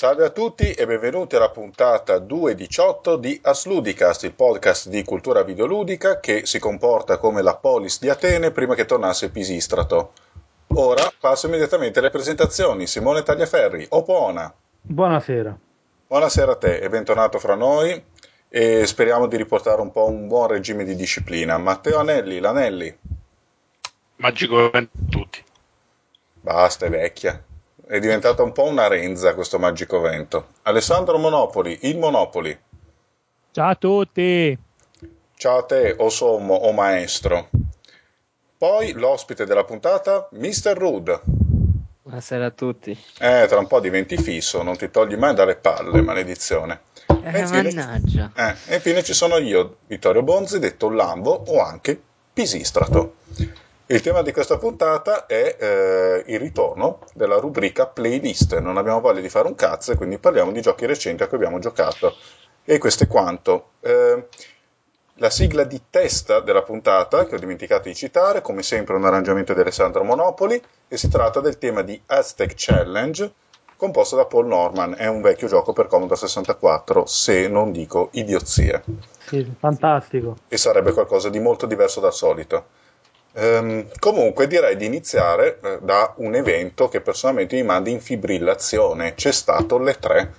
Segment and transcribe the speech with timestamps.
[0.00, 6.20] Salve a tutti e benvenuti alla puntata 218 di Asludicast, il podcast di cultura videoludica
[6.20, 10.12] che si comporta come la polis di Atene prima che tornasse Pisistrato.
[10.68, 12.86] Ora passo immediatamente alle presentazioni.
[12.86, 14.50] Simone Tagliaferri, Opona.
[14.80, 15.58] Buonasera.
[16.06, 18.02] Buonasera a te e bentornato fra noi
[18.48, 21.58] e speriamo di riportare un po' un buon regime di disciplina.
[21.58, 22.98] Matteo Anelli, l'Anelli.
[24.16, 25.44] Magico per tutti.
[26.40, 27.44] Basta, è vecchia.
[27.90, 30.50] È diventata un po' una renza questo magico vento.
[30.62, 32.56] Alessandro Monopoli, il Monopoli.
[33.50, 34.56] Ciao a tutti.
[35.34, 37.48] Ciao a te, o sommo o maestro.
[38.56, 40.72] Poi l'ospite della puntata, Mr.
[40.76, 41.20] Rude.
[42.04, 42.96] Buonasera a tutti.
[43.18, 46.82] Eh, tra un po' diventi fisso, non ti togli mai dalle palle, maledizione.
[47.08, 48.30] Eh, E infine- mannaggia.
[48.36, 52.00] Eh, e infine ci sono io, Vittorio Bonzi, detto Lambo o anche
[52.32, 53.14] Pisistrato.
[53.90, 58.56] Il tema di questa puntata è eh, il ritorno della rubrica playlist.
[58.58, 61.38] Non abbiamo voglia di fare un cazzo e quindi parliamo di giochi recenti a cui
[61.38, 62.14] abbiamo giocato.
[62.64, 63.70] E questo è quanto.
[63.80, 64.28] Eh,
[65.14, 69.54] la sigla di testa della puntata, che ho dimenticato di citare, come sempre un arrangiamento
[69.54, 73.32] di Alessandro Monopoli, e si tratta del tema di Aztec Challenge,
[73.74, 74.94] composto da Paul Norman.
[74.96, 78.84] È un vecchio gioco per Commodore 64, se non dico idiozie
[79.26, 80.36] Sì, fantastico.
[80.46, 82.78] e sarebbe qualcosa di molto diverso dal solito.
[83.34, 89.14] Ehm, comunque direi di iniziare eh, da un evento che personalmente mi manda in fibrillazione.
[89.14, 90.32] C'è stato le 3.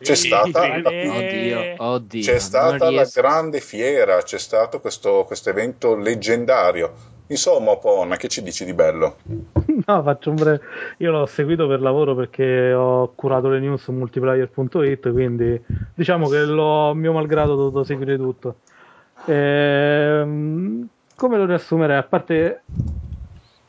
[0.00, 2.22] C'è stata, Oddio, oddio.
[2.22, 7.16] c'è stata la grande fiera, c'è stato questo, questo evento leggendario.
[7.26, 9.16] Insomma, Ponna, che ci dici di bello?
[9.86, 10.60] No, faccio un breve...
[10.98, 15.62] Io l'ho seguito per lavoro perché ho curato le news su multiplayer.it, quindi
[15.94, 18.56] diciamo che l'ho mio malgrado dovuto seguire tutto.
[19.26, 21.96] Ehm, come lo riassumerei?
[21.98, 22.66] A parte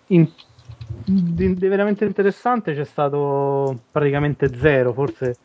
[0.08, 0.34] in-
[1.04, 5.40] di, di veramente interessante c'è stato praticamente zero, forse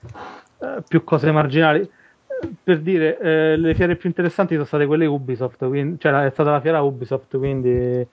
[0.58, 1.88] eh, più cose marginali.
[2.62, 6.50] Per dire, eh, le fiere più interessanti sono state quelle Ubisoft, quindi, cioè è stata
[6.50, 8.06] la fiera Ubisoft, quindi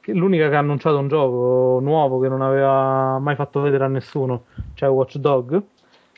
[0.00, 3.88] che- l'unica che ha annunciato un gioco nuovo che non aveva mai fatto vedere a
[3.88, 5.62] nessuno, cioè Watch Dog,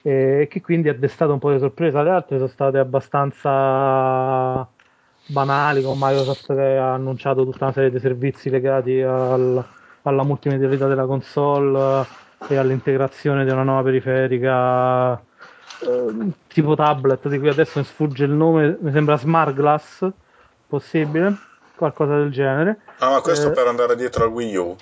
[0.00, 2.02] e che quindi ha destato un po' di sorpresa.
[2.02, 4.71] Le altre sono state abbastanza
[5.26, 9.64] banali, con Microsoft che ha annunciato tutta una serie di servizi legati al-
[10.02, 12.06] alla multimedialità della console
[12.48, 18.24] eh, e all'integrazione di una nuova periferica eh, tipo tablet, di cui adesso mi sfugge
[18.24, 20.08] il nome, mi sembra Smart Glass,
[20.66, 21.34] possibile,
[21.76, 22.80] qualcosa del genere.
[22.98, 23.52] Ah, ma questo Eh.
[23.52, 24.76] per andare dietro al Wii U.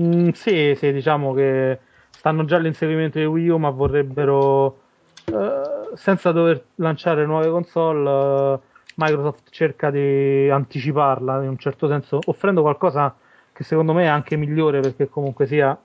[0.00, 1.78] Mm, sì, sì, diciamo che
[2.10, 4.78] stanno già all'inseguimento di Wii U, ma vorrebbero,
[5.26, 8.58] eh, senza dover lanciare nuove console, eh,
[8.96, 13.14] Microsoft cerca di anticiparla in un certo senso, offrendo qualcosa
[13.52, 15.78] che secondo me è anche migliore perché comunque sia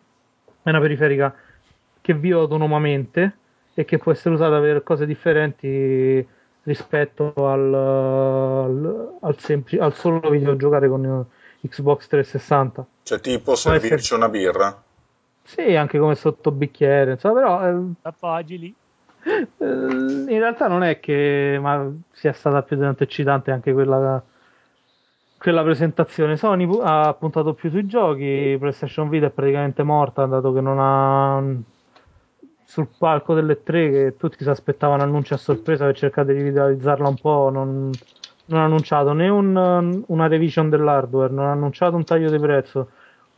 [0.64, 1.34] è una periferica
[2.02, 3.38] che vive autonomamente
[3.74, 6.26] e che può essere usata per cose differenti
[6.64, 11.26] rispetto al, al, al sempli- al solo videogiocare con
[11.62, 12.86] Xbox 360.
[13.04, 14.84] Cioè, tipo servirci una birra.
[15.44, 18.76] Sì, anche come sotto bicchiere, insomma, però eh, Appogili.
[19.58, 21.60] Eh, in realtà non è che
[22.12, 24.24] sia stata più tanto eccitante anche quella,
[25.38, 26.38] quella presentazione.
[26.38, 30.78] Sony pu- ha puntato più sui giochi, PlayStation Vita è praticamente morta, dato che non
[30.80, 31.44] ha
[32.64, 37.08] sul palco delle tre che tutti si aspettavano annunci a sorpresa per cercare di rivitalizzarla
[37.08, 37.90] un po', non,
[38.46, 42.92] non ha annunciato né un- una revision dell'hardware, non ha annunciato un taglio di prezzo.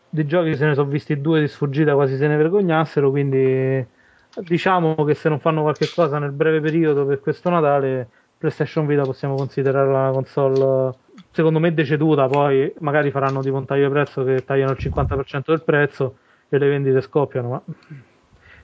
[0.09, 3.85] Di giochi se ne sono visti due di sfuggita, quasi se ne vergognassero, quindi
[4.33, 9.03] diciamo che se non fanno qualche cosa nel breve periodo per questo Natale, PlayStation Vita
[9.05, 10.97] possiamo considerarla una console
[11.31, 15.51] secondo me deceduta, poi magari faranno tipo un taglio di prezzo che tagliano il 50%
[15.51, 16.17] del prezzo
[16.49, 17.63] e le vendite scoppiano, ma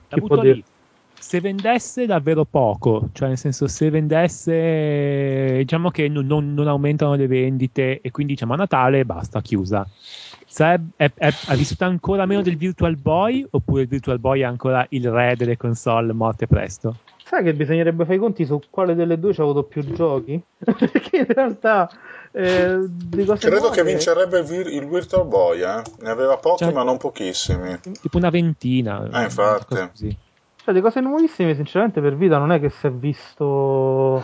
[0.08, 0.54] chi può dire?
[0.54, 0.64] lì.
[1.18, 7.14] Se vendesse davvero poco, cioè nel senso se vendesse, diciamo che non, non- non aumentano
[7.14, 9.88] le vendite e quindi diciamo a Natale basta, chiusa.
[10.48, 14.44] Sareb- è, è- ha vissuto ancora meno del Virtual Boy oppure il Virtual Boy è
[14.44, 16.96] ancora il re delle console morte presto?
[17.24, 20.40] Sai che bisognerebbe fare i conti su quale delle due ci ha avuto più giochi?
[20.62, 21.90] Perché in realtà
[22.30, 25.82] eh, di cose Credo nuove- che vincerebbe il, Vir- il Virtual Boy, eh?
[26.02, 27.78] Ne aveva pochi, Cioè- ma non pochissimi.
[28.00, 29.08] Tipo una ventina.
[29.12, 29.74] Eh, infatti.
[29.74, 30.16] così.
[30.62, 34.22] Cioè, di cose nuovissime, sinceramente, per vita non è che si è visto.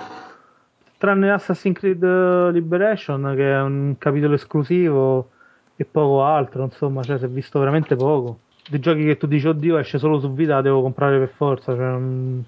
[0.99, 2.05] Tranne Assassin's Creed
[2.53, 5.31] Liberation, che è un capitolo esclusivo,
[5.77, 8.41] e poco altro, insomma, cioè, si è visto veramente poco.
[8.69, 11.75] Dei giochi che tu dici, oddio, esce solo su vita, devo comprare per forza.
[11.75, 12.45] Cioè, non-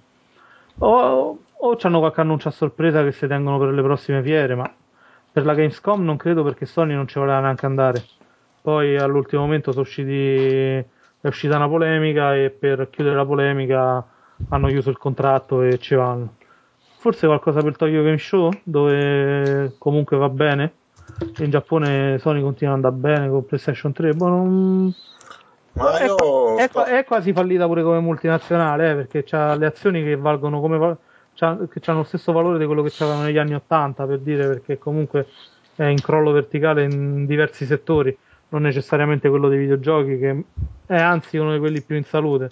[0.79, 4.73] o, o c'hanno qualche annuncio a sorpresa che si tengono per le prossime fiere, ma
[5.32, 8.05] per la Gamescom non credo perché Sony non ci voleva neanche andare.
[8.62, 10.85] Poi all'ultimo momento sono usciti
[11.25, 14.06] è uscita una polemica e per chiudere la polemica
[14.50, 16.35] hanno chiuso il contratto e ci vanno.
[16.99, 20.73] Forse qualcosa per Tokyo Game Show, dove comunque va bene.
[21.39, 24.15] In Giappone Sony continua ad andare bene con PlayStation 3.
[24.15, 24.95] Boh, non...
[25.73, 30.03] Ma è, io è- è quasi fallita pure come multinazionale, eh, perché ha le azioni
[30.03, 30.97] che valgono come
[31.35, 34.47] c'ha- che hanno lo stesso valore di quello che c'avevano negli anni 80, per dire,
[34.47, 35.27] perché comunque
[35.75, 38.17] è in crollo verticale in diversi settori,
[38.51, 40.45] non necessariamente quello dei videogiochi, che
[40.87, 42.51] è anzi uno di quelli più in salute.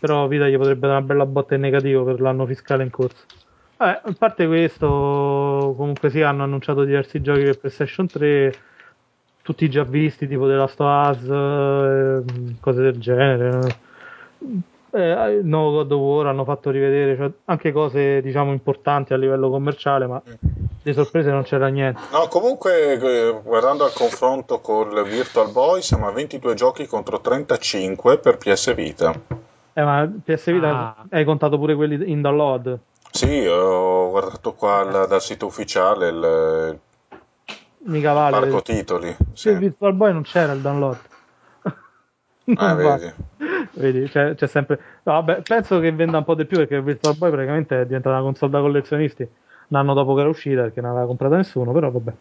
[0.00, 3.24] Però Vita gli potrebbe dare una bella botta in negativo per l'anno fiscale in corso.
[3.82, 8.54] Vabbè, a parte questo, comunque sì, hanno annunciato diversi giochi per PlayStation 3,
[9.42, 13.58] tutti già visti, tipo The Last of Us, eh, cose del genere.
[14.92, 19.16] Eh, il nuovo God of War hanno fatto rivedere cioè, anche cose diciamo importanti a
[19.16, 20.22] livello commerciale, ma
[20.80, 21.98] di sorprese non c'era niente.
[22.12, 28.18] No, comunque, eh, guardando al confronto col Virtual Boy, siamo a 22 giochi contro 35
[28.18, 29.12] per PS Vita.
[29.72, 31.04] Eh, ma PS Vita Ah.
[31.10, 32.78] hai contato pure quelli in download.
[33.12, 36.78] Sì, ho guardato qua al- dal sito ufficiale il,
[37.84, 38.38] Mica vale.
[38.40, 39.16] parco titoli.
[39.32, 39.58] Sì, il.
[39.58, 40.98] Virtual Boy non c'era il download.
[42.44, 42.96] Non Ah, va.
[42.96, 43.12] vedi.
[43.74, 44.78] Vedi, c'è, c'è sempre.
[45.04, 47.86] No, vabbè, penso che venda un po' di più perché il Virtual Boy praticamente è
[47.86, 49.28] diventata una console da collezionisti
[49.68, 52.12] un anno dopo che era uscita perché non aveva comprata nessuno, però vabbè.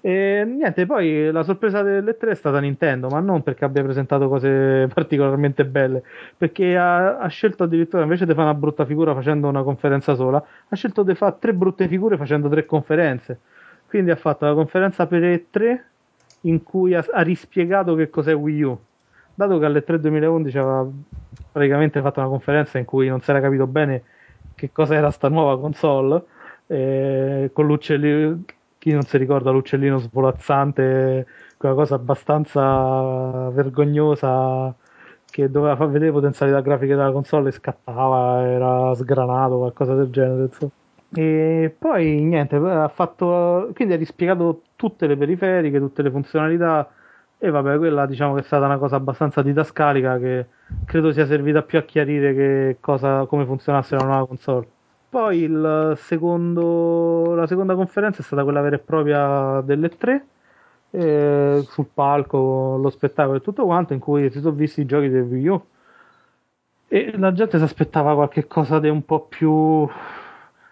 [0.00, 4.28] E niente, poi la sorpresa delle tre è stata Nintendo, ma non perché abbia presentato
[4.28, 6.02] cose particolarmente belle,
[6.36, 10.44] perché ha, ha scelto addirittura invece di fare una brutta figura facendo una conferenza sola,
[10.68, 13.40] ha scelto di fare tre brutte figure facendo tre conferenze.
[13.88, 15.80] Quindi ha fatto la conferenza per E3
[16.42, 18.78] in cui ha, ha rispiegato che cos'è Wii U.
[19.34, 20.88] Dato che alle 3 2011 aveva
[21.50, 24.02] praticamente fatto una conferenza in cui non si era capito bene
[24.54, 26.22] che cosa era sta nuova console,
[26.66, 28.40] eh, con l'uccellino,
[28.88, 31.26] chi non si ricorda l'uccellino svolazzante,
[31.58, 34.74] quella cosa abbastanza vergognosa
[35.30, 40.44] che doveva far vedere potenzialità grafiche della console e scattava, era sgranato, qualcosa del genere.
[40.44, 40.70] insomma.
[41.12, 46.90] E poi niente, ha fatto, quindi ha rispiegato tutte le periferiche, tutte le funzionalità
[47.38, 50.46] e vabbè, quella diciamo che è stata una cosa abbastanza didascalica che
[50.84, 54.68] credo sia servita più a chiarire che cosa, come funzionasse la nuova console.
[55.10, 55.50] Poi
[55.96, 60.26] secondo, la seconda conferenza è stata quella vera e propria delle tre,
[60.90, 65.08] eh, sul palco, lo spettacolo e tutto quanto, in cui si sono visti i giochi
[65.08, 65.64] del Wii U.
[66.88, 69.88] E la gente si aspettava qualche cosa di un po' più.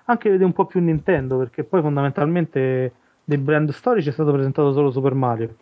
[0.08, 2.92] anche di un po' più Nintendo, perché poi fondamentalmente
[3.24, 5.56] dei brand storici è stato presentato solo Super Mario.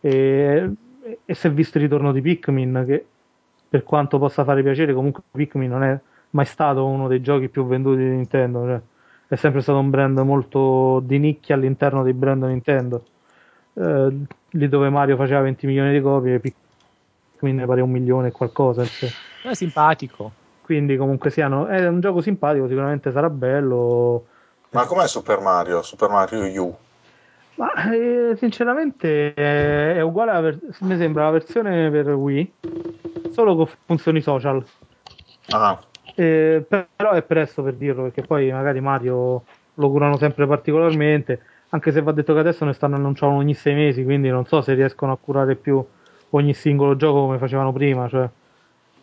[0.00, 0.70] E,
[1.24, 3.06] e si è visto il ritorno di Pikmin, che
[3.68, 5.98] per quanto possa fare piacere, comunque Pikmin non è
[6.30, 8.64] mai stato uno dei giochi più venduti di Nintendo.
[8.64, 8.80] Cioè,
[9.28, 13.02] è sempre stato un brand molto di nicchia all'interno dei brand Nintendo.
[13.74, 14.16] Eh,
[14.50, 18.82] lì dove Mario faceva 20 milioni di copie, Pikmin ne pare un milione e qualcosa.
[18.82, 19.12] insomma.
[19.42, 20.32] È simpatico.
[20.62, 24.26] Quindi comunque siano, è un gioco simpatico, sicuramente sarà bello.
[24.70, 25.82] Ma com'è Super Mario?
[25.82, 26.76] Super Mario U?
[27.54, 32.52] Ma eh, sinceramente è, è uguale, alla ver- mi sembra la versione per Wii,
[33.30, 34.64] solo con funzioni social.
[35.48, 35.80] Ah,
[36.18, 39.44] Eh, però è presto per dirlo perché poi magari Mario
[39.74, 41.40] lo curano sempre particolarmente.
[41.68, 44.60] Anche se va detto che adesso ne stanno annunciando ogni sei mesi, quindi non so
[44.60, 45.84] se riescono a curare più
[46.30, 48.08] ogni singolo gioco come facevano prima.
[48.08, 48.28] Cioè,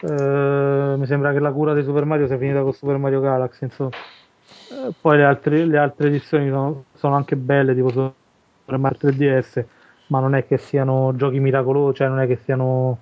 [0.02, 3.64] eh, mi sembra che la cura di Super Mario sia finita con Super Mario Galaxy.
[3.64, 3.92] Insomma.
[3.92, 9.64] Eh, poi le altre, le altre edizioni sono, sono anche belle, tipo Super Mario 3DS,
[10.08, 12.98] ma non è che siano giochi miracolosi, cioè non è che siano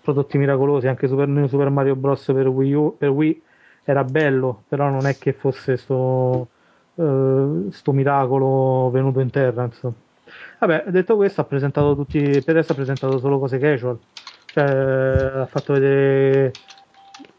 [0.00, 0.86] prodotti miracolosi.
[0.88, 2.24] Anche Super, Super Mario Bros.
[2.24, 3.42] per Wii, U, per Wii
[3.90, 6.48] era bello, però non è che fosse sto,
[6.94, 9.64] eh, sto miracolo venuto in terra.
[9.64, 9.94] Insomma.
[10.58, 12.20] Vabbè, detto questo, ha presentato tutti.
[12.20, 13.98] Per adesso ha presentato solo cose casual.
[14.46, 16.52] Cioè, ha fatto vedere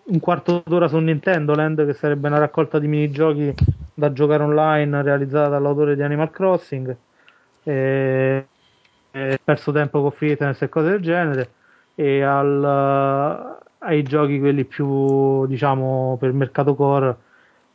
[0.05, 3.53] un quarto d'ora su Nintendo Land, che sarebbe una raccolta di minigiochi
[3.93, 6.95] da giocare online realizzata dall'autore di Animal Crossing.
[7.63, 8.45] E,
[9.11, 11.49] e perso tempo con fitness e cose del genere.
[11.95, 17.17] E al, ai giochi quelli più diciamo per mercato core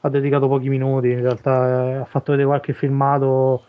[0.01, 1.11] ha dedicato pochi minuti.
[1.11, 3.65] In realtà eh, ha fatto vedere qualche filmato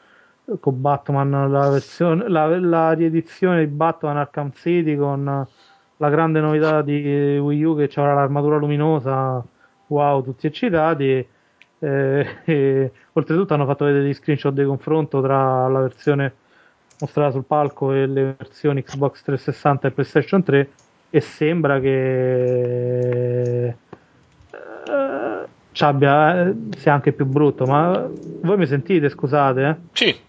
[0.59, 5.47] con Batman, la, versione, la, la riedizione di Batman Arkham City con
[5.97, 9.43] la grande novità di Wii U che c'era l'armatura luminosa,
[9.87, 11.27] wow, tutti eccitati.
[11.79, 16.33] Eh, e, oltretutto hanno fatto vedere degli screenshot di confronto tra la versione
[16.99, 20.69] mostrata sul palco e le versioni Xbox 360 e PlayStation 3
[21.17, 23.75] e sembra che eh,
[25.71, 27.65] ci abbia, eh, sia anche più brutto.
[27.65, 28.07] Ma
[28.41, 29.09] voi mi sentite?
[29.09, 29.75] Scusate, eh?
[29.93, 30.25] Sì,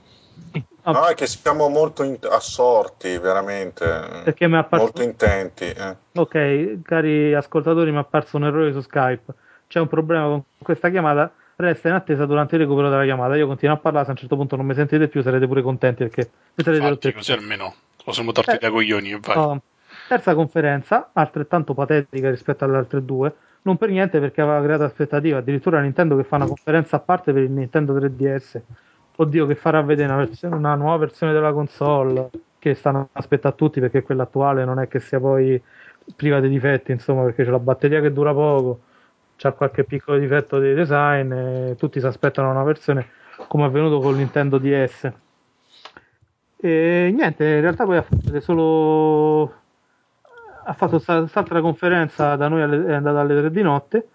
[0.82, 3.84] Ah, No, è che siamo molto in- assorti, veramente.
[4.24, 5.64] Perché mi è apparso- Molto intenti.
[5.64, 5.96] eh.
[6.14, 9.34] Ok, cari ascoltatori, mi è apparso un errore su Skype.
[9.66, 11.30] C'è un problema con questa chiamata.
[11.56, 13.36] Resta in attesa durante il recupero della chiamata.
[13.36, 15.60] Io continuo a parlare, se a un certo punto non mi sentite più, sarete pure
[15.60, 18.58] contenti perché mi sarete rotti Infatti, il così almeno lo siamo torti Eh.
[18.58, 19.36] dai coglioni vai.
[19.36, 19.60] Oh,
[20.08, 25.36] terza conferenza, altrettanto patetica rispetto alle altre due, non per niente perché aveva creato aspettative,
[25.36, 28.60] addirittura Nintendo che fa una conferenza a parte per il Nintendo 3DS.
[29.16, 33.80] Oddio, che farà vedere una, versione- una nuova versione della console che stanno aspettando tutti
[33.80, 35.60] perché quella attuale non è che sia poi
[36.16, 38.80] priva di difetti, insomma, perché c'è la batteria che dura poco,
[39.36, 43.06] c'ha qualche piccolo difetto di design e tutti si aspettano una versione
[43.48, 45.12] come è avvenuto con Nintendo DS.
[46.60, 49.54] E niente, in realtà poi ha fatto solo
[50.68, 54.08] ha fatto quest'altra conferenza da noi alle- è andata alle 3 di notte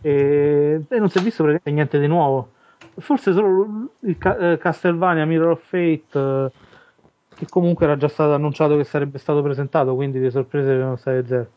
[0.00, 2.50] e, e non si è visto praticamente niente di nuovo.
[2.98, 6.50] Forse solo il eh, Castlevania Mirror of Fate eh,
[7.36, 11.26] che comunque era già stato annunciato che sarebbe stato presentato quindi di sorprese erano state
[11.26, 11.50] zero.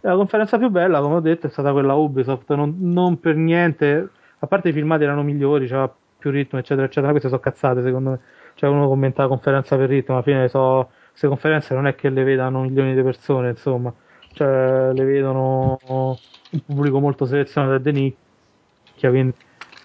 [0.00, 4.08] La conferenza più bella come ho detto è stata quella Ubisoft non, non per niente
[4.40, 8.10] a parte i filmati erano migliori c'era più ritmo eccetera eccetera queste sono cazzate secondo
[8.10, 8.20] me.
[8.54, 12.08] Cioè uno commenta la conferenza per ritmo alla fine so queste conferenze non è che
[12.08, 13.92] le vedano milioni di persone, insomma,
[14.32, 19.34] cioè le vedono un pubblico molto selezionato e di nicchia, quindi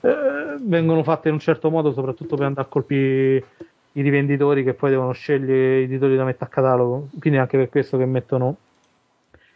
[0.02, 3.46] eh, vengono fatte in un certo modo soprattutto per andare a colpire
[3.92, 7.70] i rivenditori che poi devono scegliere i titoli da mettere a catalogo, quindi anche per
[7.70, 8.56] questo che mettono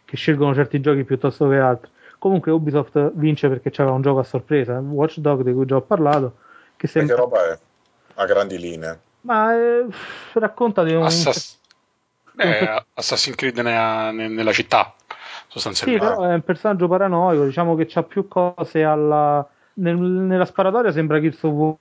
[0.04, 1.90] che scelgono certi giochi piuttosto che altri.
[2.18, 5.80] Comunque Ubisoft vince perché c'era un gioco a sorpresa, Watch Dog di cui già ho
[5.80, 6.36] parlato,
[6.76, 7.16] che E che sembra...
[7.16, 7.58] roba è?
[8.14, 9.00] A grandi linee.
[9.22, 9.86] Ma eh,
[10.34, 11.04] racconta di un...
[11.04, 11.60] Assass-
[12.34, 14.94] Beh, Assassin's Creed nella, ne- nella città,
[15.46, 16.06] Sì, sostanzialmente.
[16.06, 19.46] però è un personaggio paranoico, diciamo che c'ha più cose alla...
[19.74, 21.76] nel- nella sparatoria sembra Gears of War,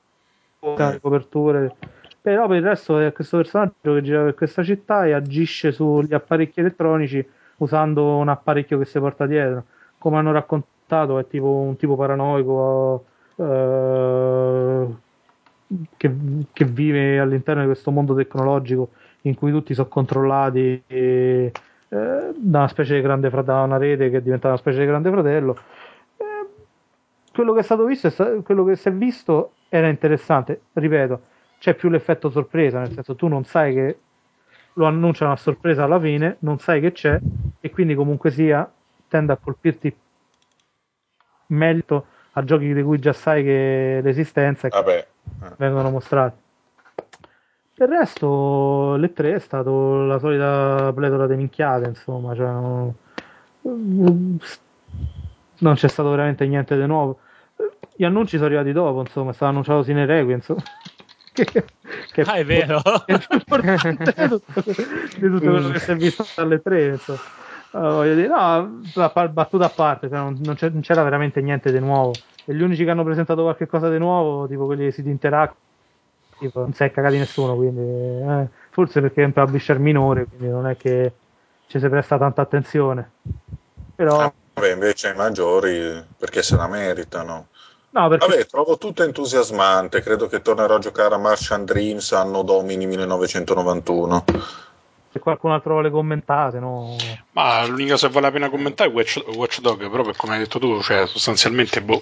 [0.64, 0.98] Mm.
[1.02, 1.76] coperture,
[2.22, 6.14] però per il resto è questo personaggio che gira per questa città e agisce sugli
[6.14, 7.28] apparecchi elettronici
[7.58, 9.66] usando un apparecchio che si porta dietro.
[9.98, 13.06] Come hanno raccontato è tipo un tipo paranoico
[13.38, 14.88] eh,
[15.98, 16.16] che,
[16.52, 18.92] che vive all'interno di questo mondo tecnologico
[19.22, 21.52] in cui tutti sono controllati eh,
[21.88, 24.86] da una specie di grande fratello, da una rete che è diventata una specie di
[24.86, 25.58] grande fratello.
[26.18, 26.48] Eh,
[27.34, 31.22] quello che è stato visto, sta- quello che si è visto era interessante, ripeto,
[31.60, 34.00] c'è più l'effetto sorpresa, nel senso tu non sai che
[34.74, 37.20] lo annunciano a sorpresa alla fine, non sai che c'è
[37.60, 38.70] e quindi comunque sia
[39.08, 39.94] tende a colpirti
[41.48, 45.08] meglio a giochi di cui già sai che l'esistenza e che Vabbè.
[45.44, 45.54] eh.
[45.58, 46.41] vengono mostrati.
[47.74, 52.94] Per il resto, le tre è stato la solita pletora di minchiate, insomma, cioè, non
[55.62, 57.20] non c'è stato veramente niente di nuovo.
[57.96, 60.62] Gli annunci sono arrivati dopo, insomma, è stato annunciato Sine Requiem, insomma.
[61.34, 62.82] Che, che Ah, è vero.
[63.06, 67.20] è di tutto, di tutto quello che si è visto dalle tre, insomma.
[67.72, 68.82] Voglio dire, no,
[69.30, 72.12] battuta a parte, cioè non, non c'era veramente niente di nuovo.
[72.46, 75.10] E gli unici che hanno presentato qualche cosa di nuovo, tipo quelli dei siti
[76.42, 80.48] interactive, non si è cagati nessuno, quindi eh, forse perché è un publisher minore, quindi
[80.50, 81.12] non è che
[81.68, 83.12] ci si presta tanta attenzione.
[83.96, 87.48] Però, Ah, Vabbè, invece i maggiori perché se la meritano.
[87.92, 90.02] no, perché Vabbè, trovo tutto entusiasmante.
[90.02, 94.26] Credo che tornerò a giocare a Martian Dreams anno domini 1991.
[95.12, 96.96] Se qualcun altro vuole commentare, no.
[97.32, 100.34] Ma l'unica cosa che vale la pena commentare è Watch, Watch Dog, però per come
[100.34, 102.02] hai detto tu, cioè sostanzialmente boh,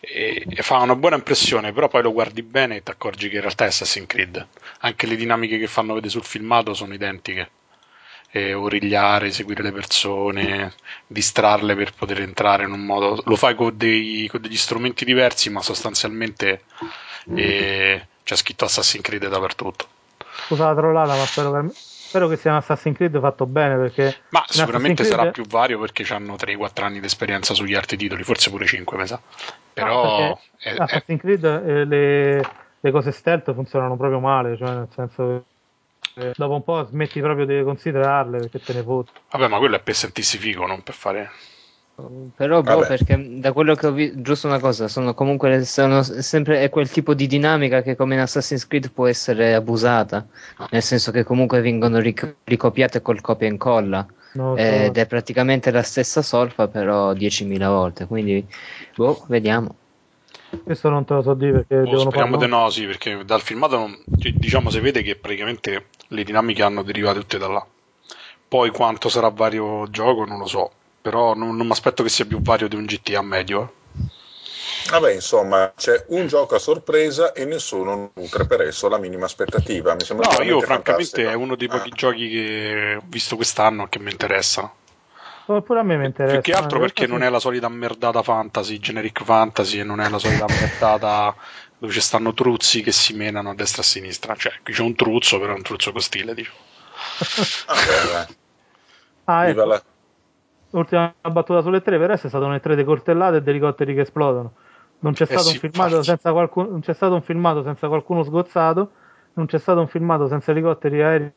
[0.00, 3.36] e, e fa una buona impressione, però poi lo guardi bene e ti accorgi che
[3.36, 4.46] in realtà è Assassin's Creed.
[4.80, 7.50] Anche le dinamiche che fanno vedere sul filmato sono identiche.
[8.36, 10.74] E origliare, seguire le persone,
[11.06, 13.22] distrarle per poter entrare in un modo.
[13.26, 16.62] Lo fai con, dei- con degli strumenti diversi, ma sostanzialmente
[17.32, 19.86] eh, c'è scritto Assassin's Creed dappertutto.
[20.46, 21.74] Scusa la trollata, ma spero che,
[22.14, 25.58] spero che sia un Assassin's Creed fatto bene perché Ma sicuramente Assassin's sarà Creed- più
[25.58, 29.16] vario perché hanno 3-4 anni di esperienza sugli altri titoli, forse pure 5, mi sa.
[29.16, 29.22] No,
[29.72, 32.36] Però è- è- Assassin's Creed eh, le,
[32.80, 35.44] le cose stealth funzionano proprio male, cioè nel senso
[36.14, 39.20] che eh, dopo un po' smetti proprio di considerarle perché te ne fotti.
[39.32, 41.30] vabbè, ma quello è per sentirsi figo, non per fare.
[42.36, 46.62] Però, boh, perché da quello che ho visto, giusto una cosa, sono comunque sono sempre
[46.62, 50.26] è quel tipo di dinamica che come in Assassin's Creed può essere abusata,
[50.70, 54.70] nel senso che comunque vengono ric- ricopiate col copia e incolla, Non lo so.
[54.88, 58.44] ed è praticamente la stessa solfa però 10.000 volte, quindi
[58.96, 59.76] boh, vediamo.
[60.62, 63.40] Questo non te lo so dire perché Oh, devono speriamo di no, sì, perché dal
[63.42, 67.66] filmato non- cioè, diciamo si vede che praticamente le dinamiche hanno derivato tutte da là.
[68.48, 70.72] Poi quanto sarà vario gioco non lo so,
[71.04, 73.62] però non, non mi aspetto che sia più vario di un GTA medio.
[73.62, 73.68] eh.
[74.90, 79.94] Vabbè, insomma, c'è un gioco a sorpresa e nessuno nutre per esso la minima aspettativa.
[79.94, 81.28] Mi sembra No, io francamente fantastico.
[81.28, 81.94] è uno dei pochi Ah.
[81.94, 84.72] giochi che ho visto quest'anno che mi interessa.
[85.46, 86.40] Oh, Pure a me mi interessa.
[86.40, 90.08] Più che altro perché non è la solita merdata fantasy, generic fantasy, e non è
[90.08, 91.34] la solita merdata
[91.78, 94.34] dove ci stanno truzzi che si menano a destra e a sinistra.
[94.34, 96.56] Cioè, qui c'è un truzzo, però è un truzzo con stile, diciamo.
[97.66, 98.26] Vabbè, dai.
[99.26, 99.84] Ah, Viva ecco, la-
[100.74, 103.94] ultima battuta sulle tre, per adesso è stato un tre di coltellate e di elicotteri
[103.94, 104.52] che esplodono.
[105.00, 106.06] Non c'è stato, Eh sì, un, filmato infatti.
[106.06, 108.90] senza qualcuno, non c'è stato un filmato senza qualcuno sgozzato,
[109.34, 111.32] non c'è stato un filmato senza elicotteri aerei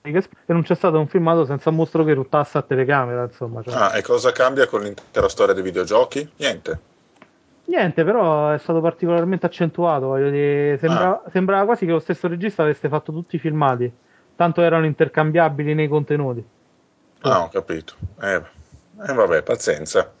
[0.00, 3.62] che e non c'è stato un filmato senza un mostro che ruttasse a telecamera, insomma.
[3.62, 3.74] cioè.
[3.74, 6.28] Ah, e cosa cambia con l'intera storia dei videogiochi?
[6.36, 6.80] Niente.
[7.66, 10.06] Niente, però è stato particolarmente accentuato.
[10.06, 13.90] voglio dire, sembra- sembrava quasi che lo stesso regista avesse fatto tutti i filmati,
[14.36, 16.42] tanto erano intercambiabili nei contenuti.
[17.20, 17.94] Ah, ho capito.
[18.22, 18.42] Eh,
[19.06, 20.12] eh, vabbè, pazienza.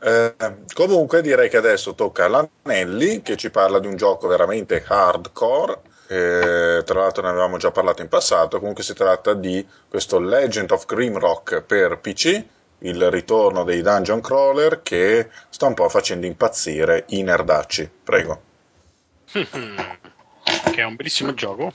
[0.00, 0.34] Eh,
[0.74, 5.80] comunque direi che adesso tocca all'Anelli che ci parla di un gioco veramente hardcore.
[6.08, 8.58] eh, tra l'altro ne avevamo già parlato in passato.
[8.58, 12.44] Comunque si tratta di questo Legend of Grimrock per PC,
[12.80, 17.90] il ritorno dei dungeon crawler che sta un po' facendo impazzire i nerdacci.
[18.04, 18.42] Prego.
[19.32, 21.72] che è un bellissimo gioco.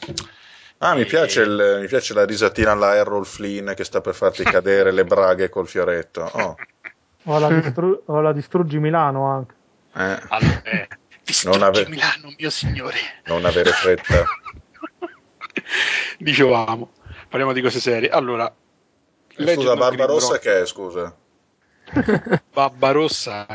[0.85, 4.43] Ah, mi piace, il- mi piace la risatina alla Errol Flynn che sta per farti
[4.43, 6.21] cadere le braghe col fioretto.
[6.21, 6.57] Oh,
[7.25, 9.55] O la, distru- o la distruggi Milano anche.
[9.95, 10.87] eh, Allora, eh,
[11.23, 12.97] distruggi Non ave- Milano, mio signore.
[13.27, 14.25] non avere fretta.
[16.19, 16.91] Dicevamo,
[17.29, 18.09] parliamo di cose serie.
[18.09, 18.53] Allora,
[19.35, 21.15] Legend Scusa, Barbarossa che è, scusa?
[22.51, 23.45] Barbarossa,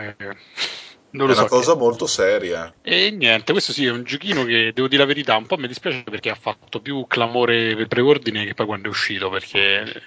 [1.17, 1.45] eh, non È lo so.
[1.45, 2.75] una cosa che- molto seria.
[2.83, 5.69] E niente, questo sì è un giochino che devo dire la verità, un po' mi
[5.69, 10.03] dispiace perché ha fatto più clamore per preordine che poi quando è uscito, perché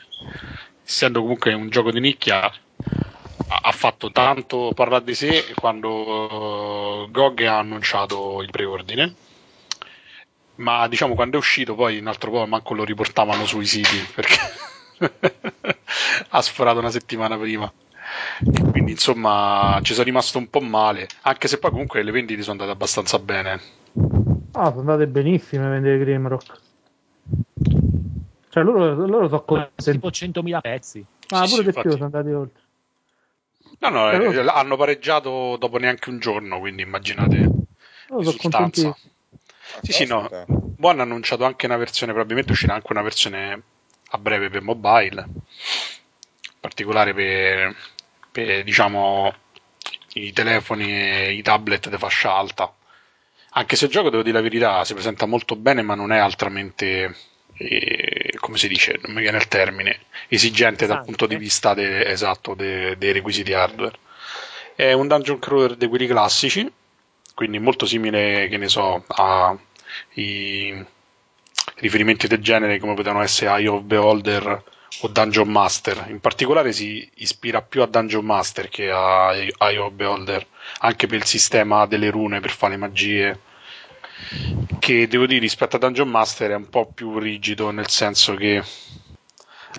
[0.84, 2.54] essendo comunque un gioco di nicchia ha
[3.64, 9.18] ha fatto tanto parlare di sé quando GOG ha annunciato il preordine.
[10.56, 14.38] Ma diciamo quando è uscito poi un altro po' manco lo riportavano sui siti perché
[16.30, 17.72] ha sforato una settimana prima.
[18.44, 22.42] E quindi insomma ci sono rimasto un po' male, anche se poi comunque le vendite
[22.42, 23.62] sono andate abbastanza bene.
[24.54, 26.60] Ah, sono andate benissime a vendere Grimrock.
[28.50, 29.92] Cioè, loro, loro sono contenti.
[29.92, 31.06] tipo 100.000 pezzi.
[31.30, 31.90] Ah, Sì, pure sì, di più infatti.
[31.92, 32.62] sono andati oltre.
[33.80, 37.50] No, no, Eh, eh, hanno pareggiato dopo neanche un giorno, quindi immaginate
[38.08, 38.96] Loro risultanza.
[39.82, 40.30] Sì, sì, no.
[40.48, 43.62] Buon ha annunciato anche una versione, probabilmente uscirà anche una versione
[44.10, 47.76] a breve per mobile, in particolare per,
[48.32, 49.34] per, diciamo
[50.14, 52.74] i telefoni e i tablet di fascia alta.
[53.54, 56.18] Anche se il gioco, devo dire la verità, si presenta molto bene, ma non è
[56.18, 57.16] altramente,
[57.58, 62.06] eh, come si dice, non mi viene il termine, esigente dal punto di vista de-
[62.06, 63.98] esatto, de- dei requisiti hardware.
[64.76, 66.70] È un dungeon crawler di quelli classici,
[67.34, 70.86] quindi molto simile, che ne so, ai
[71.76, 74.64] riferimenti del genere come potevano essere Eye of Beholder
[75.00, 76.06] o Dungeon Master.
[76.10, 80.46] In particolare si ispira più a Dungeon Master che a of Beholder,
[80.80, 83.40] anche per il sistema delle rune per fare le magie.
[84.80, 88.64] Che devo dire rispetto a Dungeon Master è un po' più rigido, nel senso che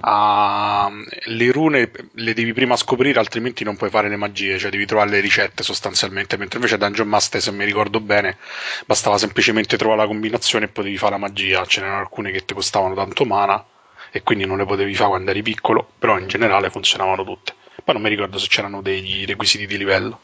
[0.01, 0.91] ah,
[1.27, 5.11] le rune le devi prima scoprire, altrimenti non puoi fare le magie, cioè devi trovare
[5.11, 6.37] le ricette sostanzialmente.
[6.37, 8.39] Mentre invece Dungeon Master, se mi ricordo bene,
[8.87, 11.65] bastava semplicemente trovare la combinazione e potevi fare la magia.
[11.67, 13.65] Ce n'erano alcune che ti costavano tanto mana
[14.13, 17.55] e quindi non le potevi fare quando eri piccolo, però in generale funzionavano tutte.
[17.83, 20.21] Poi non mi ricordo se c'erano dei requisiti di livello.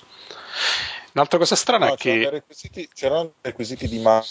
[1.15, 4.27] Un'altra cosa strana No, è c'erano, che requisiti, c'erano requisiti di ma-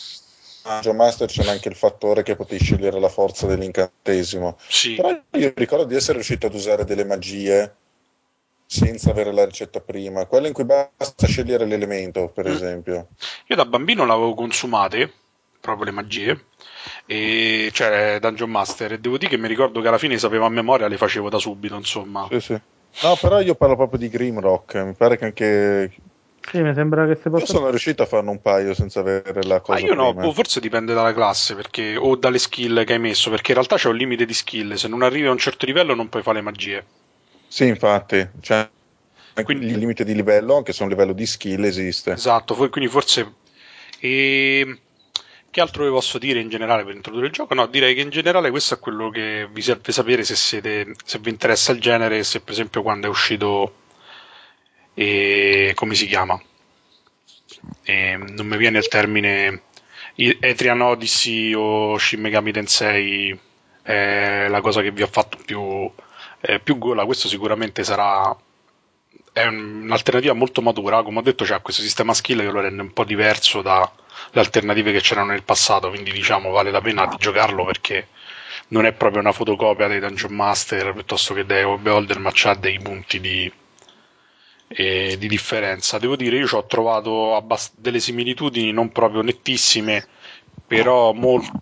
[0.61, 4.57] Dungeon Master, c'era anche il fattore che potevi scegliere la forza dell'incantesimo.
[4.67, 7.75] sì, Però io ricordo di essere riuscito ad usare delle magie
[8.65, 12.51] senza avere la ricetta prima, quelle in cui basta scegliere l'elemento, per Mm.
[12.53, 13.07] esempio.
[13.47, 15.11] io da bambino l'avevo consumate,
[15.59, 16.45] proprio le magie,
[17.05, 20.49] e cioè Dungeon Master, e devo dire che mi ricordo che alla fine sapevo a
[20.49, 22.27] memoria, le facevo da subito, insomma.
[22.31, 22.61] Sì, sì.
[22.99, 25.91] No, però io parlo proprio di Grimrock, mi pare che anche
[26.49, 27.45] Sì, mi sembra che si io possa.
[27.45, 30.25] sono riuscito a farne un paio senza avere la cosa io no, prima.
[30.25, 33.75] boh, forse dipende dalla classe perché, o dalle skill che hai messo, perché in realtà
[33.75, 36.37] c'è un limite di skill, se non arrivi a un certo livello non puoi fare
[36.37, 36.85] le magie.
[37.47, 38.67] Sì, infatti, cioè
[39.43, 42.13] Quindi- il limite di livello, anche se un livello di skill esiste.
[42.13, 43.35] Esatto, poi quindi forse...
[43.99, 44.81] E...
[45.57, 47.55] Che altro vi posso dire in generale per introdurre il gioco?
[47.55, 51.17] No, direi che in generale questo è quello che vi serve sapere se, siete, se
[51.17, 53.73] vi interessa il genere, se per esempio quando è uscito...
[54.93, 55.71] E...
[55.73, 56.39] come si chiama?
[57.81, 59.63] E non mi viene il termine...
[60.13, 63.39] Etrian Odyssey o Shin Megami Tensei
[63.81, 65.91] è la cosa che vi ha fatto più,
[66.39, 67.05] eh, più gola.
[67.05, 68.37] Questo sicuramente sarà
[69.37, 72.91] è un'alternativa molto matura, come ho detto c'è questo sistema skill che lo rende un
[72.91, 73.91] po' diverso dalle
[74.33, 78.07] alternative che c'erano nel passato, quindi diciamo vale la pena di giocarlo perché
[78.69, 82.79] non è proprio una fotocopia dei Dungeon Master piuttosto che dei Beholder, ma c'ha dei
[82.79, 83.51] punti di,
[84.69, 85.99] eh, di differenza.
[85.99, 90.07] Devo dire, io ci ho trovato abbast- delle similitudini non proprio nettissime,
[90.65, 91.57] però molto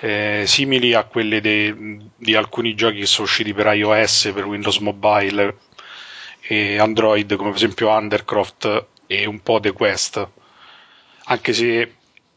[0.00, 4.78] eh, simili a quelle de- di alcuni giochi che sono usciti per iOS, per Windows
[4.78, 5.56] Mobile
[6.40, 10.28] e Android, come per esempio Undercroft e un po' The Quest.
[11.24, 11.94] Anche se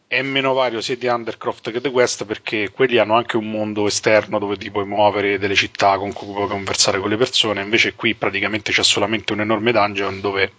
[0.07, 3.87] è meno vario sia di Undercroft che The Quest perché quelli hanno anche un mondo
[3.87, 7.95] esterno dove ti puoi muovere delle città con cui puoi conversare con le persone, invece
[7.95, 10.51] qui praticamente c'è solamente un enorme dungeon dove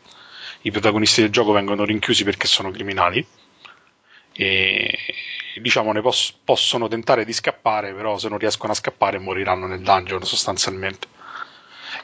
[0.63, 3.25] i protagonisti del gioco vengono rinchiusi perché sono criminali
[4.37, 4.99] e
[5.61, 9.81] diciamo ne pos- possono tentare di scappare, però se non riescono a scappare moriranno nel
[9.81, 11.09] dungeon sostanzialmente.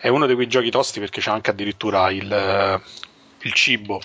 [0.01, 2.83] È uno di quei giochi tosti perché c'è anche addirittura il,
[3.43, 4.01] il cibo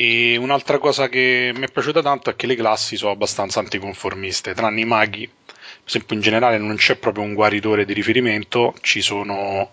[0.00, 4.54] e un'altra cosa che mi è piaciuta tanto è che le classi sono abbastanza anticonformiste,
[4.54, 5.26] tranne i maghi.
[5.26, 9.70] Per esempio, in generale non c'è proprio un guaritore di riferimento, ci sono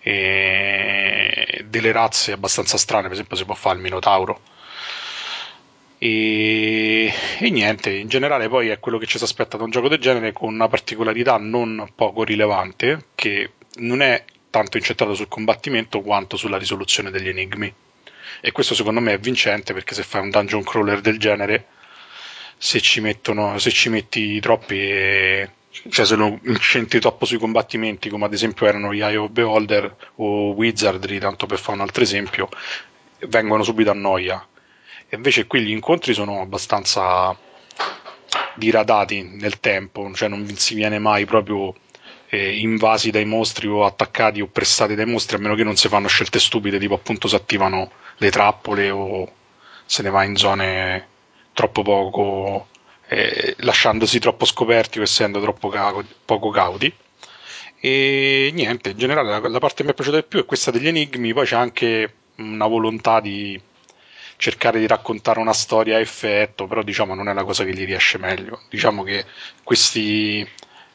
[0.00, 4.40] eh, delle razze abbastanza strane, per esempio si può fare il Minotauro.
[6.06, 9.88] E, e, niente, in generale poi è quello che ci si aspetta da un gioco
[9.88, 16.02] del genere con una particolarità non poco rilevante che non è tanto incentrato sul combattimento
[16.02, 17.72] quanto sulla risoluzione degli enigmi.
[18.42, 21.68] E questo secondo me è vincente perché se fai un dungeon crawler del genere
[22.58, 24.76] se ci, mettono, se ci metti troppi
[25.88, 29.96] cioè se lo incentri troppo sui combattimenti come ad esempio erano gli Eye of Beholder
[30.16, 32.50] o Wizardry tanto per fare un altro esempio
[33.20, 34.46] vengono subito a noia
[35.14, 37.36] e invece qui gli incontri sono abbastanza
[38.56, 41.72] diradati nel tempo cioè non si viene mai proprio
[42.28, 45.88] eh, invasi dai mostri o attaccati o pressati dai mostri a meno che non si
[45.88, 49.30] fanno scelte stupide tipo appunto si attivano le trappole o
[49.86, 51.06] se ne va in zone
[51.52, 52.68] troppo poco
[53.06, 56.92] eh, lasciandosi troppo scoperti o essendo troppo ca- poco cauti.
[57.78, 60.70] E niente in generale la, la parte che mi è piaciuta di più è questa
[60.70, 63.60] degli enigmi poi c'è anche una volontà di
[64.44, 67.86] cercare di raccontare una storia a effetto però diciamo non è la cosa che gli
[67.86, 68.60] riesce meglio.
[68.68, 69.24] Diciamo che
[69.62, 70.46] questi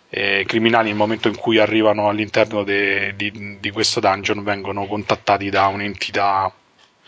[0.09, 5.49] eh, criminali nel momento in cui arrivano all'interno de, di, di questo dungeon vengono contattati
[5.49, 6.53] da un'entità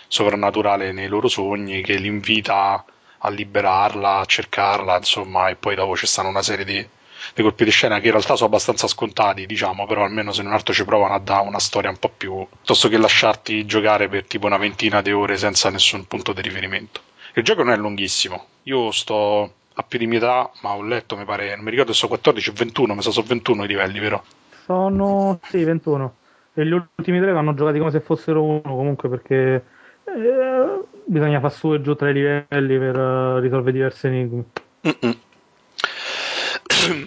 [0.07, 2.83] sovrannaturale nei loro sogni che li invita
[3.23, 6.87] a liberarla, a cercarla, insomma, e poi dopo ci stanno una serie di,
[7.33, 10.53] di colpi di scena che in realtà sono abbastanza scontati, diciamo, però almeno se non
[10.53, 14.25] altro ci provano a dare una storia un po' più piuttosto che lasciarti giocare per
[14.25, 17.01] tipo una ventina di ore senza nessun punto di riferimento.
[17.33, 18.45] Il gioco non è lunghissimo.
[18.63, 21.93] Io sto a più di mia età, ma ho letto, mi pare, non mi ricordo
[21.93, 24.23] se sono 14 o 21, mi sa sono 21 i livelli, vero?
[24.65, 26.15] Sono sì, 21.
[26.53, 29.63] E gli ultimi tre vanno giocati come se fossero uno comunque perché
[30.03, 34.43] eh, bisogna fare su e giù tra i livelli per uh, risolvere diversi enigmi.
[34.87, 35.17] Mm-mm.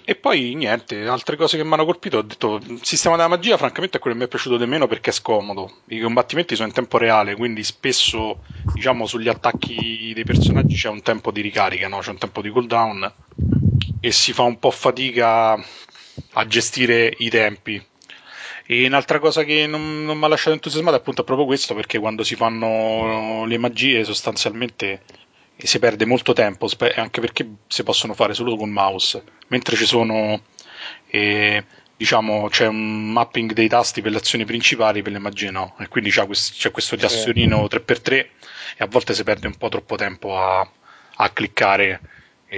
[0.05, 3.57] E poi niente, altre cose che mi hanno colpito, ho detto, il sistema della magia
[3.57, 6.69] francamente è quello che mi è piaciuto di meno perché è scomodo, i combattimenti sono
[6.69, 11.89] in tempo reale, quindi spesso diciamo sugli attacchi dei personaggi c'è un tempo di ricarica,
[11.89, 11.99] no?
[11.99, 13.13] c'è un tempo di cooldown
[14.01, 17.85] e si fa un po' fatica a gestire i tempi,
[18.67, 21.99] e un'altra cosa che non, non mi ha lasciato entusiasmato è appunto proprio questo, perché
[21.99, 25.03] quando si fanno le magie sostanzialmente
[25.57, 30.43] si perde molto tempo, anche perché si possono fare solo con mouse, mentre ci sono,
[31.07, 31.64] eh,
[31.97, 35.88] diciamo, c'è un mapping dei tasti per le azioni principali, per le magie no, e
[35.88, 38.29] quindi c'è questo, c'è questo tassionino 3x3 e
[38.79, 40.69] a volte si perde un po' troppo tempo a,
[41.17, 42.01] a cliccare,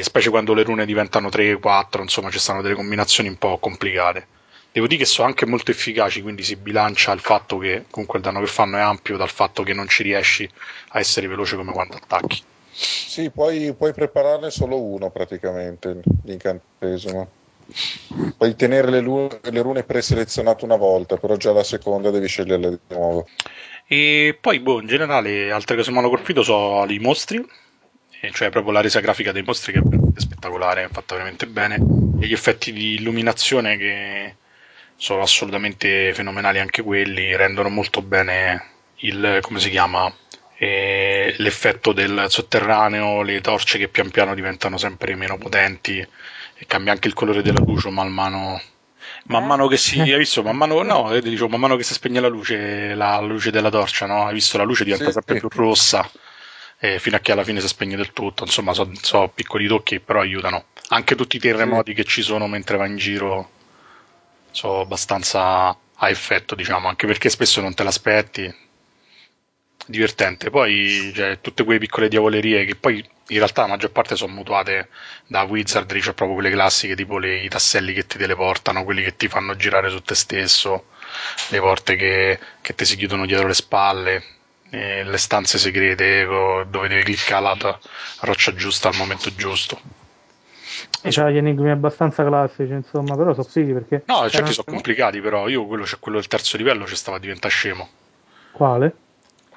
[0.01, 4.35] specie quando le rune diventano 3-4, insomma ci stanno delle combinazioni un po' complicate.
[4.73, 8.25] Devo dire che sono anche molto efficaci, quindi si bilancia il fatto che comunque il
[8.25, 10.47] danno che fanno è ampio dal fatto che non ci riesci
[10.89, 12.43] a essere veloce come quando attacchi.
[12.79, 17.31] Sì, puoi, puoi prepararne solo uno praticamente, l'incantesimo.
[18.37, 22.69] Puoi tenere le, lu- le rune preselezionate una volta, però già la seconda devi sceglierle
[22.71, 23.27] di nuovo.
[23.89, 27.43] E poi, boh, in generale, altre cose che mi hanno colpito sono i mostri,
[28.33, 31.77] cioè proprio la resa grafica dei mostri che è spettacolare, è fatta veramente bene,
[32.21, 34.35] e gli effetti di illuminazione che
[34.97, 40.13] sono assolutamente fenomenali anche quelli, rendono molto bene il, come si chiama,
[40.59, 46.93] eh, l'effetto del sotterraneo, le torce che pian piano diventano sempre meno potenti e cambia
[46.93, 48.61] anche il colore della luce man mano.
[49.27, 50.43] Man mano che si hai visto?
[50.43, 53.71] Man mano no eh, dicevo, man mano che si spegne la luce la luce della
[53.71, 54.27] torcia no?
[54.27, 55.41] Hai visto la luce diventa Sì, sempre sì.
[55.41, 56.09] più rossa
[56.79, 58.45] eh, fino a che alla fine si spegne del tutto.
[58.45, 60.67] Insomma sono so piccoli tocchi però aiutano.
[60.89, 63.51] Anche tutti i terremoti che ci sono mentre va in giro
[64.51, 68.55] sono abbastanza ha effetto, diciamo, anche perché spesso non te l'aspetti.
[69.87, 70.51] Divertente.
[70.51, 72.97] Poi cioè, tutte quelle piccole diavolerie che poi
[73.29, 74.89] in realtà la maggior parte sono mutuate
[75.27, 79.17] da Wizardry, cioè proprio quelle classiche, tipo le, i tasselli che ti teleportano, quelli che
[79.17, 80.87] ti fanno girare su te stesso,
[81.51, 84.23] le porte che, che ti si chiudono dietro le spalle,
[84.71, 87.79] eh, le stanze segrete dove devi cliccare la
[88.21, 89.81] roccia giusta al momento giusto.
[91.03, 94.03] E c'ha gli enigmi abbastanza classici, insomma, però sono fighi perché.
[94.07, 97.53] No, certi sono complicati, però io quello, quello del terzo livello ci stava a diventare
[97.53, 97.89] scemo.
[98.53, 98.95] Quale?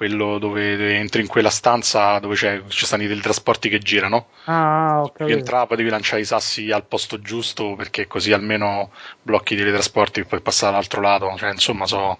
[0.00, 4.28] Quello dove entri in quella stanza dove ci stanno i teletrasporti che girano.
[4.44, 5.18] Ah, ok.
[5.18, 10.20] Devi entrare, devi lanciare i sassi al posto giusto perché così almeno blocchi i teletrasporti
[10.20, 11.34] e puoi passare all'altro lato.
[11.36, 12.16] Cioè, insomma, so.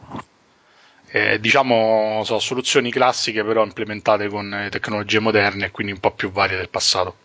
[1.06, 6.30] Eh, diciamo, so soluzioni classiche, però implementate con tecnologie moderne e quindi un po' più
[6.30, 7.16] varie del passato.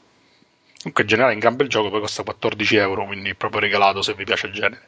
[0.78, 4.14] Comunque in generale in gran bel gioco poi costa 14 euro, quindi proprio regalato se
[4.14, 4.88] vi piace il genere.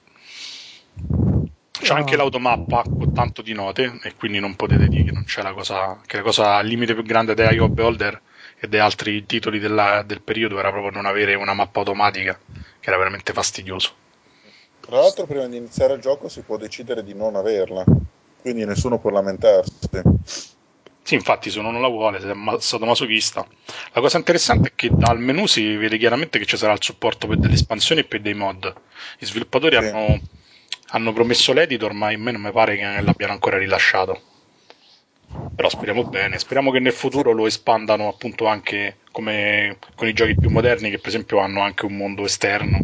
[1.80, 2.18] C'è anche ah.
[2.18, 6.00] l'automappa con tanto di note e quindi non potete dire che non c'è la cosa,
[6.06, 8.22] che la cosa al limite più grande di IO Beholder
[8.60, 12.38] e di altri titoli della, del periodo era proprio non avere una mappa automatica,
[12.80, 13.92] che era veramente fastidioso.
[14.80, 17.84] Tra l'altro prima di iniziare il gioco si può decidere di non averla,
[18.42, 19.74] quindi nessuno può lamentarsi.
[21.08, 23.48] Sì, infatti, se uno non la vuole, se è stato masochista.
[23.94, 27.28] La cosa interessante è che dal menu si vede chiaramente che ci sarà il supporto
[27.28, 28.74] per delle espansioni e per dei mod.
[29.18, 29.86] Gli sviluppatori sì.
[29.86, 30.20] hanno,
[30.90, 34.22] hanno, promesso l'editor, ma in me non mi pare che l'abbiano ancora rilasciato.
[35.56, 36.38] Però speriamo bene.
[36.38, 41.00] Speriamo che nel futuro lo espandano appunto anche come con i giochi più moderni, che
[41.00, 42.80] per esempio hanno anche un mondo esterno,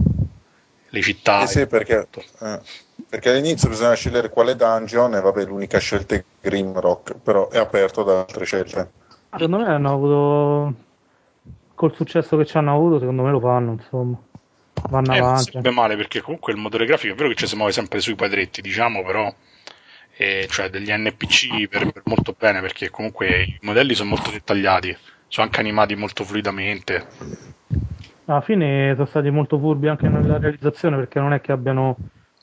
[0.90, 1.44] le città.
[1.44, 2.08] Eh sì, perché,
[2.42, 2.60] eh,
[3.08, 8.04] perché all'inizio bisogna scegliere quale dungeon e vabbè l'unica scelta è Grimrock, però è aperto
[8.04, 8.92] da altre scelte.
[9.32, 10.74] Secondo me hanno avuto
[11.76, 14.18] col successo che ci hanno avuto, secondo me lo fanno, insomma.
[14.90, 15.52] Vanno eh, avanti.
[15.52, 18.16] Sarebbe male perché comunque il motore grafico è vero che ci si muove sempre sui
[18.16, 19.34] quadretti, diciamo, però
[20.16, 24.96] eh, cioè degli NPC per, per molto bene perché comunque i modelli sono molto dettagliati,
[25.28, 27.08] sono anche animati molto fluidamente.
[28.26, 31.98] Alla fine sono stati molto furbi anche nella realizzazione perché non è che abbiano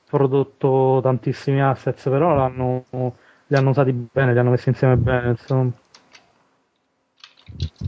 [0.09, 2.85] prodotto tantissimi assets, però l'hanno,
[3.47, 5.31] li hanno usati bene, li hanno messi insieme bene.
[5.31, 5.71] Insomma.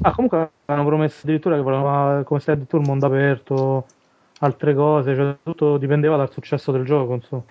[0.03, 3.87] Ah, comunque hanno promesso addirittura che volevano, come se addirittura il mondo aperto,
[4.43, 7.43] altre cose, cioè tutto dipendeva dal successo del gioco, insomma.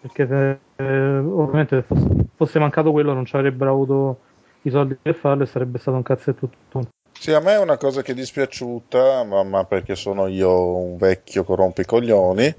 [0.00, 4.20] Perché se eh, ovviamente se fosse, fosse, mancato quello non ci avrebbero avuto
[4.62, 6.88] i soldi per farlo e sarebbe stato un cazzetto tutto.
[7.18, 11.44] Sì, a me è una cosa che è dispiaciuta, ma, perché sono io un vecchio
[11.44, 12.54] corrompi coglioni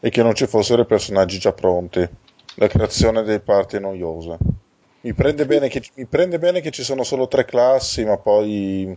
[0.00, 2.06] e che non ci fossero i personaggi già pronti.
[2.56, 4.36] La creazione dei parti è noiosa.
[5.02, 8.92] Mi prende, che, mi prende bene che ci sono solo tre classi, ma poi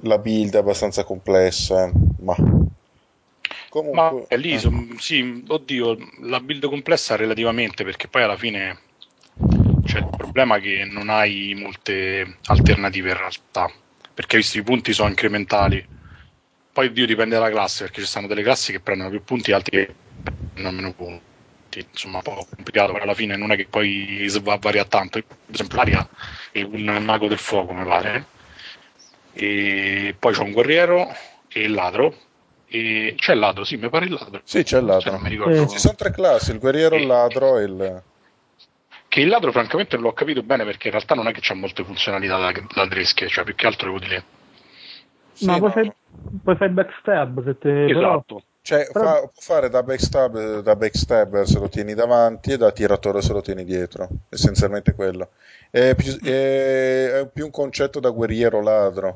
[0.00, 1.90] la build è abbastanza complessa.
[2.20, 2.36] Ma
[3.68, 4.88] Comunque, ma è lì, eh.
[4.98, 8.78] sì, oddio, la build complessa relativamente, perché poi alla fine
[9.84, 13.70] c'è il problema che non hai molte alternative in realtà,
[14.14, 15.96] perché visto i punti sono incrementali
[16.78, 19.54] poi Dio dipende dalla classe, perché ci stanno delle classi che prendono più punti e
[19.54, 19.94] altre che
[20.52, 21.84] prendono meno punti.
[21.90, 25.20] Insomma, un po' complicato, però alla fine non è che poi va a variare tanto.
[25.20, 26.08] Per esempio, l'Aria
[26.52, 28.26] è un mago del fuoco, mi pare.
[29.32, 31.12] E poi c'è un guerriero
[31.48, 32.16] e il ladro.
[32.70, 34.40] E c'è il ladro, sì, mi pare il ladro.
[34.44, 35.18] Sì, c'è il ladro.
[35.18, 37.00] Cioè, Ci sono tre classi, il guerriero, e...
[37.00, 38.02] il ladro e il...
[39.08, 41.54] Che il ladro francamente non l'ho capito bene perché in realtà non è che c'ha
[41.54, 42.36] molte funzionalità
[42.74, 44.24] ladresche, cioè più che altro è utile.
[45.32, 45.70] Sì, Ma no.
[45.70, 45.90] fai,
[46.42, 48.24] Poi fai il backstab se te, esatto.
[48.26, 48.42] Però...
[48.60, 49.04] Cioè, però...
[49.06, 53.32] fa, può fare da backstab, da backstabber se lo tieni davanti e da tiratore se
[53.32, 54.08] lo tieni dietro.
[54.28, 55.30] Essenzialmente quello.
[55.70, 59.14] È più, è, è più un concetto da guerriero ladro.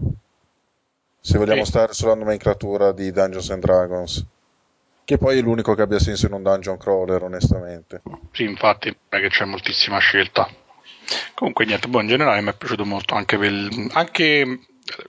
[1.25, 1.71] Se vogliamo sì.
[1.71, 4.27] stare sulla nomenclatura di Dungeons and Dragons.
[5.05, 8.03] Che poi è l'unico che abbia senso in un dungeon crawler, onestamente.
[8.33, 10.49] Sì, infatti, che c'è moltissima scelta.
[11.35, 13.53] Comunque, niente, boh, in generale mi è piaciuto molto anche, per,
[13.93, 14.59] anche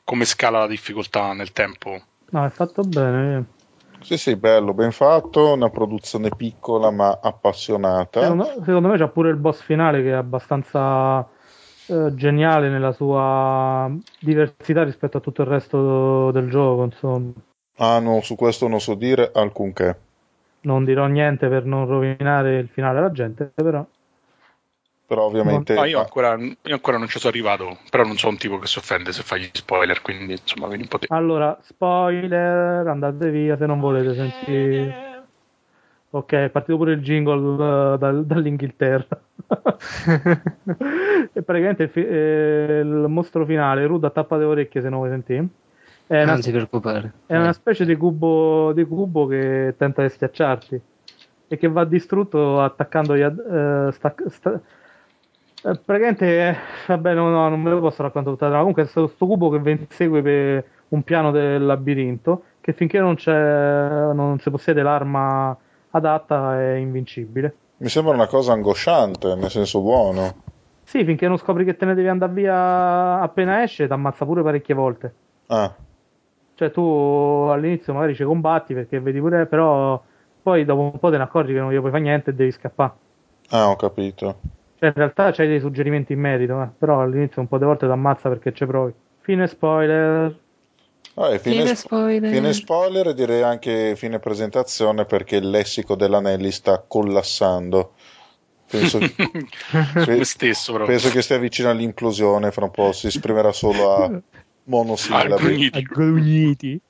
[0.04, 2.00] come scala la difficoltà nel tempo.
[2.30, 3.46] No, è fatto bene.
[4.02, 8.22] Sì, sì, bello, ben fatto, una produzione piccola ma appassionata.
[8.22, 11.28] Secondo, secondo me c'è pure il boss finale che è abbastanza
[11.94, 17.32] eh, geniale nella sua diversità rispetto a tutto il resto del gioco, insomma.
[17.78, 19.98] Ah no, su questo non so dire alcunché.
[20.62, 23.86] Non dirò niente per non rovinare il finale alla gente, però
[25.06, 25.76] però ovviamente...
[25.76, 28.66] No, io, ancora, io, ancora, non ci sono arrivato, però non sono un tipo che
[28.66, 31.06] si offende se fai gli spoiler, quindi insomma vedi un po' te.
[31.10, 35.13] Allora, spoiler, andate via se non volete sentire...
[36.16, 39.20] Ok, è partito pure il jingle uh, dal, dall'Inghilterra.
[41.34, 45.10] e praticamente il, fi- eh, il, mostro finale, Ruda tappa le orecchie se non vuoi
[45.10, 45.48] sentire.
[46.06, 47.14] È una, non ti preoccupare.
[47.26, 50.82] È una specie di cubo, di cubo che tenta di schiacciarti
[51.48, 54.62] e che va distrutto attaccando gli ad- eh, sta- sta-
[55.64, 59.08] eh, praticamente eh, vabbè no, no, non me lo posso raccontare tutta comunque è sto,
[59.08, 63.34] sto cubo che vi insegue per un piano del labirinto che finché non c'è
[64.14, 65.58] non si possiede l'arma
[65.94, 70.36] adatta è invincibile Mi sembra una cosa angosciante, nel senso buono.
[70.84, 74.44] sì finché non scopri che te ne devi andare via appena esce ti ammazza pure
[74.44, 75.16] parecchie volte
[75.48, 75.76] Ah,
[76.56, 76.82] cioè tu
[77.52, 80.02] all'inizio magari ci combatti perché vedi pure però
[80.42, 82.52] poi dopo un po' te ne accorgi che non gli puoi fare niente e devi
[82.52, 82.94] scappare
[83.52, 84.36] ah, ho capito.
[84.76, 87.86] Cioè, in realtà c'hai dei suggerimenti in merito, eh, però all'inizio un po' di volte
[87.86, 88.94] ti ammazza perché ci provi.
[89.22, 90.38] Fine spoiler.
[91.16, 92.34] Vabbè, fine, Fine sp- spoiler.
[92.34, 97.94] fine spoiler e direi anche fine presentazione perché il lessico dell'Anelli sta collassando.
[98.68, 98.98] Penso,
[100.08, 104.22] Me stesso penso che stia vicino all'implosione, fra un po' si esprimerà solo a
[104.66, 105.70] monosillabi.
[105.72, 106.82] Aggrugniti.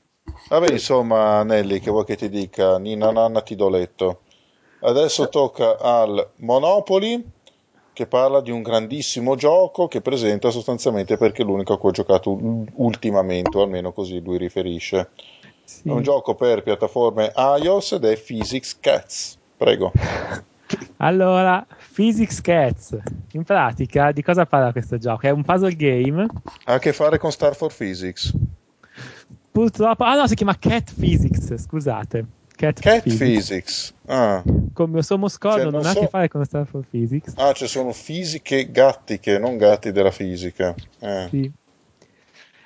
[0.48, 2.78] Vabbè, insomma, Nelly, che vuoi che ti dica?
[2.78, 4.22] Nina nanna ti do letto.
[4.80, 7.24] Adesso tocca al Monopoly,
[7.93, 11.93] che parla di un grandissimo gioco che presenta sostanzialmente perché è l'unico a cui ho
[11.93, 12.38] giocato
[12.75, 15.10] ultimamente, o almeno così lui riferisce.
[15.63, 15.88] Sì.
[15.88, 19.38] È un gioco per piattaforme iOS ed è Physics Cats.
[19.56, 19.91] Prego.
[20.97, 22.97] Allora, Physics Cats.
[23.34, 25.27] In pratica, di cosa parla questo gioco?
[25.27, 26.25] È un puzzle game.
[26.63, 28.34] Ha a che fare con Star for Physics.
[29.51, 31.56] Purtroppo, ah no, si chiama Cat Physics.
[31.56, 32.25] Scusate,
[32.56, 33.20] Cat, Cat Physics.
[33.20, 33.94] Physics.
[34.08, 34.44] Ah.
[34.74, 36.84] Con mio sommo scordo Cioè, non, non ha a so- che fare con Star for
[36.89, 37.34] Physics.
[37.38, 40.74] ah, ci sono fisiche gattiche, non gatti della fisica.
[41.00, 41.28] Eh.
[41.30, 41.52] Sì.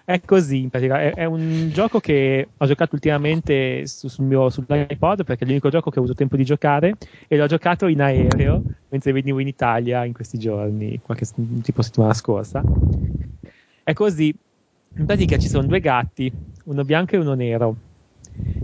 [0.05, 1.01] È così, in pratica.
[1.01, 5.69] È, è un gioco che ho giocato ultimamente su- sul mio, sull'iPod perché è l'unico
[5.69, 6.95] gioco che ho avuto tempo di giocare
[7.27, 11.25] e l'ho giocato in aereo mentre venivo in Italia in questi giorni, qualche
[11.61, 12.63] tipo settimana scorsa.
[13.83, 14.33] È così.
[14.97, 16.31] In pratica ci sono due gatti,
[16.65, 17.75] uno bianco e uno nero.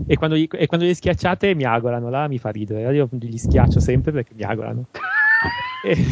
[0.06, 2.94] E quando, gli, e quando li schiacciate miagolano, là mi fa ridere.
[2.94, 4.86] Io li schiaccio sempre perché miagolano.
[5.84, 5.96] E-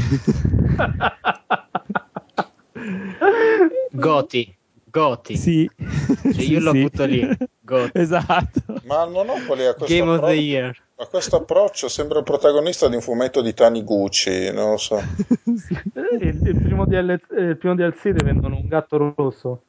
[3.92, 4.54] Goti.
[4.84, 5.36] Goti.
[5.36, 5.70] Sì.
[5.76, 5.86] Cioè,
[6.26, 6.80] io Sì, lo sì.
[6.82, 7.28] butto lì.
[7.60, 7.98] Gotti.
[7.98, 8.60] Esatto.
[8.84, 10.76] Ma il Monopoly ha questo, Game of the Year.
[10.96, 14.98] ha questo approccio, sembra il protagonista di un fumetto di Taniguchi, non lo so.
[14.98, 19.62] Eh, Il, il primo DL, eh, il primo DLC vendono un gatto rosso.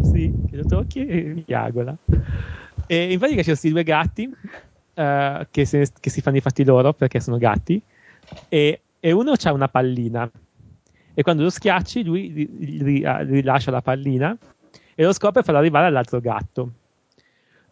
[0.00, 1.94] Sì, che lo tocchi e miagola.
[2.86, 4.30] E in pratica ci sono questi due gatti
[4.94, 7.80] eh, che, se- che si fanno i fatti loro perché sono gatti
[8.48, 10.30] e, e uno ha una pallina
[11.14, 14.36] e quando lo schiacci lui ah, rilascia la pallina
[14.94, 16.72] e lo scopo è farlo arrivare all'altro gatto.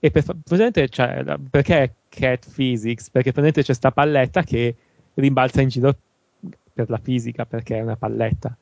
[0.01, 3.09] E per, praticamente, cioè, perché cat physics?
[3.11, 4.75] Perché praticamente c'è sta palletta che
[5.15, 5.97] rimbalza in giro
[6.73, 8.55] per la fisica perché è una palletta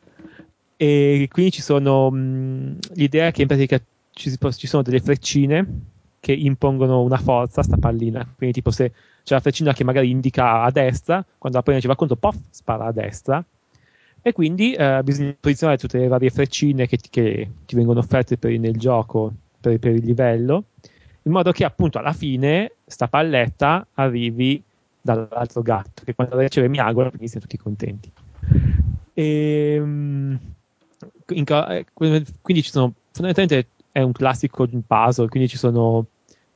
[0.82, 5.64] e quindi ci sono mh, l'idea è che in pratica ci, ci sono delle freccine
[6.22, 8.24] che impongono una forza a sta pallina.
[8.36, 8.92] Quindi tipo se
[9.24, 12.36] c'è la freccina che magari indica a destra quando la pallina ci va contro pof
[12.48, 13.44] spara a destra.
[14.22, 18.56] E quindi eh, bisogna posizionare tutte le varie freccine che che ti vengono offerte per-
[18.56, 20.66] nel gioco per, per il livello
[21.24, 24.62] in modo che appunto alla fine sta palletta arrivi
[25.00, 28.12] dall'altro gatto che quando la riceve miagola quindi siamo tutti contenti.
[29.12, 30.34] E, mm,
[31.30, 36.06] in eh, quindi ci sono fondamentalmente è un classico puzzle quindi ci sono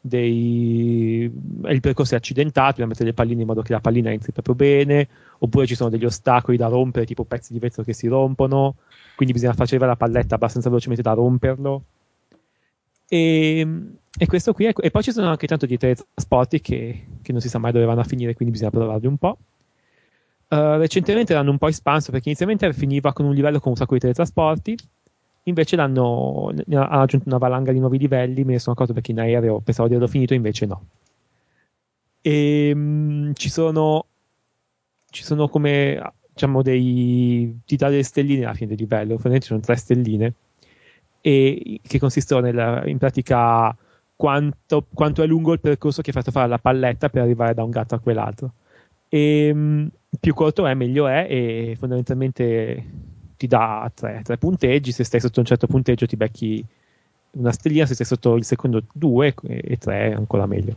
[0.07, 1.31] dei
[1.65, 4.55] il percorso è accidentato bisogna mettere le palline in modo che la pallina entri proprio
[4.55, 8.77] bene oppure ci sono degli ostacoli da rompere tipo pezzi di vetro che si rompono
[9.17, 11.83] quindi bisogna far arrivare la palletta abbastanza velocemente da romperlo.
[13.09, 13.67] E,
[14.19, 17.41] e questo qui è, e poi ci sono anche tanto di teletrasporti che, che non
[17.41, 19.39] si sa mai dove vanno a finire quindi bisogna provarli un po'
[20.49, 23.95] Uh, recentemente l'hanno un po' espanso perché inizialmente finiva con un livello con un sacco
[23.95, 24.77] di teletrasporti
[25.49, 29.21] invece l'hanno ha- aggiunto una valanga di nuovi livelli me ne sono accorto perché in
[29.21, 30.87] aereo pensavo di averlo finito invece no.
[32.21, 34.07] E mm, ci sono
[35.11, 39.53] ci sono come diciamo dei ti dà delle stelline alla fine del livello ovviamente ci
[39.53, 40.35] sono tre stelline
[41.21, 43.77] e che consistono nel, in pratica
[44.15, 47.65] quanto, quanto è lungo il percorso che hai fatto fare alla palletta per arrivare da
[47.65, 48.53] un gatto a quell'altro.
[49.09, 49.91] E mh,
[50.21, 52.85] più corto è meglio è e fondamentalmente
[53.37, 56.65] ti dà tre, tre punteggi se stai sotto un certo punteggio ti becchi
[57.33, 60.77] una stellina se stai sotto il secondo due e, tre ancora meglio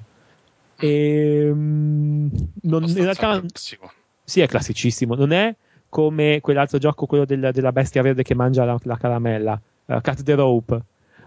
[0.78, 2.30] e, mh,
[2.62, 3.92] non, in realtà classico.
[4.24, 5.16] sì, è classicissimo.
[5.16, 5.56] Non è
[5.90, 10.24] come quell'altro gioco, quello del- della bestia verde che mangia la, la caramella, uh, Cut
[10.24, 10.82] the Rope,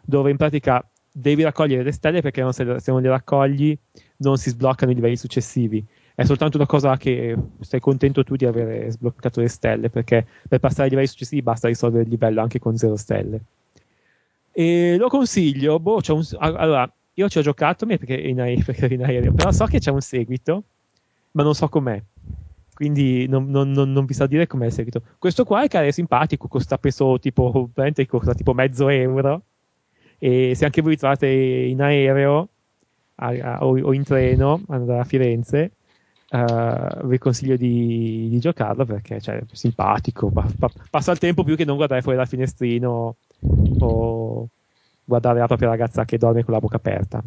[0.04, 3.76] dove in pratica devi raccogliere le stelle perché non se, se non le raccogli
[4.18, 5.84] non si sbloccano i livelli successivi.
[6.22, 10.60] È soltanto una cosa che sei contento tu di avere sbloccato le stelle perché per
[10.60, 13.40] passare ai livelli successivi basta risolvere il livello anche con zero stelle.
[14.52, 15.80] E lo consiglio.
[15.80, 19.64] Boh, c'è un- allora, io ci ho giocato perché in, perché in aereo, però so
[19.66, 20.62] che c'è un seguito
[21.32, 22.00] ma non so com'è.
[22.72, 25.02] Quindi non, non, non, non vi so dire com'è il seguito.
[25.18, 27.68] Questo qua è che è simpatico, costa penso tipo,
[28.06, 29.42] costa tipo mezzo euro.
[30.18, 32.48] E se anche voi trovate in aereo
[33.16, 35.72] a, a, o, o, in treno andare a Firenze,
[36.32, 41.44] uh, vi consiglio di, di, giocarlo perché cioè, è simpatico, pa, pa, passa il tempo
[41.44, 43.16] più che non guardare fuori dal finestrino
[43.80, 44.48] o
[45.04, 47.22] guardare la propria ragazza che dorme con la bocca aperta.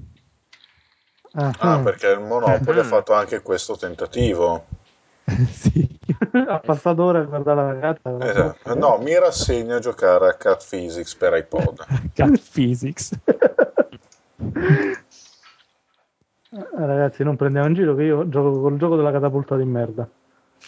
[1.37, 4.65] Ah, perché il Monopoly ha fatto anche questo tentativo.
[5.51, 5.87] sì.
[6.47, 8.17] ha passato ora a guardare la ragazza.
[8.19, 8.75] Esatto.
[8.75, 11.85] No, mi rassegno a giocare a Cat Physics per iPod.
[12.13, 13.11] Cat Physics.
[16.55, 20.07] Eh, ragazzi, non prendiamo in giro che io gioco col gioco della catapulta di merda.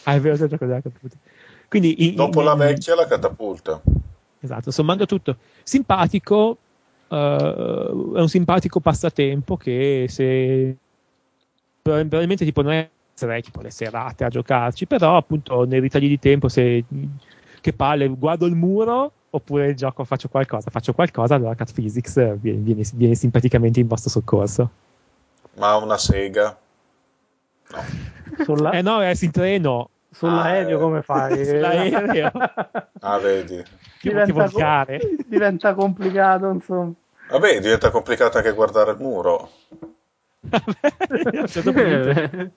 [0.04, 1.16] Ah, è vero, il gioco della catapulta.
[1.70, 3.82] Quindi, Dopo in, la vecchia, la catapulta.
[4.40, 5.38] Esatto, sommando tutto.
[5.64, 6.58] Simpatico,
[7.08, 10.76] uh, è un simpatico passatempo che se
[11.82, 16.20] probabilmente tipo non è sarei tipo le serate a giocarci, però appunto nei ritagli di
[16.20, 16.84] tempo se
[17.60, 22.60] che palle guardo il muro oppure gioco faccio qualcosa, faccio qualcosa, allora Cat Physics viene,
[22.60, 24.70] viene, viene simpaticamente in vostro soccorso.
[25.58, 26.58] Ma una sega?
[27.70, 27.86] No.
[28.44, 28.72] Sulla...
[28.72, 29.90] Eh no, è in treno.
[30.12, 31.36] Sull'aereo ah, come fai?
[31.46, 32.32] Sull'aereo.
[33.02, 33.64] ah, vedi.
[34.02, 34.86] Diventa, co-
[35.26, 36.94] diventa complicato, insomma.
[37.30, 39.50] Vabbè, diventa complicato anche guardare il muro.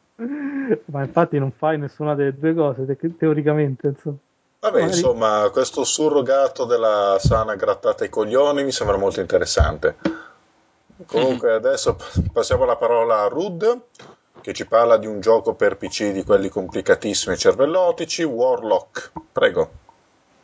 [0.86, 4.16] Ma infatti non fai nessuna delle due cose, te- teoricamente, insomma.
[4.60, 4.98] Vabbè, Magari...
[4.98, 9.96] insomma, questo surrogato della sana grattata ai coglioni mi sembra molto interessante.
[11.06, 11.96] Comunque, adesso
[12.32, 13.82] passiamo la parola a Rud,
[14.40, 19.12] che ci parla di un gioco per PC di quelli complicatissimi e cervellotici, Warlock.
[19.32, 19.70] Prego.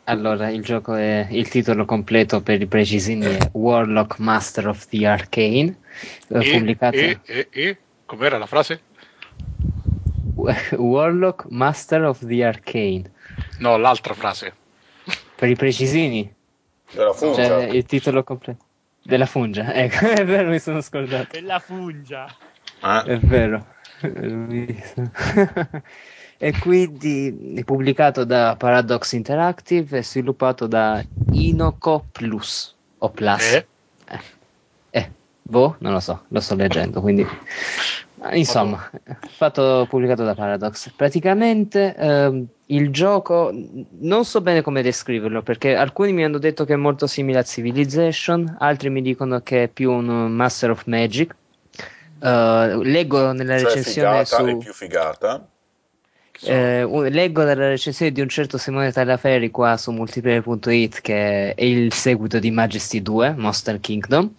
[0.05, 5.05] Allora, il gioco è il titolo completo per i precisini è Warlock Master of the
[5.05, 5.77] Arcane.
[6.27, 6.95] E, pubblicato...
[6.95, 8.81] e, e, e, com'era la frase?
[10.77, 13.11] Warlock Master of the Arcane.
[13.59, 14.53] No, l'altra frase.
[15.35, 16.33] Per i precisini.
[16.89, 18.66] Cioè, il titolo completo.
[19.07, 21.29] Della fungia, ecco, è vero, mi sono scordato.
[21.31, 22.27] Della fungia.
[22.81, 23.05] Ah.
[23.05, 23.65] È vero.
[26.37, 31.01] e quindi è pubblicato da Paradox Interactive e sviluppato da
[31.31, 33.53] Inoco Plus o Plus.
[33.53, 33.67] Eh?
[34.09, 34.19] Eh,
[34.89, 37.25] eh, boh, non lo so, lo sto leggendo, quindi
[38.33, 38.91] insomma,
[39.29, 40.91] fatto pubblicato da Paradox.
[40.93, 43.51] Praticamente ehm, il gioco
[43.99, 47.43] non so bene come descriverlo perché alcuni mi hanno detto che è molto simile a
[47.43, 51.35] Civilization, altri mi dicono che è più un Master of Magic.
[52.19, 55.47] Uh, leggo nella cioè recensione figata su più figata
[56.41, 61.63] eh, un, leggo dalla recensione di un certo Simone Tagliaferri qua su multiplayer.it che è
[61.63, 64.33] il seguito di Majesty 2, Monster Kingdom.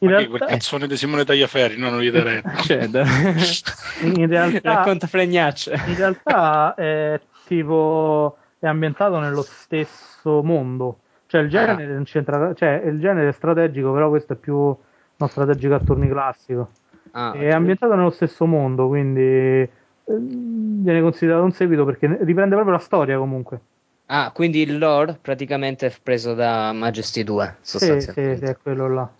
[0.00, 0.28] In realtà...
[0.28, 2.42] quel cazzone di Simone Tagliaferri, non lo vedrete.
[2.64, 3.04] cioè, da...
[4.02, 5.72] in realtà, racconta fregnacce.
[5.86, 10.98] In realtà è tipo è ambientato nello stesso mondo.
[11.26, 12.54] Cioè il genere, ah.
[12.54, 16.70] cioè, il genere è strategico, però questo è più uno strategico a turni classico.
[17.12, 19.68] Ah, è ambientato nello stesso mondo, quindi
[20.06, 23.60] Ehm, viene considerato un seguito perché riprende proprio la storia comunque.
[24.06, 28.36] Ah, quindi il lore praticamente è preso da Majesty 2, sostanzialmente.
[28.36, 29.10] Sì, sì, sì, è quello là.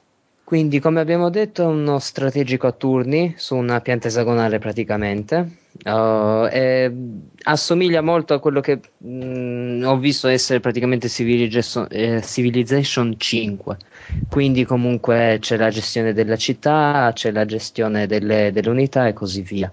[0.45, 5.63] Quindi, come abbiamo detto, è uno strategico a turni su una pianta esagonale praticamente.
[5.85, 6.47] Uh,
[7.45, 13.77] assomiglia molto a quello che mh, mm, ho visto essere praticamente Civilization, eh, Civilization 5.
[14.29, 19.41] Quindi, comunque, c'è la gestione della città, c'è la gestione delle, delle unità e così
[19.41, 19.73] via.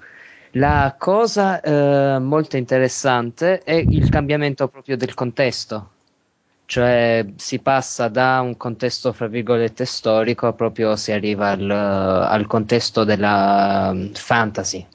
[0.51, 5.91] La cosa eh, molto interessante è il cambiamento proprio del contesto,
[6.71, 13.03] cioè si passa da un contesto fra virgolette storico proprio si arriva al, al contesto
[13.03, 14.87] della mm, fantasy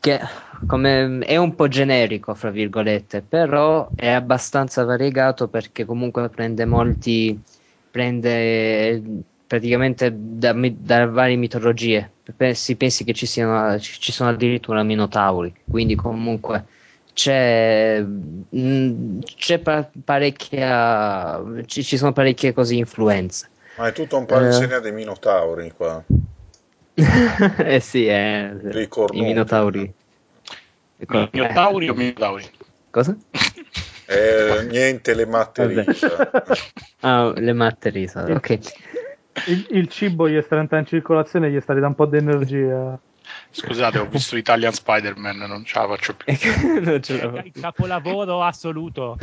[0.00, 0.18] che
[0.66, 7.40] come, è un po' generico fra virgolette però è abbastanza variegato perché comunque prende molti
[7.92, 9.00] prende
[9.46, 12.10] praticamente da, da varie mitologie.
[12.52, 16.66] Si pensi che ci, siano, ci sono addirittura minotauri, quindi comunque
[17.20, 19.60] c'è, mh, c'è
[20.04, 23.48] parecchia, ci, ci, sono parecchie così influenze.
[23.76, 24.80] Ma è tutto un po' l'insegna eh.
[24.80, 26.02] dei minotauri qua.
[26.94, 28.54] eh sì, eh,
[29.12, 29.92] i minotauri.
[31.32, 32.44] Minotauri o minotauri?
[32.90, 33.16] Cosa?
[34.10, 36.30] Eh, niente, le matte risa.
[37.02, 38.58] ah, le matte risa, ok
[39.46, 42.16] il, il, cibo gli sta entrando in circolazione e gli sta ridando un po' di
[42.16, 42.98] energia.
[43.52, 46.32] Scusate, ho visto Italian Spider-Man, non ce la faccio più.
[46.80, 49.18] non ce la il capolavoro assoluto.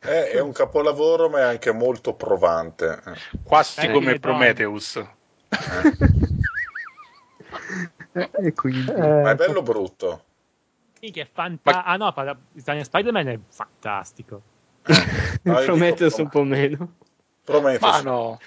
[0.00, 3.02] Eh, è un capolavoro, ma è anche molto provante.
[3.42, 4.96] Quasi Beh, come Prometheus.
[8.12, 8.30] Eh.
[8.44, 8.92] e quindi...
[8.92, 10.24] ma è bello brutto.
[11.00, 14.42] Minchia, è fanta- Ah no, parla- Italian Spider-Man è fantastico.
[15.42, 16.94] Io Prometheus un po' meno.
[17.44, 17.92] Prometheus.
[17.92, 18.38] Ma no,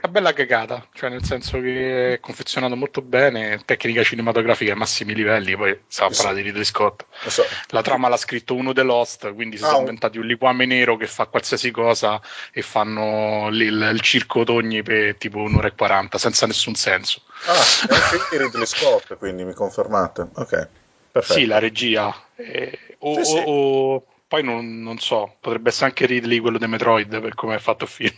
[0.00, 5.14] è bella cagata, cioè nel senso che è confezionato molto bene, tecnica cinematografica ai massimi
[5.14, 6.22] livelli, poi stiamo a Sì.
[6.22, 7.06] parlare di Ridley Scott.
[7.28, 7.44] So.
[7.68, 10.96] La trama l'ha scritto uno The Lost, quindi si Ah, sono inventati un liquame nero
[10.96, 12.20] che fa qualsiasi cosa
[12.52, 17.22] e fanno lì il, il circo d'ogni per tipo un'ora e quaranta, senza nessun senso.
[17.46, 17.52] Ah,
[17.88, 20.28] è un film di Ridley Scott, quindi mi confermate.
[20.34, 20.68] Ok,
[21.12, 21.32] perfetto.
[21.32, 22.14] Sì, la regia.
[22.36, 23.38] eh, o, Sì, sì.
[23.38, 27.54] o- o- poi non, non so, potrebbe essere anche Ridley quello di Metroid per come
[27.56, 28.16] è fatto il film.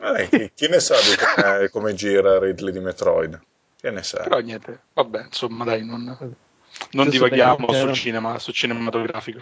[0.00, 3.40] Eh, chi, chi ne sa di come, come gira Ridley di Metroid?
[3.80, 4.22] Che ne sa?
[4.22, 6.36] Però niente, vabbè, insomma, dai, non,
[6.92, 9.40] non divaghiamo sul cinema, sul cinematografico.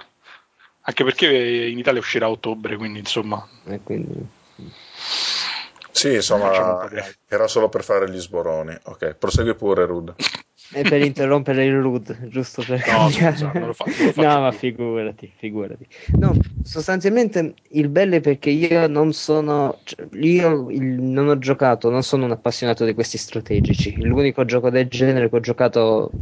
[0.83, 4.27] Anche perché in Italia uscirà a ottobre, quindi insomma, E quindi...
[5.91, 6.89] Sì, insomma,
[7.27, 8.77] era solo per fare gli sboroni.
[8.85, 10.15] Ok, prosegui pure, Rud.
[10.73, 14.41] E per interrompere il Root, giusto per No, scusa, non lo fa- non lo no,
[14.41, 15.87] ma figurati, figurati.
[16.19, 21.89] No, sostanzialmente il bello è perché io non sono, cioè, io il- non ho giocato,
[21.89, 23.97] non sono un appassionato di questi strategici.
[24.03, 26.13] L'unico gioco del genere che ho giocato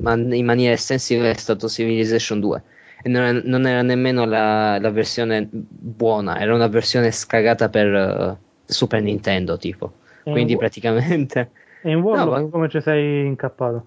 [0.00, 2.62] man- in maniera estensiva è stato Civilization 2.
[3.02, 7.86] E non era, non era nemmeno la, la versione buona, era una versione scagata per
[7.94, 9.92] eh, Super Nintendo, tipo.
[10.22, 11.50] È Quindi praticamente...
[11.82, 13.84] E in Warlock No, ma- come ci sei incappato?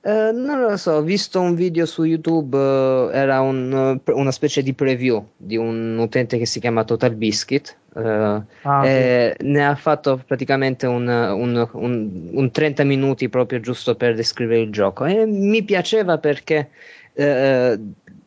[0.00, 4.30] Eh, non lo so, ho visto un video su YouTube, eh, era un, eh, una
[4.30, 7.76] specie di preview di un utente che si chiama Total Biscuit.
[7.96, 9.44] eh, Ah, sì.
[9.44, 14.70] ne ha fatto praticamente un, un- un- un 30 minuti proprio giusto per descrivere il
[14.70, 15.04] gioco.
[15.04, 16.68] E mi piaceva perché
[17.14, 17.76] eh,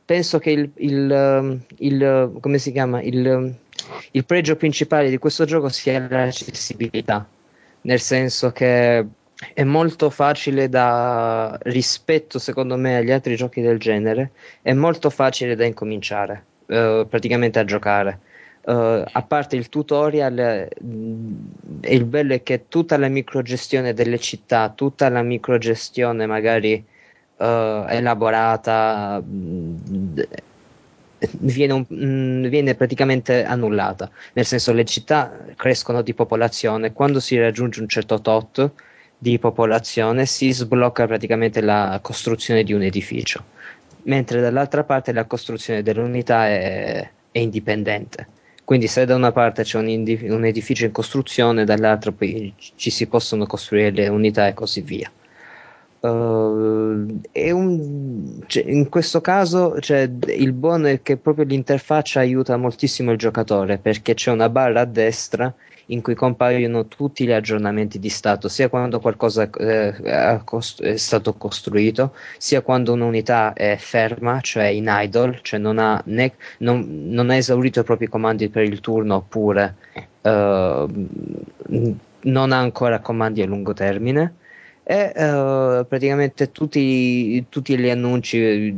[0.04, 3.02] penso che il, il, il- come si chiama?
[3.02, 3.56] Il,
[4.12, 7.26] il pregio principale di questo gioco sia l'accessibilità
[7.82, 9.06] nel senso che
[9.54, 15.56] è molto facile da rispetto secondo me agli altri giochi del genere è molto facile
[15.56, 18.20] da incominciare eh, praticamente a giocare.
[18.64, 21.34] Eh, a parte il tutorial eh, mh,
[21.82, 26.74] il bello è che tutta la microgestione delle città tutta la microgestione magari
[27.38, 30.22] eh, elaborata mh,
[31.40, 34.10] viene, un- mh, viene praticamente annullata.
[34.34, 36.94] Nel senso le città crescono di popolazione.
[36.94, 38.72] Quando si raggiunge un certo tot
[39.18, 43.44] di popolazione si sblocca praticamente la costruzione di un edificio.
[44.04, 48.28] Mentre dall'altra parte la costruzione dell'unità è, è indipendente.
[48.64, 52.90] Quindi se da una parte c'è un, indi- un edificio in costruzione dall'altra poi ci
[52.90, 55.12] si possono costruire le unità e così via
[56.04, 63.12] Uh, un- cioè, in questo caso cioè, il buono è che proprio l'interfaccia aiuta moltissimo
[63.12, 65.54] il giocatore perché c'è una barra a destra
[65.88, 69.94] in cui compaiono tutti gli aggiornamenti di stato, sia quando qualcosa eh,
[70.80, 76.34] è stato costruito, sia quando un'unità è ferma, cioè in idle, cioè non ha, né-
[76.60, 79.76] non- non ha esaurito i propri comandi per il turno oppure
[80.22, 80.86] eh,
[82.24, 84.36] non ha ancora comandi a lungo termine
[84.84, 88.74] e eh, praticamente tutti, tutti gli annunci eh,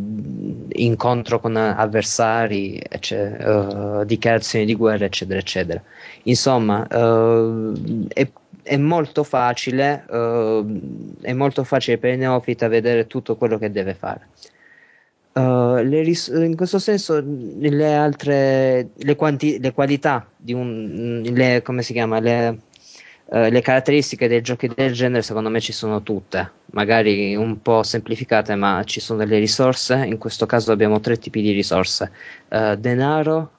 [0.83, 5.81] incontro con avversari ecce- eh, dichiarazioni di guerra eccetera eccetera.
[6.23, 7.71] Insomma eh,
[8.09, 8.29] è,
[8.63, 14.27] è molto facile è molto facile per il neofita vedere tutto quello che deve fare.
[15.33, 21.81] Uh, ris- in questo senso le altre le, quanti- le qualità di un le, come
[21.81, 22.59] si chiama le,
[23.33, 26.51] eh, le caratteristiche dei giochi del genere secondo me ci sono tutte.
[26.73, 29.95] Magari un po' semplificate ma ci sono delle risorse.
[30.05, 32.11] In questo caso abbiamo tre tipi di risorse.
[32.47, 33.49] Eh, denaro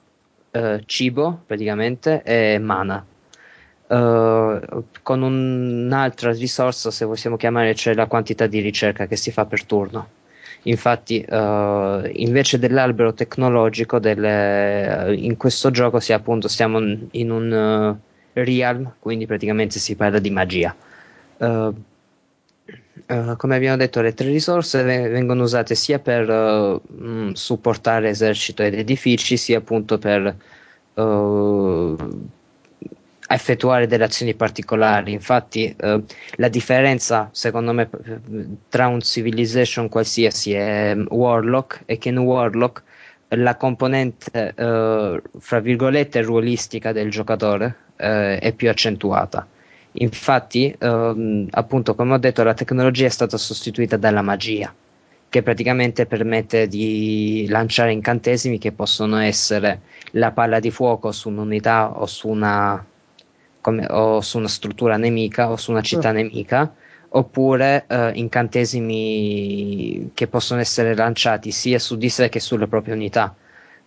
[0.51, 3.05] eh, cibo praticamente e mana.
[3.87, 9.45] Uh, con un'altra risorsa, se possiamo chiamare, c'è la quantità di ricerca che si fa
[9.45, 10.07] per turno.
[10.63, 16.79] Infatti, uh, invece dell'albero tecnologico, delle, in questo gioco si, appunto, siamo
[17.11, 20.75] in un uh, realm, quindi praticamente si parla di magia.
[21.37, 21.73] Uh,
[23.07, 28.61] uh, come abbiamo detto, le tre risorse ve- vengono usate sia per uh, supportare esercito
[28.61, 30.35] ed edifici, sia appunto per
[30.93, 31.95] uh,
[33.27, 35.11] effettuare delle azioni particolari.
[35.11, 37.89] Infatti, la differenza, secondo me,
[38.69, 42.83] tra un civilization qualsiasi e um, Warlock è che in Warlock
[43.29, 49.47] la componente, eh, fra virgolette, ruolistica del giocatore eh, è più accentuata.
[49.93, 54.73] Infatti, ehm, appunto, come ho detto, la tecnologia è stata sostituita dalla magia,
[55.29, 61.97] che praticamente permette di lanciare incantesimi che possono essere la palla di fuoco su un'unità
[61.99, 62.83] o su una,
[63.61, 66.73] come- o su una struttura nemica o su una città nemica
[67.15, 73.35] oppure eh, incantesimi che possono essere lanciati sia su di sé che sulle proprie unità.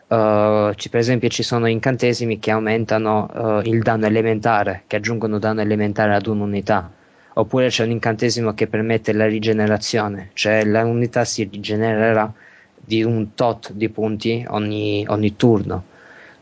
[0.09, 5.39] Uh, ci, per esempio ci sono incantesimi che aumentano uh, il danno elementare, che aggiungono
[5.39, 6.91] danno elementare ad un'unità,
[7.35, 12.33] oppure c'è un incantesimo che permette la rigenerazione, cioè l'unità si rigenererà
[12.75, 15.85] di un tot di punti ogni, ogni turno.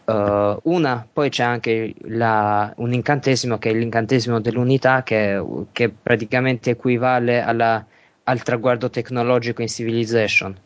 [0.07, 6.71] Uh, una, poi c'è anche la, un incantesimo che è l'incantesimo dell'unità che, che praticamente
[6.71, 7.85] equivale alla,
[8.23, 10.57] al traguardo tecnologico in Civilization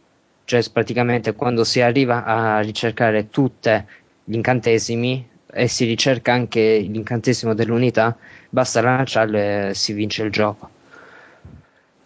[0.50, 3.70] cioè praticamente quando si arriva a ricercare tutti
[4.24, 8.16] gli incantesimi e si ricerca anche l'incantesimo dell'unità,
[8.48, 10.68] basta lanciarlo e si vince il gioco.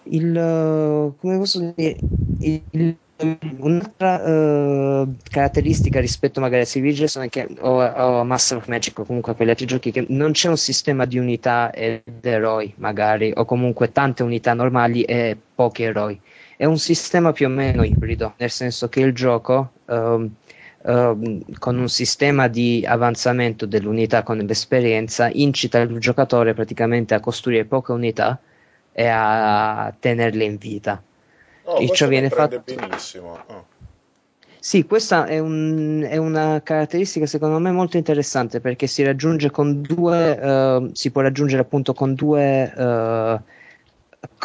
[0.03, 1.97] Il, come posso dire,
[2.41, 2.97] il,
[3.59, 9.35] un'altra uh, caratteristica rispetto magari a è che o, o Master of Magic o comunque
[9.35, 13.93] quegli altri giochi che non c'è un sistema di unità ed eroi magari o comunque
[13.93, 16.21] tante unità normali e pochi eroi
[16.57, 20.31] è un sistema più o meno ibrido, nel senso che il gioco um,
[20.83, 27.65] um, con un sistema di avanzamento dell'unità con l'esperienza incita il giocatore praticamente a costruire
[27.65, 28.39] poche unità
[28.93, 31.03] e a tenerle in vita.
[31.65, 33.39] Oh, e ciò viene fatto benissimo.
[33.47, 33.67] Oh.
[34.59, 39.83] Sì, questa è, un, è, una caratteristica secondo me molto interessante perché si raggiunge con
[39.83, 43.39] due, uh, si può raggiungere appunto con due uh,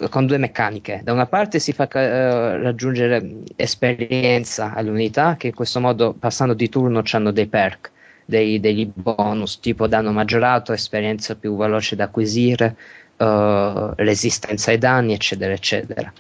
[0.10, 1.02] con due meccaniche.
[1.04, 6.70] Da una parte si fa uh, raggiungere esperienza all'unità, che in questo modo, passando di
[6.70, 7.92] turno, hanno dei perk,
[8.26, 12.76] dei, degli bonus tipo danno maggiorato, esperienza più veloce da acquisire,
[13.18, 16.12] uh, resistenza ai danni, eccetera, eccetera.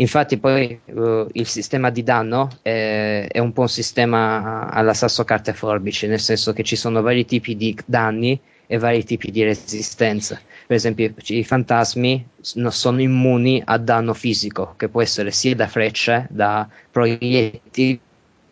[0.00, 5.24] Infatti, poi uh, il sistema di danno è, è, un po' un sistema alla sasso
[5.24, 9.42] carte forbici, nel senso che ci sono vari tipi di danni e vari tipi di
[9.42, 15.66] resistenze per esempio i fantasmi sono immuni a danno fisico, che può essere sia da
[15.66, 17.98] frecce, da proiettili,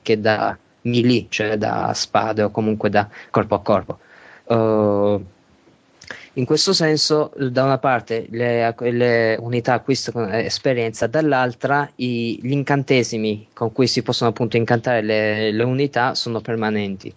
[0.00, 3.98] che da melee, cioè da spade o comunque da corpo a corpo.
[4.44, 5.22] Uh,
[6.38, 13.48] in questo senso, da una parte le, le unità acquistano esperienza, dall'altra i, gli incantesimi
[13.54, 17.12] con cui si possono appunto incantare le, le unità sono permanenti.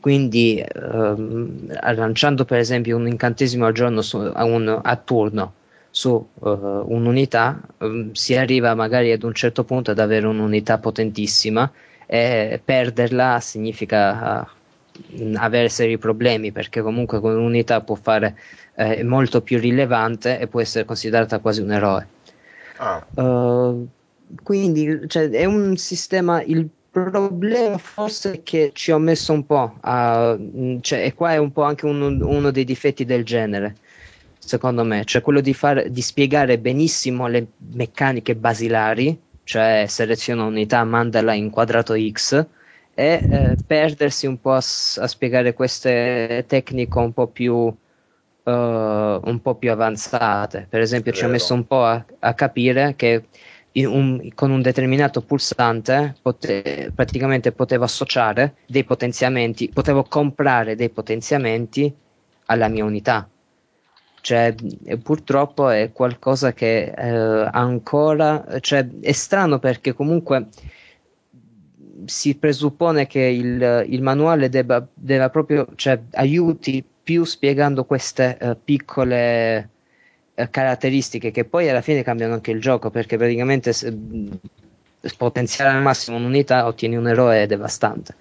[0.00, 5.54] Quindi ehm, lanciando per esempio un incantesimo al giorno su, a, un, a, turno
[5.90, 11.70] su uh, un'unità, um, si arriva magari ad un certo punto ad avere un'unità potentissima
[12.06, 18.36] e perderla significa uh, avere seri problemi perché comunque con un'unità può fare
[18.76, 22.06] eh, molto più rilevante e può essere considerata quasi un eroe.
[22.76, 23.06] Ah.
[23.14, 23.86] Uh,
[24.42, 29.76] quindi cioè, è un sistema, il problema forse è che ci ho messo un po'
[29.80, 30.36] a,
[30.80, 33.76] cioè, e qua è un po' anche uno, uno dei difetti del genere
[34.44, 40.84] secondo me, cioè quello di, far, di spiegare benissimo le meccaniche basilari, cioè seleziona unità,
[40.84, 42.46] mandala in quadrato X,
[42.94, 47.74] e eh, perdersi un po' a, a, spiegare queste tecniche un po' più,
[48.44, 50.66] uh, un po più avanzate.
[50.68, 53.24] Per esempio, ci ho messo un po' a, a capire che
[53.82, 61.92] un, con un determinato pulsante pote, praticamente potevo associare dei potenziamenti, potevo comprare dei potenziamenti
[62.46, 63.28] alla mia unità.
[64.20, 64.54] Cioè,
[65.02, 70.46] purtroppo è qualcosa che eh, ancora, cioè, è strano perché comunque
[72.06, 78.56] si presuppone che il, il manuale debba, debba proprio, cioè, aiuti più spiegando queste uh,
[78.62, 79.68] piccole
[80.34, 83.96] eh, caratteristiche che poi alla fine cambiano anche il gioco perché praticamente se,
[85.16, 88.16] potenziare al massimo un'unità ottieni un eroe devastante.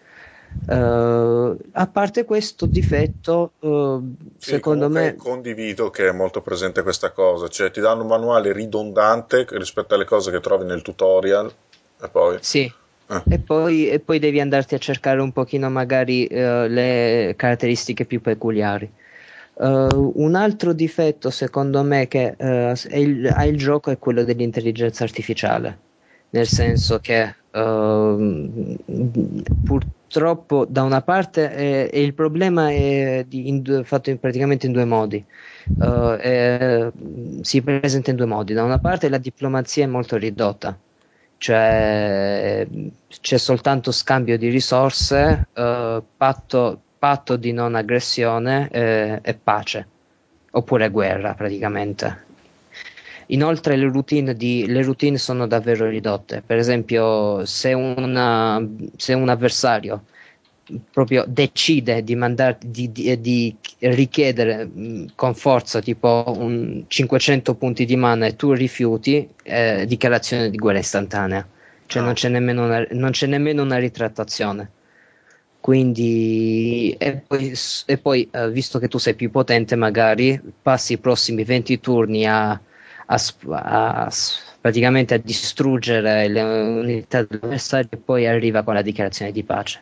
[0.66, 5.16] Uh, a parte questo difetto, uh, sì, secondo me.
[5.16, 10.06] Condivido che è molto presente questa cosa, cioè ti danno un manuale ridondante rispetto alle
[10.06, 11.52] cose che trovi nel tutorial
[12.00, 12.38] e poi.
[12.42, 12.72] Sì.
[13.14, 13.34] Eh.
[13.34, 18.22] E, poi, e, poi, devi andarti a cercare un pochino magari uh, le caratteristiche più
[18.22, 18.92] peculiari.
[19.56, 25.04] Uh, un altro difetto, secondo me, che uh, il, ha il gioco è quello dell'intelligenza
[25.04, 25.78] artificiale,
[26.32, 28.78] nel senso che uh,
[29.64, 34.72] purtroppo, da una parte, è, è il problema è di, in, fatto in, praticamente in
[34.72, 35.24] due modi.
[35.80, 36.92] È,
[37.42, 38.54] si presenta in due modi.
[38.54, 40.76] Da una parte, la diplomazia è molto ridotta,
[41.44, 42.66] cioè
[43.20, 49.86] c'è soltanto scambio di risorse, patto patto di non aggressione eh, e pace,
[50.52, 52.32] oppure guerra praticamente.
[53.28, 58.66] Inoltre le routine, di, le routine, sono davvero ridotte, per esempio se, una,
[58.96, 60.06] se un avversario
[60.92, 67.86] proprio decide di, mandar, di, di, di richiedere mh, con forza tipo un 500 punti
[67.86, 71.48] di mana e tu rifiuti, eh, dichiarazione di guerra istantanea.
[71.86, 72.06] Cioè Ah.
[72.06, 74.72] non, c'è nemmeno una, non c'è nemmeno una ritrattazione.
[75.60, 77.54] Quindi, e poi,
[77.86, 82.26] e poi, eh, visto che tu sei più potente, magari passi i prossimi 20 turni
[82.28, 83.18] a, a
[83.50, 84.10] a
[84.60, 89.82] praticamente a distruggere le unità dell'avversario e poi arriva con la dichiarazione di pace.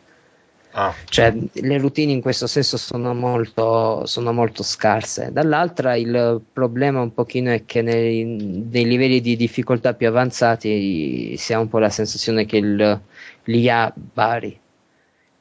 [0.74, 5.30] Ah, Cioè, le routine in questo senso sono molto, sono molto scarse.
[5.30, 11.52] Dall'altra, il problema un pochino è che nei, nei livelli di difficoltà più avanzati si
[11.52, 13.00] ha un po' la sensazione che il,
[13.44, 14.58] l'IA vari.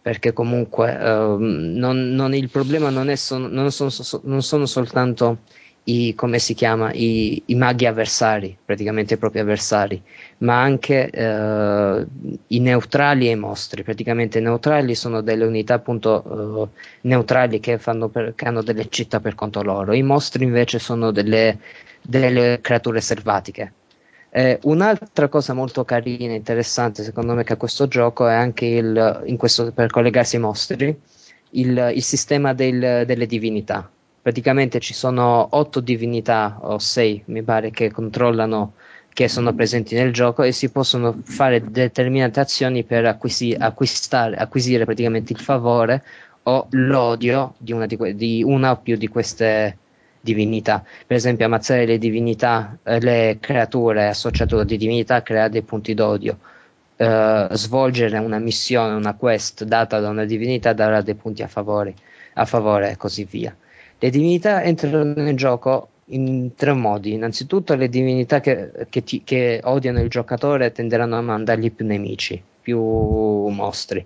[0.01, 4.65] Perché comunque ehm, non, non- il problema non, è son- non sono, so- non sono
[4.65, 5.39] soltanto
[5.85, 10.01] i, come si chiama, i, i maghi avversari, praticamente i propri avversari,
[10.39, 12.05] ma anche eh,
[12.47, 13.83] i neutrali e i mostri.
[13.83, 19.19] Praticamente i neutrali sono delle unità appunto eh, neutrali che, per- che hanno delle città
[19.19, 21.57] per conto loro, i mostri invece sono delle,
[22.01, 23.73] delle creature selvatiche.
[24.33, 28.65] Eh, un'altra cosa molto carina e interessante secondo me che ha questo gioco è anche
[28.65, 30.97] il, questo, per collegarsi ai mostri,
[31.51, 33.89] il, il sistema del- delle divinità.
[34.21, 38.75] Praticamente ci sono otto divinità o sei, mi pare, che controllano,
[39.09, 45.33] che sono presenti nel gioco e si possono fare determinate azioni per acquisi- acquisire praticamente
[45.33, 46.03] il favore
[46.43, 49.77] o l'odio di una, di que- di una o più di queste
[50.19, 50.83] divinità.
[51.07, 56.37] Per esempio, ammazzare le divinità, eh, le creature associate a divinità crea dei punti d'odio.
[56.95, 61.95] Eh, svolgere una missione, una quest data da una divinità darà dei punti a favore,
[62.33, 63.55] a favore e così via.
[64.03, 67.13] Le divinità entrano nel gioco in tre modi.
[67.13, 72.43] Innanzitutto, le divinità che, che ti- che odiano il giocatore tenderanno a mandargli più nemici,
[72.59, 74.05] più mostri.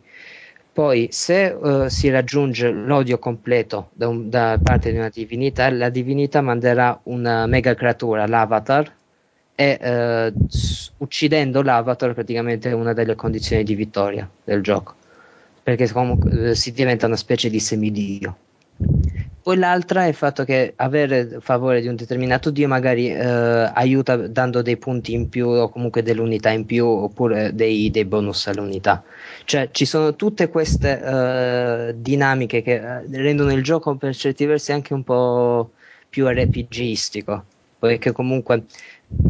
[0.72, 5.90] Poi, se eh, si raggiunge l'odio completo da, un- da parte di una divinità, la
[5.90, 8.94] divinità manderà una mega creatura, l'avatar,
[9.58, 9.80] e
[10.48, 14.96] s- uccidendo l'avatar praticamente è una delle condizioni di vittoria del gioco,
[15.64, 18.38] perché comunque eh, si diventa una specie di semidio.
[19.46, 24.16] Poi l'altra è il fatto che avere favore di un determinato dio magari eh, aiuta
[24.28, 28.48] dando dei punti in più o comunque delle unità in più oppure dei, dei bonus
[28.48, 29.04] all'unità.
[29.44, 34.72] Cioè ci sono tutte queste eh, dinamiche che eh, rendono il gioco per certi versi
[34.72, 35.74] anche un po'
[36.10, 37.46] più RPGistico,
[37.78, 38.66] poiché comunque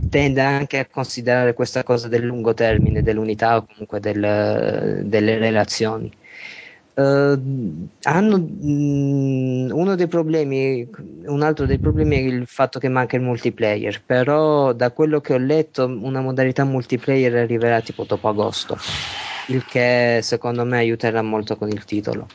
[0.10, 6.10] tende anche a considerare questa cosa del lungo termine, dell'unità o comunque del- delle relazioni.
[6.98, 7.38] Eh,
[8.04, 10.90] hanno mh, uno dei problemi,
[11.26, 15.34] un altro dei problemi è il fatto che manca il multiplayer, però da quello che
[15.34, 18.84] ho letto una modalità multiplayer arriverà tipo dopo agosto,
[19.46, 22.34] il che secondo me aiuterà molto con il titolo.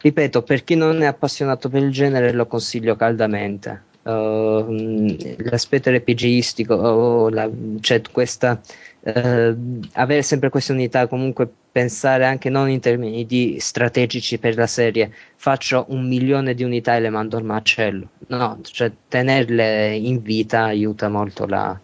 [0.00, 3.88] Ripeto, per chi non è appassionato per il genere lo consiglio caldamente.
[4.06, 7.50] Uh, l'aspetto RPGistico, o la-
[7.80, 8.60] cioè questa,
[9.06, 9.54] eh,
[9.92, 15.12] avere sempre queste unità, comunque pensare anche non in termini di strategici per la serie,
[15.36, 18.08] faccio un milione di unità e le mando al macello.
[18.28, 21.78] No, cioè tenerle in vita aiuta molto la,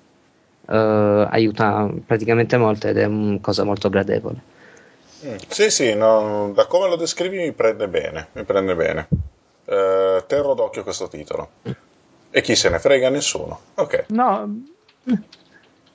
[0.68, 4.51] eh, aiuta praticamente molto ed è una cosa molto gradevole.
[5.25, 9.09] Mm, Sì, sì, no, da come lo descrivi mi prende bene, mi prende bene.
[9.64, 11.51] Eh, terrò d'occhio questo titolo.
[12.31, 13.11] E chi se ne frega?
[13.11, 13.61] Nessuno.
[13.75, 14.07] Ok.
[14.09, 14.49] No,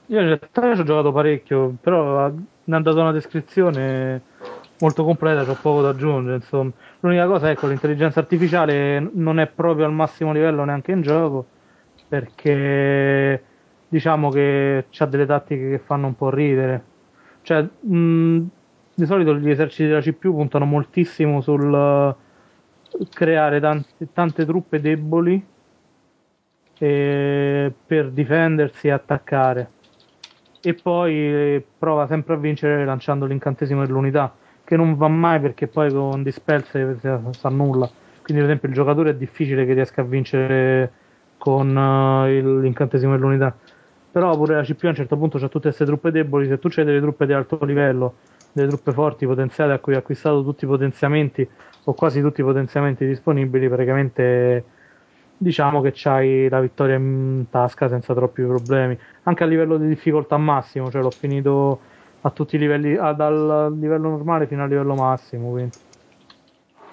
[0.08, 4.22] io in realtà ci ho giocato parecchio, però mi hanno dato una descrizione
[4.78, 6.36] molto completa, c'ho poco da aggiungere.
[6.36, 6.72] Insomma.
[7.02, 11.46] L'unica cosa è che l'intelligenza artificiale non è proprio al massimo livello neanche in gioco,
[12.08, 13.44] perché
[13.88, 16.84] diciamo che c'ha delle tattiche che fanno un po' ridere.
[17.42, 18.46] Cioè, mh,
[18.94, 25.46] di solito gli eserciti della CPU puntano moltissimo sul eh, creare tanti- tante truppe deboli
[26.80, 29.72] eh, per difendersi e attaccare.
[30.68, 35.70] E poi eh, prova sempre a vincere lanciando l'incantesimo dell'unità, che non va mai perché
[35.70, 36.80] poi con Dispel si
[37.38, 37.94] sa nulla.
[38.22, 40.98] Quindi, ad esempio, il giocatore è difficile che riesca a vincere
[41.38, 43.58] con eh, il- l'incantesimo dell'unità.
[44.10, 46.48] Però pure la CPU a un certo punto c'ha tutte queste truppe deboli.
[46.48, 48.20] Se tu c'hai delle truppe di alto livello,
[48.52, 51.50] delle truppe forti, potenziate, a cui hai acquistato tutti i potenziamenti
[51.84, 54.66] o quasi tutti i potenziamenti disponibili, praticamente
[55.38, 58.98] diciamo che c'hai la vittoria in tasca senza troppi problemi.
[59.24, 61.80] Anche a livello di difficoltà massimo, cioè l'ho finito
[62.22, 65.52] a tutti i livelli, ah, dal livello normale fino al livello massimo.
[65.52, 65.78] Quindi.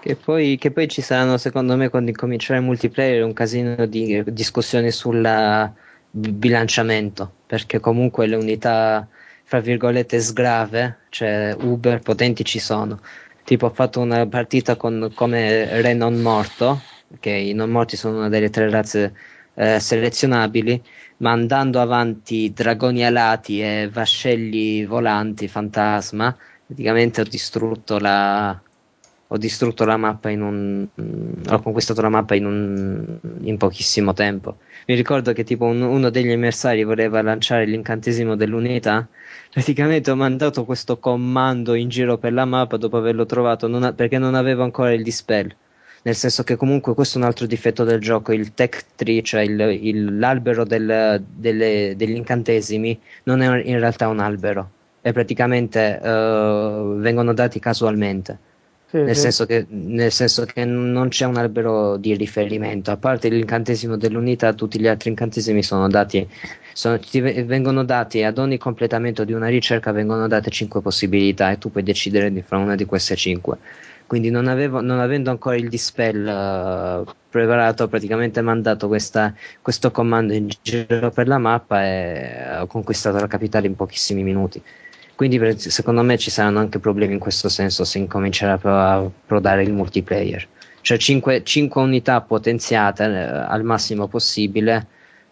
[0.01, 4.23] Che poi, che poi ci saranno, secondo me, quando incomincerà il multiplayer, un casino di
[4.27, 5.73] discussioni sul
[6.11, 9.09] bilanciamento, perché comunque le unità,
[9.45, 13.01] fra virgolette, sgrave, cioè Uber potenti ci sono.
[13.45, 16.81] Tipo, ho fatto una partita con, come re non morto,
[17.21, 19.15] che i non morti sono una delle tre razze
[19.55, 20.83] eh, selezionabili,
[21.19, 26.37] ma andando avanti dragoni alati e vascelli volanti, fantasma,
[26.67, 28.61] praticamente ho distrutto la,
[29.29, 30.87] ho distrutto la mappa in un
[31.49, 34.59] ho conquistato la mappa in, un, in pochissimo tempo.
[34.87, 39.07] Mi ricordo che tipo un, uno degli emissari voleva lanciare l'incantesimo dell'unità.
[39.51, 43.93] Praticamente ho mandato questo comando in giro per la mappa dopo averlo trovato non ha,
[43.93, 45.55] perché non avevo ancora il dispel
[46.07, 49.41] nel senso che comunque questo è un altro difetto del gioco il tech tree cioè
[49.41, 55.99] il, il, l'albero del, delle, degli incantesimi non è in realtà un albero e praticamente
[56.03, 58.39] uh, vengono dati casualmente
[58.89, 59.21] Sì, nel, sì.
[59.23, 64.53] senso che, nel senso che non c'è un albero di riferimento, a parte l'incantesimo dell'unità,
[64.55, 66.27] tutti gli altri incantesimi sono dati,
[66.73, 66.99] sono-
[67.45, 71.83] vengono dati ad ogni completamento di una ricerca vengono date 5 possibilità e tu puoi
[71.83, 73.59] decidere di fra una di queste 5.
[74.07, 79.91] Quindi non, avevo, non avendo ancora il dispel eh, preparato, ho praticamente mandato questa- questo
[79.91, 84.63] comando in giro per la mappa e ho conquistato la capitale in pochissimi minuti.
[85.15, 89.63] Quindi per- secondo me ci saranno anche problemi in questo senso se incomincerà a approdare
[89.63, 90.47] il multiplayer.
[90.81, 91.43] Cioè 5,
[91.77, 94.87] unità potenziate eh, al massimo possibile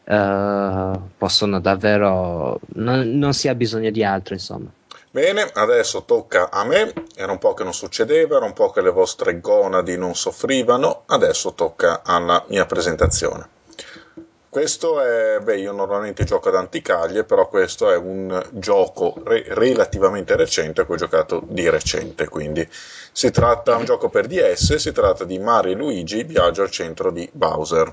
[0.04, 2.58] eh, possono davvero...
[2.74, 4.70] Non, non si ha bisogno di altro, insomma.
[5.14, 6.90] Bene, adesso tocca a me.
[7.14, 11.02] Era un po' che non succedeva, era un po' che le vostre gonadi non soffrivano.
[11.04, 13.46] Adesso tocca alla mia presentazione.
[14.48, 20.34] Questo è, beh, io normalmente gioco ad anticaglie, però questo è un gioco re- relativamente
[20.34, 22.66] recente, che ho giocato di recente, quindi
[23.12, 26.70] si tratta di un gioco per DS, si tratta di Mario e Luigi, Viaggio al
[26.70, 27.92] centro di Bowser.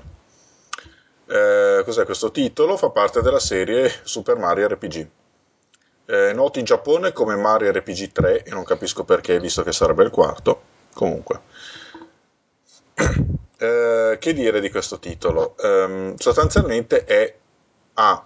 [1.26, 2.78] Eh, cos'è questo titolo?
[2.78, 5.08] Fa parte della serie Super Mario RPG.
[6.10, 10.02] È noto in Giappone come Mario RPG 3 e non capisco perché, visto che sarebbe
[10.02, 10.62] il quarto.
[10.92, 11.40] Comunque.
[13.62, 15.54] Eh, che dire di questo titolo?
[15.58, 17.34] Ehm, sostanzialmente è
[17.92, 18.24] ha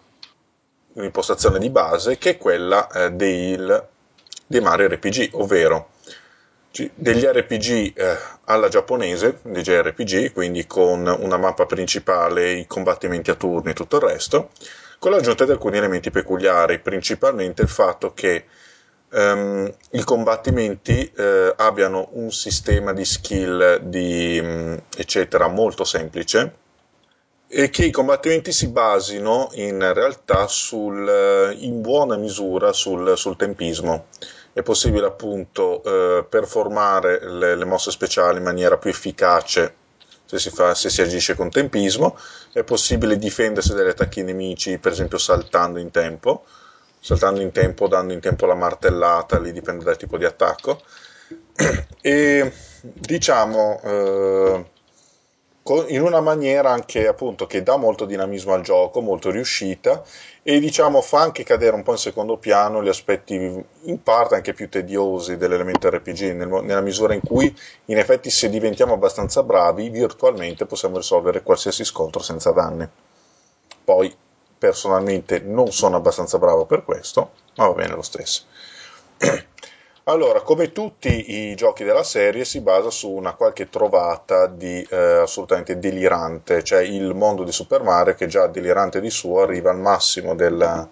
[0.92, 3.88] un'impostazione di base che è quella eh, del,
[4.46, 5.88] dei Mario RPG, ovvero
[6.94, 13.34] degli RPG eh, alla giapponese, dei JRPG, quindi con una mappa principale, i combattimenti a
[13.34, 14.50] turni e tutto il resto,
[15.04, 18.46] con l'aggiunta di alcuni elementi peculiari, principalmente il fatto che
[19.10, 26.54] ehm, i combattimenti eh, abbiano un sistema di skill di, mh, eccetera molto semplice
[27.46, 33.36] e che i combattimenti si basino in realtà sul, eh, in buona misura sul, sul
[33.36, 34.06] tempismo.
[34.54, 39.74] È possibile appunto eh, performare le, le mosse speciali in maniera più efficace
[40.26, 42.18] se si, fa, se si agisce con tempismo,
[42.52, 46.44] è possibile difendersi dagli attacchi nemici, per esempio saltando in tempo,
[47.00, 50.80] saltando in tempo, dando in tempo la martellata, lì dipende dal tipo di attacco.
[52.06, 52.52] E
[52.82, 54.64] diciamo eh,
[55.88, 60.02] in una maniera anche appunto che dà molto dinamismo al gioco, molto riuscita
[60.42, 64.52] e diciamo fa anche cadere un po' in secondo piano gli aspetti in parte anche
[64.52, 67.54] più tediosi dell'elemento RPG, nel nella misura in cui
[67.86, 72.86] in effetti se diventiamo abbastanza bravi virtualmente possiamo risolvere qualsiasi scontro senza danni.
[73.84, 74.14] Poi
[74.58, 78.44] personalmente non sono abbastanza bravo per questo, ma va bene lo stesso.
[80.06, 84.96] Allora, come tutti i giochi della serie, si basa su una qualche trovata di eh,
[84.96, 89.78] assolutamente delirante, cioè il mondo di Super Mario che già delirante di suo arriva al
[89.78, 90.86] massimo della,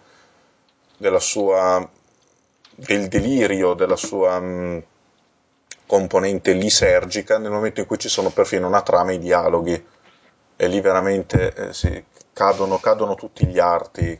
[0.96, 1.86] della sua,
[2.74, 4.82] del delirio, della sua mh,
[5.86, 9.86] componente lisergica nel momento in cui ci sono perfino una trama e i dialoghi
[10.56, 12.02] e lì veramente eh, sì,
[12.32, 14.18] cadono, cadono tutti gli arti.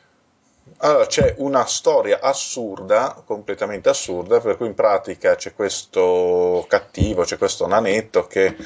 [0.85, 7.39] Allora, c'è una storia assurda, completamente assurda, per cui in pratica c'è questo cattivo, c'è
[7.39, 8.57] questo nanetto che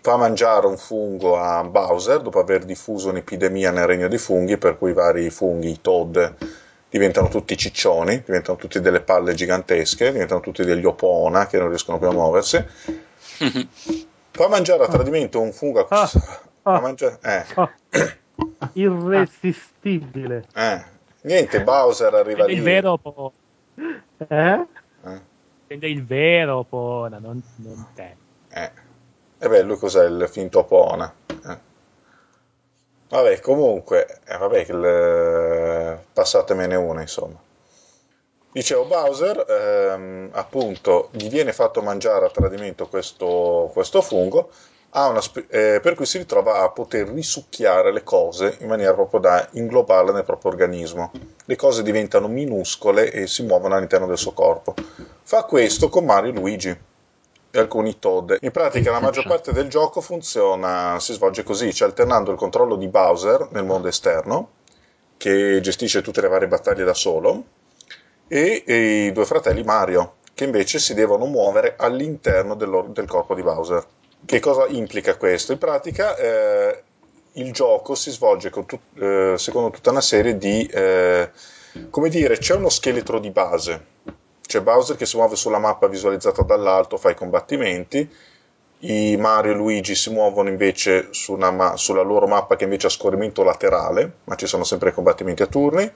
[0.00, 4.78] fa mangiare un fungo a Bowser dopo aver diffuso un'epidemia nel regno dei funghi, per
[4.78, 6.34] cui i vari funghi, i Toad,
[6.88, 11.98] diventano tutti ciccioni, diventano tutti delle palle gigantesche, diventano tutti degli opona che non riescono
[11.98, 12.64] più a muoversi.
[14.30, 16.10] Fa mangiare a tradimento un fungo a Ah,
[16.62, 16.80] ah.
[16.80, 17.70] mangiare- eh, Oh,
[18.74, 20.44] irresistibile.
[20.54, 20.98] eh.
[21.22, 22.58] Niente, Bowser arriva Prende lì.
[22.58, 23.32] il vero po-
[24.28, 24.66] Eh?
[25.04, 25.20] Eh,
[25.66, 28.16] prende il vero Pona, non, non te.
[28.50, 28.70] eh.
[29.38, 31.12] E beh, lui cos'è il finto Opona?
[31.28, 31.58] Eh.
[33.08, 37.38] Vabbè, comunque, eh, vabbè, il, passatemene una, insomma.
[38.52, 44.50] Dicevo, Bowser, ehm, appunto, gli viene fatto mangiare a tradimento questo, questo fungo,
[45.20, 49.48] spe- eh, per cui si ritrova a poter risucchiare le cose in maniera proprio da
[49.52, 51.12] inglobarle nel proprio organismo.
[51.44, 54.74] Le cose diventano minuscole e si muovono all'interno del suo corpo.
[55.22, 56.78] Fa questo con Mario e Luigi.
[57.52, 58.38] e alcuni Toad.
[58.40, 62.76] In pratica la maggior parte del gioco funziona, si svolge così, cioè alternando il controllo
[62.76, 64.50] di Bowser nel mondo esterno,
[65.16, 67.44] che gestisce tutte le varie battaglie da solo,
[68.28, 73.42] e, e i due fratelli Mario, che invece si devono muovere all'interno del corpo di
[73.42, 73.84] Bowser.
[74.24, 75.52] Che cosa implica questo?
[75.52, 76.82] In pratica eh,
[77.34, 80.66] il gioco si svolge tut- eh, secondo tutta una serie di...
[80.66, 81.30] Eh,
[81.90, 83.86] come dire, c'è uno scheletro di base.
[84.46, 88.08] C'è Bowser che si muove sulla mappa visualizzata dall'alto, fa i combattimenti.
[88.82, 92.90] I Mario e Luigi si muovono invece su ma- sulla loro mappa che invece ha
[92.90, 95.92] scorrimento laterale, ma ci sono sempre i combattimenti a turni.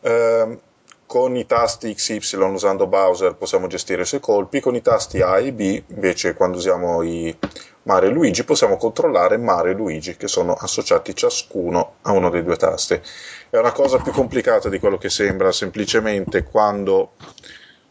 [0.00, 0.58] Eh,
[1.06, 5.22] con i tasti X, Y usando Bowser possiamo gestire i suoi colpi, con i tasti
[5.22, 7.36] A e B invece quando usiamo i
[7.84, 12.42] Mario e Luigi possiamo controllare Mario e Luigi che sono associati ciascuno a uno dei
[12.42, 13.00] due tasti.
[13.48, 17.12] È una cosa più complicata di quello che sembra, semplicemente quando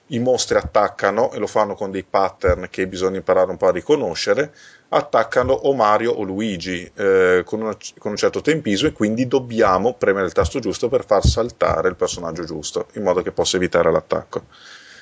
[0.07, 3.71] i mostri attaccano e lo fanno con dei pattern che bisogna imparare un po' a
[3.71, 4.53] riconoscere,
[4.89, 9.93] attaccano o Mario o Luigi eh, con, una, con, un certo tempismo e quindi dobbiamo
[9.93, 13.91] premere il tasto giusto per far saltare il personaggio giusto in modo che possa evitare
[13.91, 14.43] l'attacco.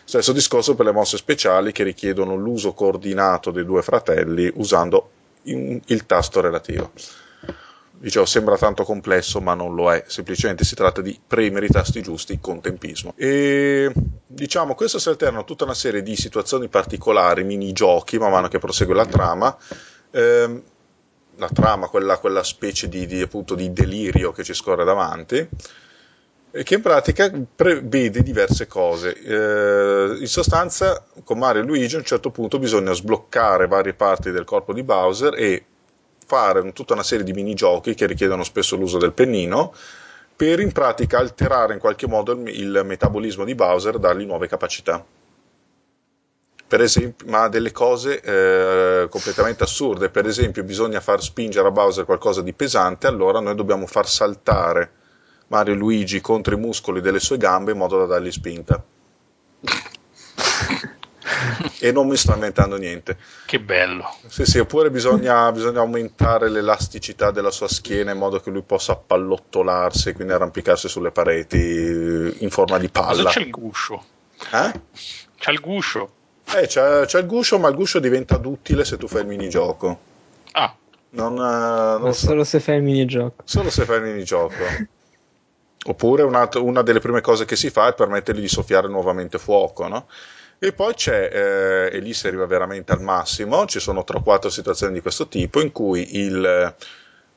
[0.06, 5.10] Stesso discorso per le mosse speciali che richiedono l'uso coordinato dei due fratelli usando
[5.44, 6.92] in, il tasto relativo.
[8.04, 12.02] Dicevo, sembra tanto complesso, ma non lo è, semplicemente si tratta di premere i tasti
[12.02, 13.14] giusti con tempismo.
[13.16, 13.90] E
[14.28, 18.60] diciamo, questo si alterna a tutta una serie di situazioni particolari, minigiochi, man mano che
[18.60, 19.58] prosegue la trama.
[20.12, 20.62] Ehm,
[21.38, 25.48] la trama, quella, quella specie di, di, appunto, di delirio che ci scorre davanti
[26.62, 29.16] che in pratica prevede diverse cose.
[29.16, 34.30] Eh, in sostanza, con Mario e Luigi a un certo punto bisogna sbloccare varie parti
[34.30, 35.66] del corpo di Bowser e
[36.26, 39.74] fare tutta una serie di minigiochi che richiedono spesso l'uso del pennino
[40.36, 45.04] per in pratica alterare in qualche modo il, il metabolismo di Bowser, dargli nuove capacità.
[46.68, 50.10] Per esempio, ma delle cose eh, completamente assurde.
[50.10, 54.92] Per esempio, bisogna far spingere a Bowser qualcosa di pesante, allora noi dobbiamo far saltare
[55.48, 58.84] Mario e Luigi contro i muscoli delle sue gambe in modo da dargli spinta
[61.80, 63.18] e non mi sto inventando niente.
[63.46, 64.16] Che bello.
[64.28, 68.96] Sì, sì, oppure bisogna, bisogna, aumentare l'elasticità della sua schiena in modo che lui possa
[68.96, 73.24] pallottolarsi e quindi arrampicarsi sulle pareti in forma di palla.
[73.24, 74.04] Cosa c'è il guscio?
[74.52, 74.72] Eh?
[75.38, 76.12] C'è il guscio.
[76.56, 80.00] Eh, c'è, c'è, il guscio, ma il guscio diventa duttile se tu fai il minigioco.
[80.52, 80.76] Ah.
[81.12, 82.28] Non, eh, non so.
[82.28, 83.44] Solo se fai il minigioco.
[83.46, 84.56] Solo se fai il minigioco.
[85.86, 89.88] Oppure una, una, delle prime cose che si fa è permettergli di soffiare nuovamente fuoco,
[89.88, 90.08] no?
[90.64, 91.30] E poi c'è,
[91.92, 95.02] eh, e lì si arriva veramente al massimo, ci sono 3 o 4 situazioni di
[95.02, 96.74] questo tipo in cui il eh,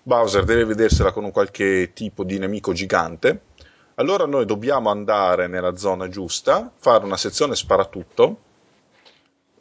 [0.00, 3.40] Bowser deve vedersela con un qualche tipo di nemico gigante,
[3.96, 8.36] allora noi dobbiamo andare nella zona giusta, fare una sezione sparatutto,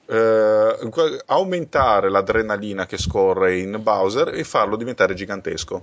[0.05, 5.81] eh, aumentare l'adrenalina che scorre in Bowser e farlo diventare gigantesco.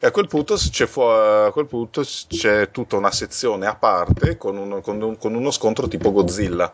[0.00, 4.56] E a quel, punto fu- a quel punto c'è tutta una sezione a parte con,
[4.56, 6.72] un, con, un, con uno scontro tipo Godzilla.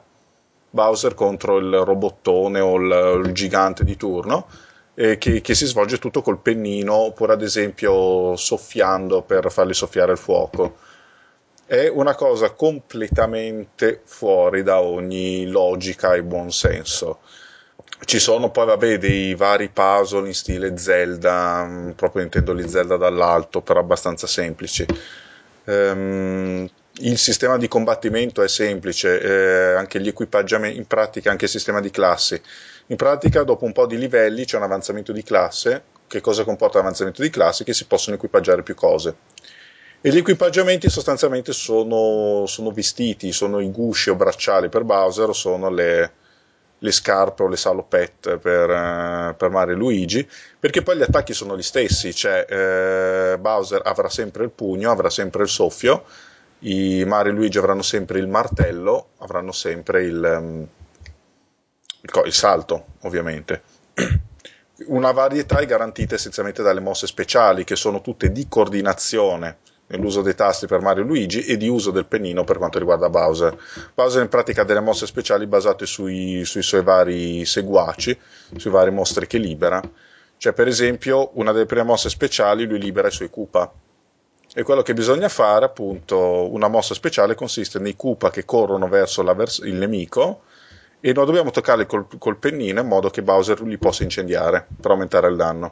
[0.69, 4.49] Bowser contro il robottone o il, il gigante di turno,
[4.95, 10.13] eh, che, che, si svolge tutto col pennino, oppure ad esempio soffiando per fargli soffiare
[10.13, 10.77] il fuoco.
[11.65, 17.21] È una cosa completamente fuori da ogni logica e buonsenso.
[18.05, 22.97] Ci sono poi, vabbè, dei vari puzzle in stile Zelda, mm, proprio intendo gli Zelda
[22.97, 24.87] dall'alto, però abbastanza semplici.
[25.65, 31.51] Um, il sistema di combattimento è semplice, eh, anche gli equipaggiamenti, in pratica anche il
[31.51, 32.41] sistema di classi.
[32.89, 35.83] In pratica, dopo un po' di livelli, c'è un avanzamento di classe.
[36.07, 37.65] Che cosa comporta l'avanzamento di classe?
[37.65, 39.17] Che si possono equipaggiare più cose.
[40.01, 45.71] E gli equipaggiamenti sostanzialmente sono, sono vestiti, sono i gusci o bracciali per Bowser, sono
[45.71, 46.13] le,
[46.85, 50.29] le scarpe o le salopette per, uh, per Mario e Luigi,
[50.61, 52.45] perché poi gli attacchi sono gli stessi, cioè
[53.35, 56.05] uh, Bowser avrà sempre il pugno, avrà sempre il soffio,
[56.61, 60.67] i Mario e Luigi avranno sempre il martello, avranno sempre il, um,
[62.03, 63.63] il, il salto, ovviamente.
[64.87, 69.57] Una varietà è garantita essenzialmente dalle mosse speciali, che sono tutte di coordinazione
[69.87, 73.11] nell'uso dei tasti per Mario e Luigi e di uso del pennino per quanto riguarda
[73.11, 73.57] Bowser.
[73.95, 78.19] Bowser in pratica ha delle mosse speciali basate sui, sui suoi vari seguaci,
[78.57, 79.83] sui vari mostri che libera.
[80.37, 83.73] Cioè, per esempio, una delle prime mosse speciali lui libera i suoi Koopa.
[84.57, 89.23] E quello che bisogna fare, appunto, una mossa speciale consiste nei Koopa che corrono verso
[89.35, 90.43] vers- il nemico
[91.01, 94.93] e noi dobbiamo toccarli col, col pennino in modo che Bowser li possa incendiare per
[94.93, 95.71] aumentare il danno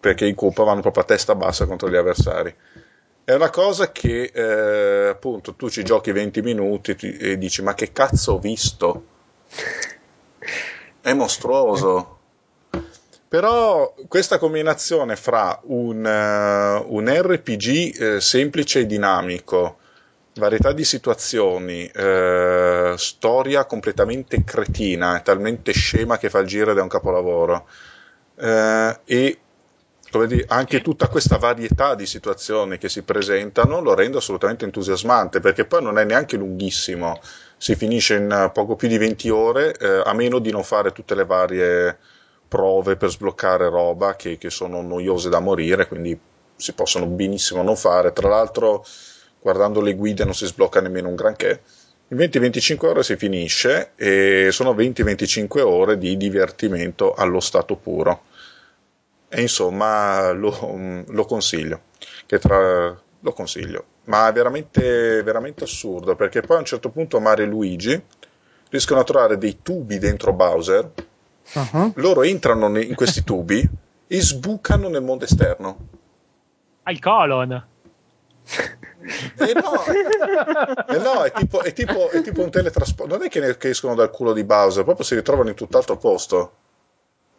[0.00, 2.54] perché i Koopa vanno proprio a testa bassa contro gli avversari.
[3.24, 7.74] è una cosa che eh, appunto tu ci giochi 20 minuti ti- e dici ma
[7.74, 9.04] che cazzo ho visto?
[11.00, 12.18] È mostruoso.
[13.28, 19.78] Però questa combinazione fra un, eh, un RPG eh, semplice e dinamico,
[20.34, 26.82] varietà di situazioni, eh, storia completamente cretina, talmente scema che fa il giro ed è
[26.82, 27.66] un capolavoro,
[28.36, 29.38] eh, e
[30.26, 35.64] dire, anche tutta questa varietà di situazioni che si presentano lo rende assolutamente entusiasmante, perché
[35.64, 37.20] poi non è neanche lunghissimo,
[37.56, 41.14] si finisce in poco più di 20 ore, eh, a meno di non fare tutte
[41.14, 41.98] le varie
[42.48, 46.18] prove per sbloccare roba che, che sono noiose da morire, quindi
[46.56, 48.12] si possono benissimo non fare.
[48.12, 48.84] Tra l'altro,
[49.40, 51.62] guardando le guide non si sblocca nemmeno un granché.
[52.08, 58.22] In 20-25 ore si finisce e sono 20-25 ore di divertimento allo stato puro.
[59.32, 61.82] E insomma lo, lo consiglio,
[62.26, 63.84] che tra, lo consiglio.
[64.04, 68.04] Ma è veramente, veramente assurdo perché poi a un certo punto Mario e Luigi
[68.70, 70.90] riescono a trovare dei tubi dentro Bowser
[71.52, 71.90] Uh-huh.
[71.96, 73.68] loro entrano in questi tubi
[74.06, 75.78] e sbucano nel mondo esterno.
[76.84, 77.64] Al colon.
[78.44, 79.84] E no,
[80.86, 83.16] e no, è, tipo, è tipo- è tipo un teletrasporto.
[83.16, 85.96] Non è che, ne- che escono dal culo di Bowser, proprio si ritrovano in tutt'altro
[85.96, 86.52] posto.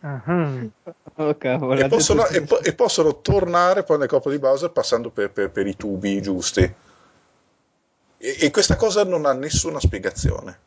[0.04, 0.72] Uh-huh.
[1.18, 5.10] Oh cavolo, E possono, e po- e possono tornare poi nel corpo di Bowser passando
[5.12, 6.62] per, per- per i tubi giusti.
[8.18, 10.60] E, e questa cosa non ha nessuna spiegazione.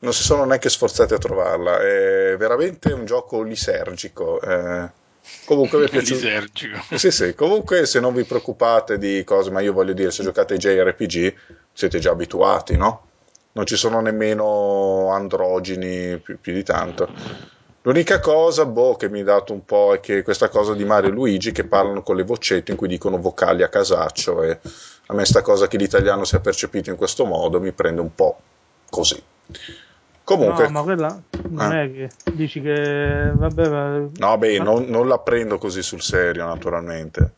[0.00, 1.78] Non si sono neanche sforzati a trovarla.
[1.80, 4.40] È veramente un gioco lisergico.
[4.40, 4.90] eh.
[5.46, 6.14] Comunque mi è piaciuto.
[6.14, 6.96] Lisergico.
[6.96, 10.54] Sì, sì, comunque se non vi preoccupate di cose, ma io voglio dire, se giocate
[10.54, 11.34] ai JRPG
[11.72, 13.08] siete già abituati, no?
[13.52, 17.08] Non ci sono nemmeno androgeni più, più di tanto.
[17.86, 21.10] L'unica cosa, boh, che mi ha dato un po' è che questa cosa di Mario
[21.10, 24.58] e Luigi che parlano con le voccette in cui dicono vocali a casaccio e
[25.08, 28.38] a me sta cosa che l'italiano sia percepito in questo modo mi prende un po'
[28.88, 29.22] così.
[30.24, 31.20] Comunque, No, ma quella
[31.50, 31.84] non Eh.
[31.84, 36.00] è che dici che vabbè, ma- no, beh, ma- non, non la prendo così sul
[36.00, 37.32] serio, naturalmente.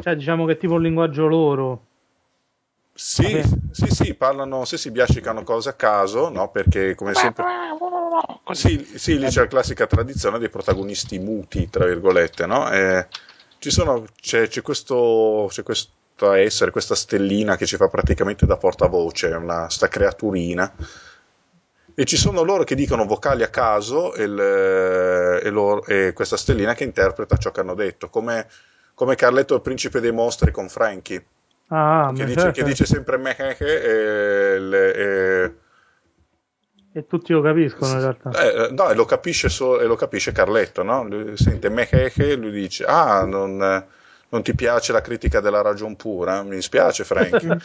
[0.00, 1.82] cioè diciamo che è tipo un linguaggio loro.
[3.00, 3.40] Sì,
[3.70, 6.50] sì, sì, parlano, sì, si biascicano cose a caso, no?
[6.50, 7.44] Perché come sempre...
[8.50, 12.68] Sì, sì, lì c'è la classica tradizione dei protagonisti muti, tra virgolette, no?
[12.72, 13.06] E
[13.58, 18.56] ci sono, c'è, c'è questo, c'è questo essere, questa stellina che ci fa praticamente da
[18.56, 20.74] portavoce, una, sta creaturina.
[21.94, 26.36] E ci sono loro che dicono vocali a caso e, il- e loro- e questa
[26.36, 28.48] stellina che interpreta ciò che hanno detto, come,
[28.94, 31.24] come Carletto il principe dei mostri con Frankie
[31.68, 32.60] Ah, che dice, certo.
[32.60, 35.52] che dice sempre mehehe e, le- e-
[36.92, 38.30] e tutti lo capiscono in realtà.
[38.30, 41.04] eh, no, e lo capisce, so- e lo capisce Carletto, no?
[41.06, 43.56] Lui sente mehehe lui dice, ah, non,
[44.30, 46.42] non ti piace la critica della ragion pura?
[46.42, 47.56] Mi dispiace, Frank.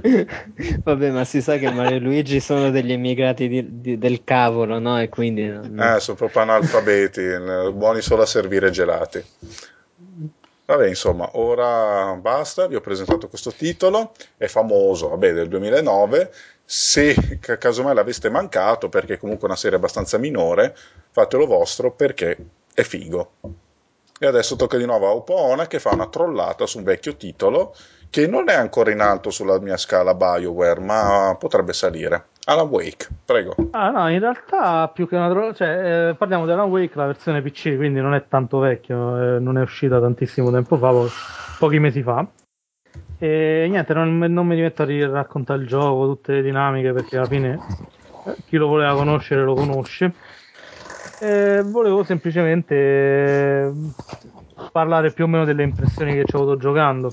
[0.82, 4.78] Vabbè, ma si sa che Mario e Luigi sono degli emigrati di- di- del cavolo,
[4.78, 5.00] no?
[5.00, 9.22] E quindi non- eh, sono proprio analfabeti, eh, buoni solo a servire gelati.
[10.68, 16.30] Vabbè, insomma, ora basta, vi ho presentato questo titolo, è famoso, vabbè, del 2009,
[16.62, 20.76] se ca- casomai l'aveste mancato, perché è comunque una serie abbastanza minore,
[21.10, 22.36] fatelo vostro perché
[22.74, 23.30] è figo.
[24.20, 27.74] E adesso tocca di nuovo a Opoona che fa una trollata su un vecchio titolo
[28.10, 32.26] che non è ancora in alto sulla mia scala BioWare, ma potrebbe salire.
[32.46, 33.54] Alan Wake, prego.
[33.72, 37.06] Ah no, in realtà più che una tro- cioè, eh, parliamo di Alan Wake, la
[37.06, 41.10] versione PC, quindi non è tanto vecchio, eh, non è uscita tantissimo tempo fa, po-
[41.58, 42.26] pochi mesi fa.
[43.18, 47.26] E niente, non, non mi metto a raccontare il gioco, tutte le dinamiche, perché alla
[47.26, 47.60] fine
[48.24, 50.12] eh, chi lo voleva conoscere lo conosce.
[51.20, 53.72] E volevo semplicemente eh,
[54.70, 57.12] parlare più o meno delle impressioni che ci ho avuto giocando.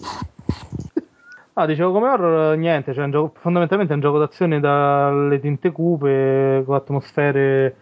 [1.58, 5.72] Ah, dicevo come horror niente, cioè è gioco- fondamentalmente è un gioco d'azione dalle tinte
[5.72, 7.78] cupe, con atmosfere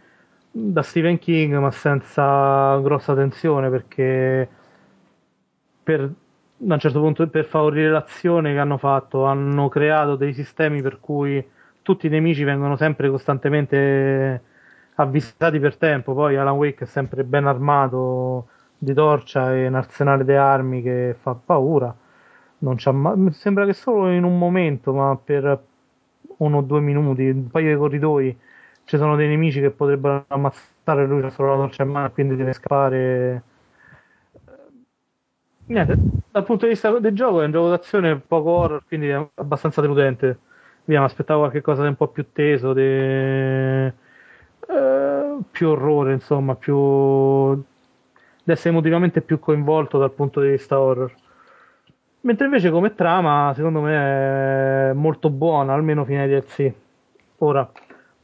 [0.52, 4.48] da Stephen King, ma senza grossa tensione, perché
[5.84, 6.10] per,
[6.58, 11.00] da un certo punto per favorire l'azione che hanno fatto, hanno creato dei sistemi per
[11.00, 11.46] cui
[11.82, 14.42] tutti i nemici vengono sempre costantemente
[14.96, 18.48] avvisati per tempo, poi Alan Wake è sempre ben armato
[18.78, 21.94] di torcia e un arsenale di armi che fa paura
[22.64, 25.64] non c'ha ma- mi sembra che solo in un momento, ma per
[26.38, 28.38] uno o due minuti, un paio di corridoi,
[28.86, 32.36] ci sono dei nemici che potrebbero ammazzare lui c'ha solo la torcia in mano quindi
[32.36, 33.44] deve scappare.
[35.66, 35.98] Niente,
[36.32, 39.82] dal punto di vista del gioco è un gioco d'azione poco horror, quindi è abbastanza
[39.82, 40.40] deludente.
[40.86, 42.82] Via, mi aspettavo qualcosa di un po' più teso, di...
[42.82, 43.94] eh,
[45.52, 47.56] più orrore, insomma, più...
[47.56, 51.14] di essere emotivamente più coinvolto dal punto di vista horror.
[52.26, 56.72] Mentre invece come trama, secondo me, è molto buona, almeno fino ai DLC.
[57.40, 57.70] Ora,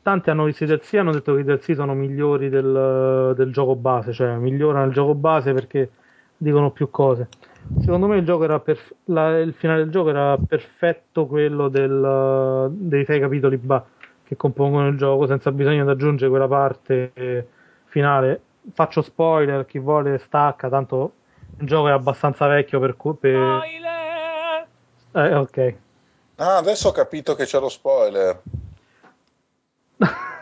[0.02, 3.52] tanti hanno visto i DLC e hanno detto che i DLC sono migliori del, del
[3.52, 5.92] gioco base, cioè migliorano il gioco base perché
[6.38, 7.28] dicono più cose.
[7.82, 12.70] Secondo me il, gioco era perf- la- il finale del gioco era perfetto quello del,
[12.72, 13.86] dei sei capitoli ba-
[14.24, 17.48] che compongono il gioco, senza bisogno di aggiungere quella parte
[17.88, 18.42] finale.
[18.72, 21.14] Faccio spoiler, chi vuole stacca, tanto
[21.60, 22.96] il gioco è abbastanza vecchio per...
[22.96, 23.36] cu- per...
[23.36, 24.68] Spoiler!
[25.12, 25.74] Eh, ok.
[26.36, 28.42] Ah, adesso ho capito che c'è lo spoiler.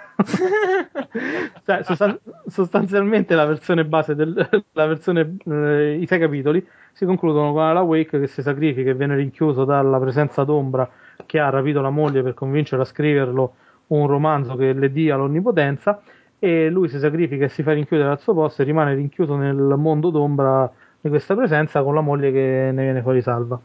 [1.63, 4.33] Cioè, sostan- sostanzialmente la versione base del,
[4.71, 8.95] la versione, eh, i sei capitoli si concludono con Alan Wake che si sacrifica e
[8.95, 10.89] viene rinchiuso dalla presenza d'ombra
[11.25, 13.53] che ha rapito la moglie per convincerla a scriverlo
[13.87, 16.01] un romanzo che le dia l'onnipotenza
[16.39, 19.55] e lui si sacrifica e si fa rinchiudere al suo posto e rimane rinchiuso nel
[19.55, 20.71] mondo d'ombra
[21.01, 23.59] di questa presenza con la moglie che ne viene fuori salva.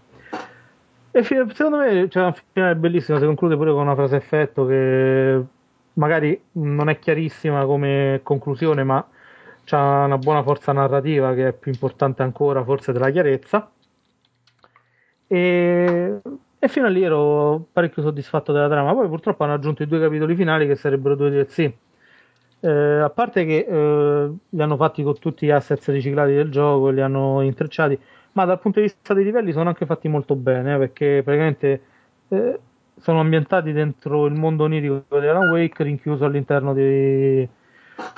[1.11, 4.65] E fi- secondo me c'è un finale bellissimo, si conclude pure con una frase effetto
[4.65, 5.43] che
[5.95, 9.07] magari non è chiarissima come conclusione, ma
[9.71, 13.71] ha una buona forza narrativa che è più importante ancora forse della chiarezza.
[15.27, 16.21] E,
[16.59, 18.93] e fino a lì ero parecchio soddisfatto della trama.
[18.93, 21.73] Poi purtroppo hanno aggiunto i due capitoli finali che sarebbero due DLC.
[22.65, 26.91] Eh, a parte che eh, li hanno fatti con tutti gli asset riciclati del gioco,
[26.91, 27.99] li hanno intrecciati,
[28.33, 31.83] ma dal punto di vista dei livelli sono anche fatti molto bene, eh, perché praticamente
[32.29, 32.61] eh,
[32.97, 37.49] sono ambientati dentro il mondo onirico di Alan Wake, rinchiuso all'interno di,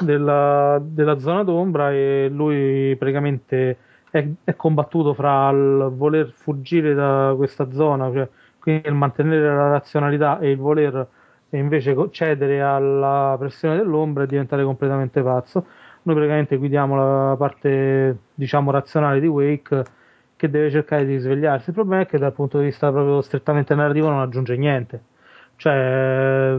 [0.02, 3.78] della, della zona d'ombra e lui praticamente
[4.10, 9.70] è, è combattuto fra il voler fuggire da questa zona, cioè quindi il mantenere la
[9.70, 11.08] razionalità e il voler
[11.54, 15.64] e invece cedere alla pressione dell'ombra e diventare completamente pazzo.
[16.02, 19.84] Noi praticamente guidiamo la parte, diciamo, razionale di Wake
[20.34, 21.68] che deve cercare di svegliarsi.
[21.70, 25.00] Il problema è che dal punto di vista proprio strettamente narrativo non aggiunge niente.
[25.54, 26.58] Cioè,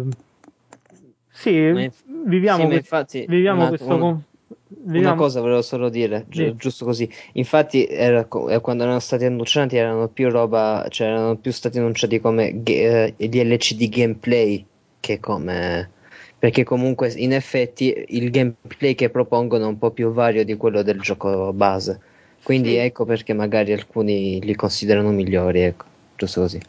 [1.30, 1.88] sì, Ma
[2.28, 3.94] viviamo, sì, ma infatti, viviamo una- questo...
[3.94, 4.24] un- con-
[4.68, 6.56] Una viviamo- cosa volevo solo dire, gi- Sì.
[6.56, 7.10] giusto così.
[7.34, 12.20] Infatti, era eh, quando erano stati annunciati, erano più roba, cioè erano più stati annunciati
[12.22, 14.66] come ge- eh, DLC di gameplay
[15.06, 15.92] che come.
[16.40, 20.82] Perché comunque, in effetti, il gameplay che propongono è un po' più vario di quello
[20.82, 22.00] del gioco base.
[22.44, 22.78] Quindi Sì.
[22.78, 26.60] ecco perché magari alcuni li considerano migliori, ecco, giusto così.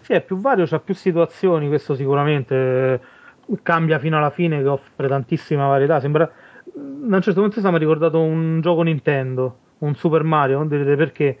[0.00, 3.00] Sì, è più vario, c'ha più situazioni, questo sicuramente eh,
[3.62, 6.00] cambia fino alla fine che offre tantissima varietà.
[6.00, 6.30] Sembra,
[6.64, 10.96] da un certo punto mi ha ricordato un gioco Nintendo, un Super Mario, non direte
[10.96, 11.38] perché,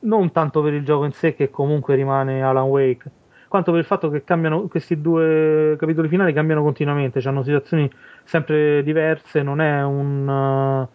[0.00, 3.10] non tanto per il gioco in sé che comunque rimane Alan Wake,
[3.48, 7.90] quanto per il fatto che cambiano questi due capitoli finali cambiano continuamente, hanno situazioni
[8.24, 10.86] sempre diverse, non è un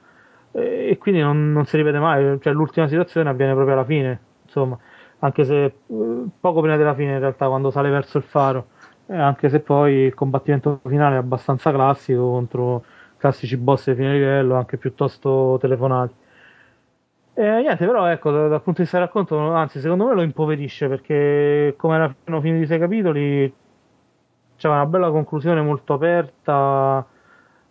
[0.54, 4.20] eh, e quindi non, non si ripete mai, cioè l'ultima situazione avviene proprio alla fine,
[4.44, 4.78] insomma,
[5.20, 5.74] anche se eh,
[6.40, 8.68] poco prima della fine in realtà quando sale verso il faro,
[9.08, 12.86] eh, anche se poi il combattimento finale è abbastanza classico contro
[13.18, 16.14] classici boss di fine livello, anche piuttosto telefonati.
[17.35, 20.22] E niente, però ecco, da- dal punto di vista del racconto, anzi, secondo me lo
[20.22, 23.53] impoverisce perché come erano finiti i sei capitoli,
[24.55, 27.05] c'è una bella conclusione molto aperta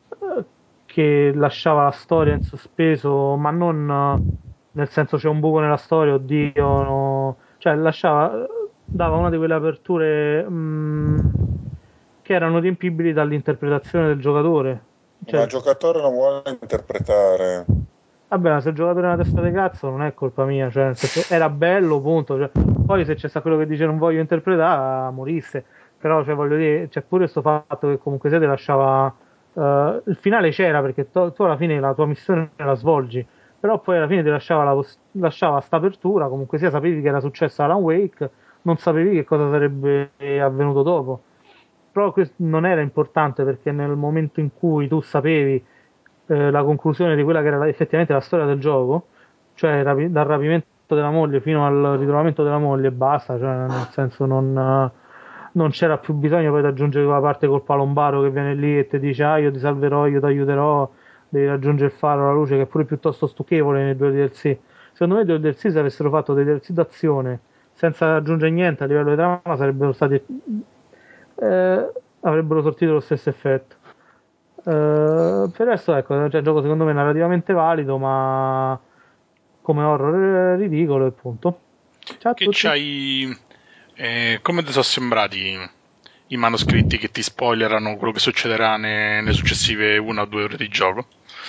[0.09, 0.45] eh,
[0.85, 4.31] che lasciava la storia in sospeso, ma non eh,
[4.73, 7.39] nel senso c'è un buco nella storia, oddio, no.
[7.59, 8.47] cioè lasciava,
[8.85, 11.33] dava una di quelle aperture mh,
[12.23, 14.85] che erano riempibili dall'interpretazione del giocatore.
[15.25, 17.67] Ma Cioè, il giocatore non vuole interpretare.
[18.33, 20.85] Vabbè, ma se il giocatore è una testa di cazzo non è colpa mia, cioè,
[20.85, 22.39] nel senso, era bello, punto.
[22.39, 22.51] Cioè,
[22.87, 25.65] poi se c'è sta quello che dice non voglio interpretare, morisse.
[25.99, 29.15] Però, cioè, voglio dire, c'è pure questo fatto che comunque se ti lasciava...
[29.53, 33.25] eh, il finale c'era perché to- tu alla fine la tua missione la svolgi,
[33.61, 37.09] però poi alla fine ti lasciava, la poss- lasciava sta apertura, comunque sia sapevi che
[37.09, 38.31] era successo a Alan Wake,
[38.63, 41.23] non sapevi che cosa sarebbe avvenuto dopo.
[41.93, 45.63] Però questo non era importante perché nel momento in cui tu sapevi
[46.33, 49.09] eh, la conclusione di quella che era effettivamente la storia del gioco,
[49.55, 54.25] cioè dal rapimento della moglie fino al ritrovamento della moglie e basta, cioè nel senso
[54.25, 54.91] non,
[55.53, 58.87] non c'era più bisogno poi di aggiungere quella parte col palombaro che viene lì e
[58.87, 60.91] ti dice ah io ti salverò, io ti aiuterò,
[61.29, 64.57] devi raggiungere il faro, la luce che è pure piuttosto stucchevole nei due DLC.
[64.93, 67.41] Secondo me i due DLC se avessero fatto dei DLC d'azione
[67.75, 70.23] senza aggiungere niente a livello di trama sarebbero stati
[71.37, 73.77] eh, avrebbero sortito lo stesso effetto.
[74.65, 78.81] Eh, per il resto, ecco, cioè, il gioco secondo me è narrativamente valido, ma
[79.61, 81.61] come horror ridicolo e punto.
[82.19, 82.59] Ciao a Che tutti.
[82.61, 83.37] c'hai.
[83.95, 85.59] eh, come ti sono sembrati
[86.29, 90.57] i manoscritti che ti spoilerano quello che succederà ne- nelle successive una o due ore
[90.57, 91.07] di gioco?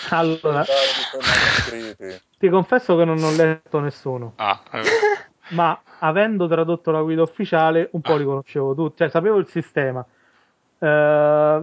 [0.10, 0.64] Allora,
[2.38, 4.36] ti confesso che non ho letto nessuno.
[4.38, 4.84] Ah, eh,
[5.48, 10.06] ma avendo tradotto la guida ufficiale un po' li conoscevo tutti, cioè sapevo il sistema.
[10.84, 10.88] Eh,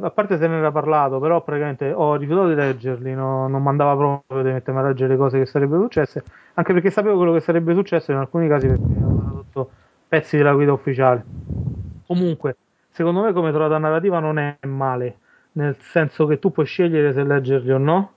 [0.02, 3.94] a parte se ne era parlato, però praticamente ho rifiutato di leggerli, no- non mandava
[3.96, 6.24] proprio di mettermi a leggere le cose che sarebbero successe,
[6.54, 9.72] anche perché sapevo quello che sarebbe successo in alcuni casi perché avevo tradotto
[10.08, 11.26] pezzi della guida ufficiale.
[12.06, 12.56] Comunque,
[12.90, 15.18] secondo me come trovata narrativa non è male,
[15.52, 18.12] nel senso che tu puoi scegliere se leggerli o no.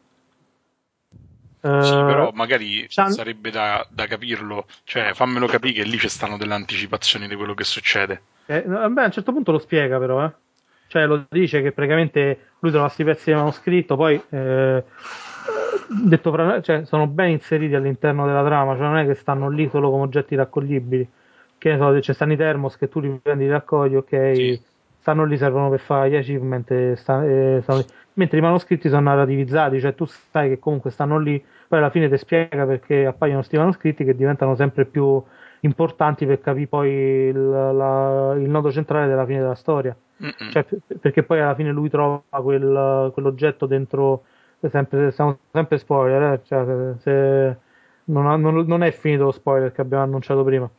[1.61, 6.09] Eh, Sì, però magari c'han- sarebbe da, da capirlo, cioè fammelo capire che lì ci
[6.09, 8.23] stanno delle anticipazioni di quello che succede.
[8.47, 10.33] Eh, beh, a un certo punto lo spiega però, eh.
[10.93, 14.83] Cioè lo dice che praticamente lui trova questi pezzi di manoscritto, poi eh,
[16.05, 19.67] detto fra- cioè, sono ben inseriti all'interno della trama, cioè non è che stanno lì
[19.69, 21.09] solo come oggetti raccoglibili.
[21.57, 24.61] Che ne so, c'è stanno i thermos che tu li prendi, li raccogli, ok, Sì.
[24.99, 27.85] stanno lì, servono per fare gli achievement, e sta- e stanno lì.
[28.15, 32.07] mentre i manoscritti sono narrativizzati, cioè tu sai che comunque stanno lì, poi alla fine
[32.07, 35.19] ti spiega perché appaiono questi manoscritti che diventano sempre più
[35.61, 39.95] importanti per capire poi il, la- il nodo centrale della fine della storia.
[40.51, 44.23] Cioè, per- perché poi alla fine lui trova quel- quell'oggetto dentro,
[44.69, 47.57] sempre, siamo sempre spoiler, eh, cioè, se-
[48.05, 50.69] non, ha- non- non è finito lo spoiler che abbiamo annunciato prima.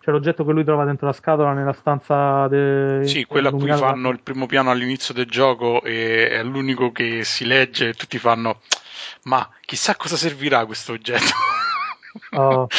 [0.00, 3.60] Cioè l'oggetto che lui trova dentro la scatola nella stanza de- Sì, quello a cui
[3.86, 8.18] fanno il primo piano all'inizio del gioco e è l'unico che si legge e tutti
[8.18, 8.60] fanno
[9.24, 11.32] ma chissà cosa servirà questo oggetto.
[12.32, 12.66] Oh.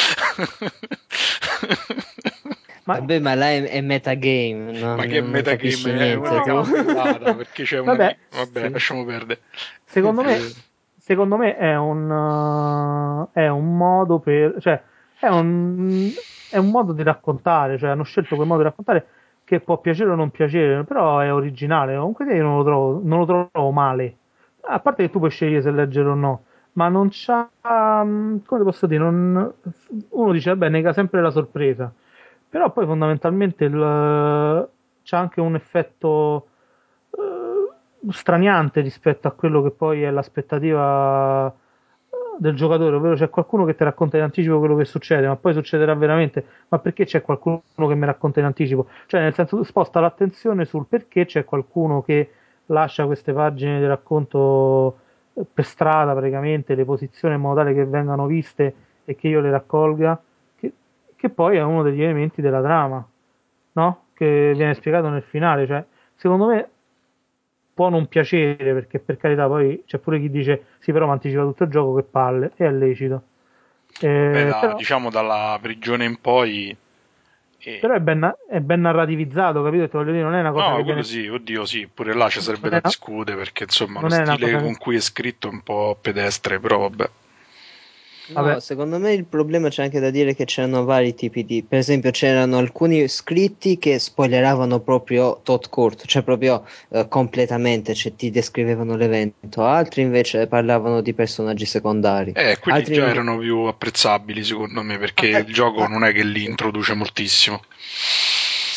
[2.86, 4.72] Ma- Vabbè, ma là è, è metagame.
[4.78, 4.96] No?
[4.96, 6.42] Ma che non metagame capisci è niente, una tu.
[6.42, 7.94] campellata perché c'è una...
[7.94, 8.70] Vabbè, Vabbè, sì.
[8.70, 9.40] lasciamo perdere.
[9.84, 10.54] Secondo me, Eh,
[10.96, 14.82] secondo me è un, uh, è un modo per, cioè,
[15.18, 16.10] è un,
[16.50, 19.06] è un modo di raccontare, cioè hanno scelto quel modo di raccontare
[19.44, 21.96] che può piacere o non piacere, però è originale.
[21.96, 24.16] Comunque io non lo trovo, non lo trovo male.
[24.68, 28.62] A parte che tu puoi scegliere se leggere o no, ma non c'ha, um, come
[28.64, 29.52] posso dire, non,
[30.10, 31.92] uno dice, vabbè, nega sempre la sorpresa,
[32.56, 34.68] però poi fondamentalmente il,
[35.02, 36.46] c'ha anche un effetto
[37.10, 43.66] eh, straniante rispetto a quello che poi è l'aspettativa eh, del giocatore, ovvero c'è qualcuno
[43.66, 46.46] che ti racconta in anticipo quello che succede, ma poi succederà veramente.
[46.68, 48.86] Ma perché c'è qualcuno che mi racconta in anticipo?
[49.04, 52.30] Cioè, nel senso, sposta l'attenzione sul perché c'è qualcuno che
[52.68, 54.98] lascia queste pagine di racconto
[55.34, 58.74] eh, per strada praticamente, le posizioni in modo tale che vengano viste
[59.04, 60.18] e che io le raccolga,
[61.28, 63.06] che, poi è uno degli elementi della trama,
[63.72, 64.04] no?
[64.14, 65.66] Che viene spiegato nel finale.
[65.66, 65.84] Cioè,
[66.14, 66.68] secondo me
[67.74, 71.42] può non piacere perché per carità poi c'è pure chi dice sì però mi anticipa
[71.42, 73.22] tutto il gioco che palle e è lecito
[74.00, 76.74] Eh, beh, da- però, Diciamo dalla prigione in poi...
[77.58, 80.68] eh, però è, ben, è ben narrativizzato capito Te voglio dire non è una cosa
[80.68, 84.00] No, quello viene sì, oddio sì, pure là ci sarebbe Non da discutere perché insomma
[84.00, 87.10] lo non una stile cosa con cui è scritto è un po' pedestre, però vabbè.
[88.28, 88.60] No, Vabbè.
[88.60, 91.62] secondo me il problema c'è anche da dire che c'erano vari tipi di.
[91.62, 98.14] Per esempio, c'erano alcuni scritti che spoileravano proprio tot court, cioè proprio eh, completamente, cioè
[98.16, 102.32] ti descrivevano l'evento, altri invece parlavano di personaggi secondari.
[102.34, 105.88] Eh, quelli Altri già inve- erano più apprezzabili secondo me perché Ah, il gioco ah.
[105.88, 107.60] non è che li introduce moltissimo.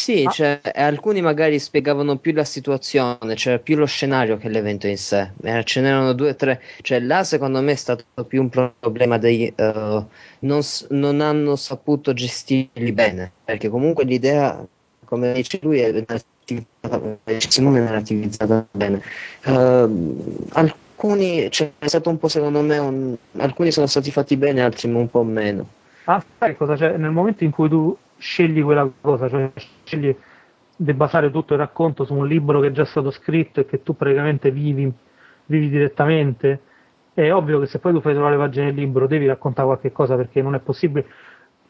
[0.10, 0.32] Sì, Ah.
[0.32, 5.34] cioè, alcuni magari spiegavano più la situazione, cioè più lo scenario che l'evento in sé.
[5.44, 8.50] Eh, ce n'erano due o tre, cioè là secondo me è stato più un
[8.80, 9.54] problema dei...
[9.56, 10.06] eh,
[10.40, 14.66] non, non hanno saputo gestirli bene, perché comunque l'idea,
[15.06, 17.02] come dice lui, è narrativizzata,
[17.60, 19.02] narrativizzata bene.
[19.44, 20.16] Ehm,
[20.54, 24.92] alcuni, cioè, è stato un po' secondo me, un- alcuni sono stati fatti bene, altri
[24.92, 25.68] un po' meno.
[26.06, 29.50] ah sai cosa c'è nel momento in cui tu scegli quella cosa cioè
[29.90, 30.16] scegli
[30.76, 33.84] di basare tutto il racconto su un libro che è già stato scritto e che
[33.84, 34.92] tu praticamente vivi,
[35.46, 36.62] vivi direttamente.
[37.14, 39.92] È ovvio che se poi tu fai trovare le pagine del libro devi raccontare qualche
[39.92, 41.06] cosa perché non è possibile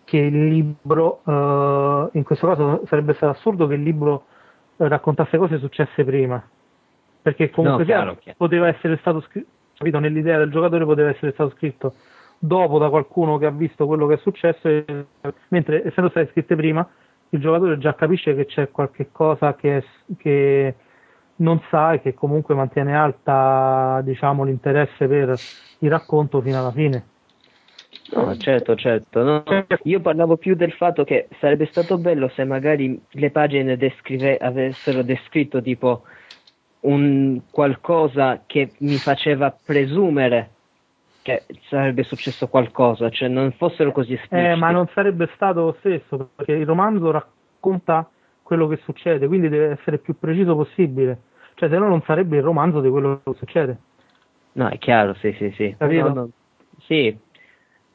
[0.04, 4.26] che il libro, eh, in questo caso sarebbe stato assurdo che il libro
[4.78, 6.44] eh, raccontasse cose successe prima,
[7.22, 8.38] perché comunque No, chiaro, chiaro.
[8.38, 9.48] poteva essere stato scritto,
[9.78, 11.94] capito, nell'idea del giocatore poteva essere stato scritto
[12.40, 15.06] dopo da qualcuno che ha visto quello che è successo, e-
[15.50, 16.88] mentre essendo state scritte prima,
[17.30, 19.84] il giocatore già capisce che c'è qualche cosa che,
[20.18, 20.76] che
[21.38, 25.40] non sa e che comunque mantiene alta diciamo, l'interesse per
[25.80, 27.06] il racconto fino alla fine.
[28.12, 29.24] No, certo, certo.
[29.24, 29.44] no.
[29.84, 35.04] Io parlavo più del fatto che sarebbe stato bello se magari le pagine descrive- avessero
[35.04, 36.04] descritto tipo
[36.82, 40.52] un qualcosa che mi faceva presumere
[41.22, 44.52] che sarebbe successo qualcosa, cioè non fossero così espliciti.
[44.52, 48.10] Eh, ma non sarebbe stato lo stesso, perché il romanzo racconta
[48.42, 51.22] quello che succede, quindi deve essere più preciso possibile.
[51.56, 53.78] Cioè, se no non sarebbe il romanzo di quello che succede.
[54.54, 55.76] No, è chiaro, sì, sì, sì.
[55.78, 56.08] Capito?
[56.08, 56.30] No, no.
[56.80, 57.16] Sì,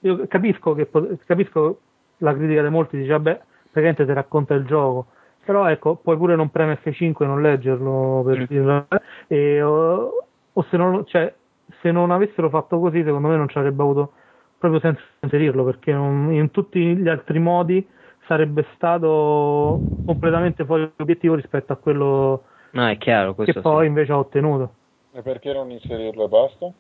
[0.00, 0.88] Io capisco che,
[1.26, 1.80] capisco
[2.18, 3.40] la critica di molti dice vabbè
[3.70, 5.06] praticamente ti racconta il gioco
[5.44, 8.44] però ecco puoi pure non premere F5 e non leggerlo per Mm.
[8.48, 8.86] dirlo,
[9.28, 11.32] eh, e, o, o se non cioè
[11.80, 14.12] se non avessero fatto così secondo me non ci avrebbe avuto
[14.58, 17.86] proprio senso inserirlo perché non- in tutti gli altri modi
[18.26, 23.86] sarebbe stato completamente fuori obiettivo rispetto a quello No, è chiaro, che poi sì.
[23.88, 24.74] invece ha ottenuto
[25.12, 26.72] E perché non inserirlo e basta?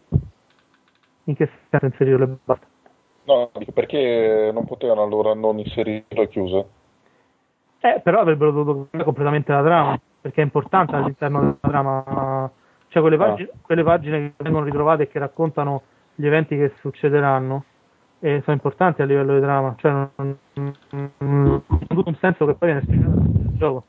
[1.26, 2.66] in che senso inserirlo e basta
[3.26, 6.68] No, perché non potevano allora non inserirlo e chiuso?
[7.80, 12.50] Eh, però avrebbero dovuto cambiare completamente la trama, perché è importante all'interno della trama,
[12.94, 13.26] cioè quelle, Ah.
[13.26, 15.82] pagine, quelle pagine che vengono ritrovate e che raccontano
[16.14, 17.64] gli eventi che succederanno,
[18.20, 22.54] eh, sono importanti a livello di trama, cioè non, non, non- tutto un senso che
[22.54, 23.84] poi viene spiegato nel gioco.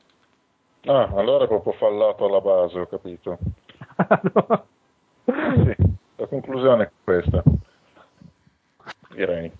[0.87, 3.37] Ah, allora è proprio fallato alla base, ho capito.
[4.33, 4.65] No.
[5.25, 5.75] Sì,
[6.17, 7.41] la conclusione è questa.
[9.09, 9.51] Direi.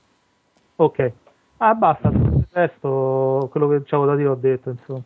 [0.76, 1.11] ok,
[1.57, 5.01] ah basta, il resto, quello che avevo da dire ho detto, insomma.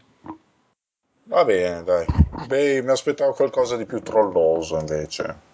[1.29, 2.05] Va bene, dai.
[2.47, 5.47] Beh, mi aspettavo qualcosa di più trolloso invece.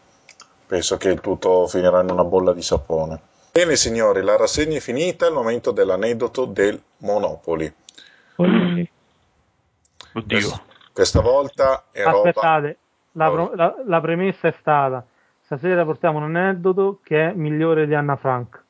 [0.65, 3.19] Penso che il tutto finirà in una bolla di sapone.
[3.51, 5.25] Bene, signori, la rassegna è finita.
[5.25, 7.73] È il momento dell'aneddoto del Monopoli.
[10.13, 10.49] Oddio.
[10.93, 12.17] Questa volta è roba.
[12.29, 12.77] Aspettate,
[13.11, 13.47] la, Vabbè.
[13.47, 15.05] pro- la- la premessa è stata:
[15.43, 18.63] stasera portiamo un aneddoto che è migliore di Anna Frank.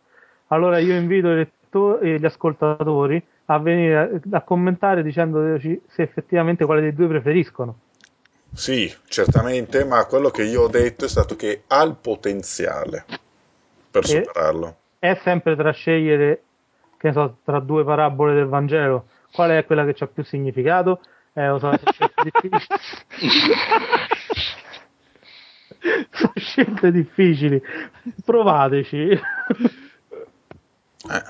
[0.48, 6.66] Allora io invito i letto- e gli ascoltatori a venire a, commentare dicendoci se effettivamente
[6.66, 7.80] quale dei due preferiscono.
[8.54, 13.06] Sì, certamente, ma quello che io ho detto è stato che ha il potenziale
[13.92, 14.78] per E- superarlo.
[14.98, 16.44] È sempre tra scegliere,
[16.98, 21.02] che ne so, tra due parabole del Vangelo, qual è quella che ha più significato?
[21.34, 22.58] Eh, lo so, sono scelte difficili.
[26.12, 27.62] sono scelte difficili.
[28.24, 29.20] Provateci.
[31.12, 31.24] Eh,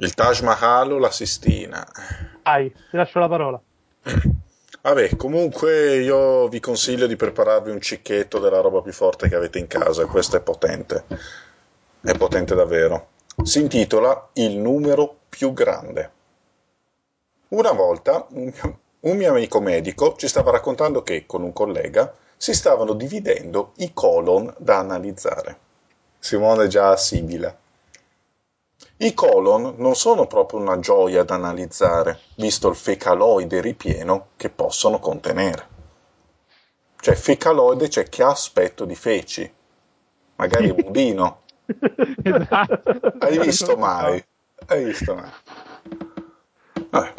[0.00, 1.86] il Taj Mahal o la Sistina.
[2.42, 3.60] Vai, ti lascio la parola.
[4.80, 9.58] Vabbè, comunque io vi consiglio di prepararvi un cicchetto della roba più forte che avete
[9.58, 11.04] in casa, questo è potente,
[12.00, 13.08] è potente davvero.
[13.42, 16.12] Si intitola Il numero più grande.
[17.48, 22.14] Una volta un mio, un mio amico medico ci stava raccontando che con un collega
[22.36, 25.58] si stavano dividendo i colon da analizzare.
[26.18, 27.56] Simone già assimila.
[28.98, 34.98] I colon non sono proprio una gioia da analizzare, visto il fecaloide ripieno che possono
[34.98, 35.68] contenere.
[37.00, 39.52] Cioè, fecaloide c'è che ha aspetto di feci,
[40.36, 41.42] magari un budino.
[42.22, 43.12] esatto.
[43.18, 44.24] Hai visto mai?
[44.66, 45.30] Hai visto mai?
[46.90, 47.14] Vabbè.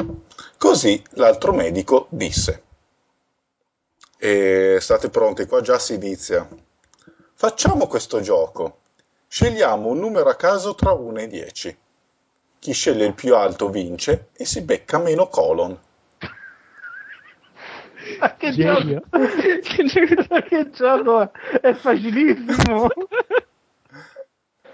[0.58, 2.62] Così l'altro medico disse:
[4.18, 6.46] e State pronti, qua già si inizia.
[7.32, 8.80] Facciamo questo gioco.
[9.32, 11.78] Scegliamo un numero a caso tra 1 e 10.
[12.58, 15.78] Chi sceglie il più alto vince e si becca meno colon.
[18.18, 19.02] Ma che Genio.
[19.08, 19.26] gioco,
[19.62, 21.30] che, gioco- che gioco è?
[21.60, 22.88] È facilissimo.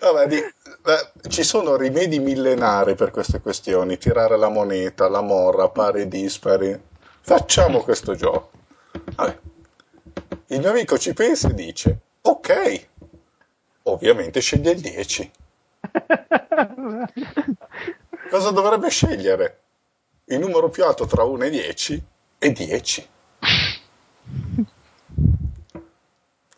[0.01, 5.69] Vabbè, di- eh, ci sono rimedi millenari per queste questioni: tirare la moneta, la morra,
[5.69, 6.81] pari e dispari.
[7.20, 8.51] Facciamo questo gioco.
[9.16, 9.39] Vabbè.
[10.47, 12.87] Il mio amico ci pensa e dice: Ok,
[13.87, 15.31] ovviamente sceglie il 10.
[18.31, 19.61] Cosa dovrebbe scegliere?
[20.27, 22.05] Il numero più alto tra 1 e 10
[22.39, 23.09] è 10.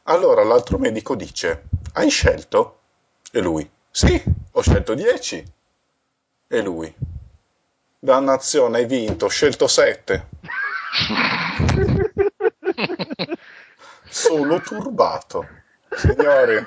[0.05, 2.79] Allora l'altro medico dice: Hai scelto?
[3.31, 4.23] E lui: Sì,
[4.53, 5.45] ho scelto 10.
[6.49, 6.93] E lui:
[7.99, 10.29] Dannazione, hai vinto, ho scelto 7.
[14.09, 15.47] Sono turbato.
[15.91, 16.65] Signori,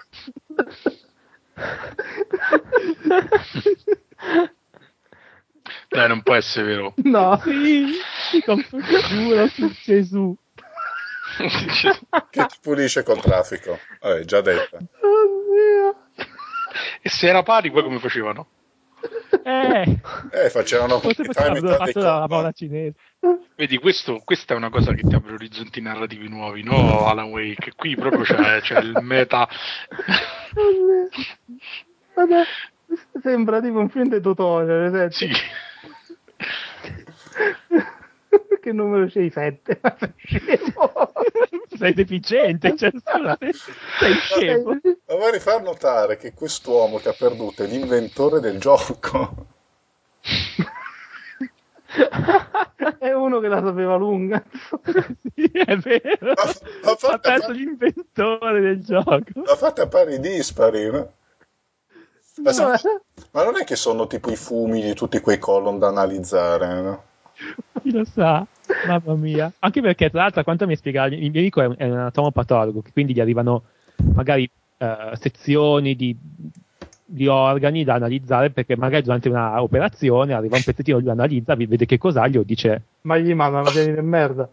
[5.90, 6.94] Dai, non può essere vero.
[6.98, 7.92] No, Sì,
[8.32, 8.44] ti
[9.10, 10.36] giuro su Gesù.
[12.30, 13.78] che ti pulisce col traffico?
[14.02, 14.78] Eh, già detto.
[14.78, 15.96] Oddio.
[17.02, 18.48] E se era pari, poi come facevano?
[19.44, 20.00] Eh,
[20.32, 22.96] Eh, facevano forse fatto la parola cinese.
[23.56, 27.06] Vedi, questo, questa è una cosa che ti apre orizzonti narrativi nuovi, no?
[27.06, 27.74] Alan Wake.
[27.76, 29.48] Qui proprio c'è, c'è il meta.
[32.14, 32.44] Vabbè,
[33.22, 35.26] sembra tipo un film di tutorial, senso.
[35.26, 35.32] Sì.
[38.62, 39.30] che numero c'hai?
[39.30, 39.82] 7.
[41.78, 42.92] Sei deficiente, cioè,
[44.00, 44.80] sei scemo.
[45.08, 49.48] Ma vorrei far notare che quest'uomo che ha perduto è l'inventore del gioco.
[53.00, 54.44] È uno che la sapeva lunga.
[55.34, 56.34] Sì, è vero.
[56.36, 59.42] Ma- ma Ha perso l'inventore del gioco.
[59.44, 61.14] L'ha fatta a pari dispari, no?
[62.44, 62.80] Ma
[63.32, 67.04] Ma non è che sono tipo i fumi di tutti quei colon da analizzare, no?
[67.82, 68.46] Chi lo sa?
[68.88, 69.52] Mamma mia.
[69.60, 71.98] Anche perché, tra l'altro, a quanto mi spiegava, il mio amico è un, è un
[71.98, 73.64] anatomopatologo, quindi gli arrivano
[74.14, 76.16] magari eh, sezioni di,
[77.06, 81.66] di organi da analizzare, perché magari durante una operazione arriva un pezzettino, lui analizza, vi-
[81.66, 82.84] vede che cos'ha, glielo dice...
[83.02, 84.50] Ma gli mandano pieni di merda.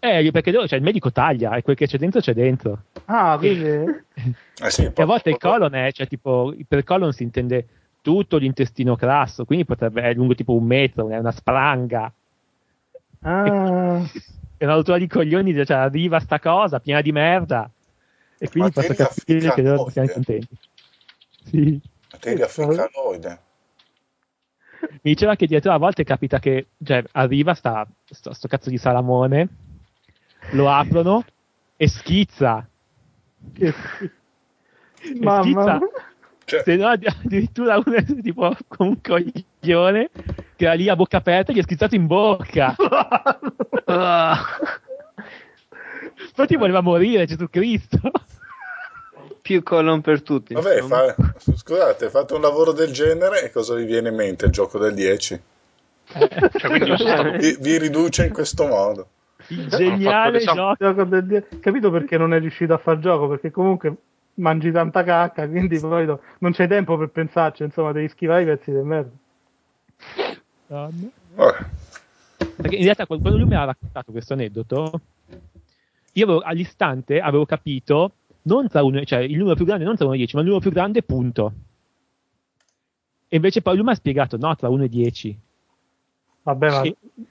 [0.00, 2.82] Eh, perché cioè, il medico taglia e quel che c'è dentro c'è dentro.
[3.06, 4.02] Ah, quindi...
[4.62, 7.66] Eh sì, E a volte il colon è, cioè tipo, per colon si intende
[8.04, 12.12] tutto l'intestino grasso, quindi potrebbe essere lungo tipo un metro, è una spranga.
[13.22, 14.02] Ah,
[14.58, 17.68] È una rottura di coglioni, cioè arriva sta cosa piena di merda.
[18.36, 19.90] E quindi posso capire che loro fecaloide.
[19.90, 20.56] siano contenti.
[21.44, 21.80] Sì.
[22.12, 23.40] Materia fecaloide.
[24.80, 28.76] Mi diceva che dietro a volte capita che cioè, arriva sta, sto, sto cazzo di
[28.76, 29.48] salamone,
[30.50, 31.24] lo aprono
[31.74, 32.68] e schizza.
[33.54, 33.72] che...
[35.00, 35.80] E Mamma schizza.
[36.46, 40.10] Cioè, Se no, addi- addirittura uno è tipo con un coglione
[40.56, 42.74] che era lì a bocca aperta e gli è schizzato in bocca.
[46.26, 47.98] Infatti voleva morire Gesù Cristo.
[49.40, 50.54] Più colon per tutti.
[50.54, 51.14] vabbè, fa-
[51.54, 54.46] scusate, fate un lavoro del genere e cosa vi viene in mente?
[54.46, 55.40] Il gioco del 10?
[56.06, 56.28] Cioè,
[56.68, 59.08] quindi io sono stato Vi, vi riduce in questo modo.
[59.48, 61.04] Il geniale diciamo- gioco.
[61.04, 63.28] Del die- Capito perché non è riuscito a far gioco?
[63.28, 63.94] Perché comunque
[64.34, 66.06] mangi tanta cacca, quindi poi
[66.38, 69.10] non c'è tempo per pensarci, insomma, devi schivare i pezzi di merda.
[72.56, 75.00] Perché in realtà quando lui mi ha raccontato questo aneddoto,
[76.12, 78.12] io avevo, all'istante avevo capito
[78.42, 80.46] non tra uno, cioè il numero più grande non tra 1 e 10, ma il
[80.46, 81.52] numero più grande punto.
[83.28, 85.38] E invece poi lui mi ha spiegato no, tra 1 e 10.
[86.42, 86.82] Vabbè, ma,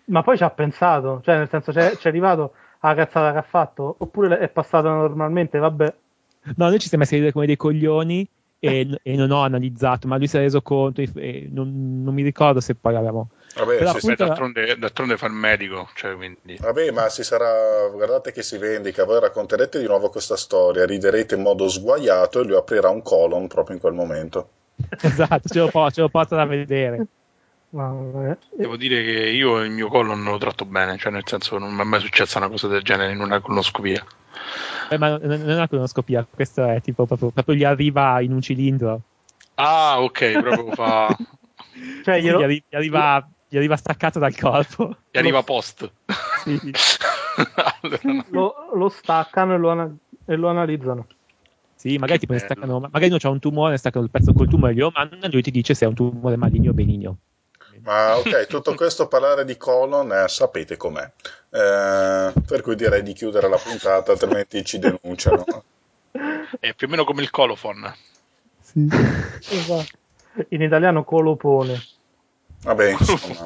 [0.05, 3.43] ma poi ci ha pensato, cioè nel senso c'è, c'è arrivato alla cazzata che ha
[3.43, 5.95] fatto, oppure è passata normalmente, vabbè.
[6.55, 8.27] No, noi ci siamo messi a ridere come dei coglioni
[8.59, 12.21] e, e non ho analizzato, ma lui si è reso conto e, non, non mi
[12.23, 13.29] ricordo se poi avevamo...
[13.55, 16.57] Vabbè, Però appunto- Beh, d'altronde, d'altronde fa il medico, cioè, quindi...
[16.59, 17.87] vabbè, ma si sarà.
[17.91, 19.03] Guardate che si vendica.
[19.05, 23.47] Voi racconterete di nuovo questa storia, riderete in modo sguaiato e lui aprirà un colon
[23.47, 24.49] proprio in quel momento.
[25.01, 27.05] esatto, ce lo, po- ce lo porto da vedere.
[27.69, 28.37] Vabbè.
[28.55, 31.81] Devo dire che io il mio colon lo tratto bene, cioè nel senso non mi
[31.81, 34.03] è mai successa una cosa del genere in una colonoscopia.
[34.89, 38.31] Eh, ma non non è una colonoscopia, questo è tipo proprio, proprio gli arriva in
[38.33, 39.01] un cilindro.
[39.55, 41.15] Ah, ok, proprio fa...
[42.03, 44.97] Cioè, Gli, glielo- arri- gli arriva, gli arriva staccato dal corpo.
[45.09, 45.89] Gli arriva post.
[46.43, 46.59] Sì.
[47.81, 48.25] Allora, no.
[48.29, 49.95] lo, lo staccano e lo, ana-
[50.25, 51.07] e lo analizzano.
[51.75, 54.73] Sì, magari tipo staccano, magari uno c'ha un tumore, ne staccano il pezzo col tumore,
[54.73, 57.17] glielo mandano e lui ti dice se è un tumore maligno o benigno.
[57.83, 61.03] Ma ok, tutto questo parlare di colon eh, sapete com'è.
[61.49, 65.45] Eh, per cui direi di chiudere la puntata, altrimenti ci denunciano.
[66.59, 67.93] È più o meno come il colofon.
[68.61, 68.87] Sì.
[69.49, 69.97] Esatto.
[70.49, 71.83] In italiano colopone.
[72.61, 73.45] Vabbè, insomma,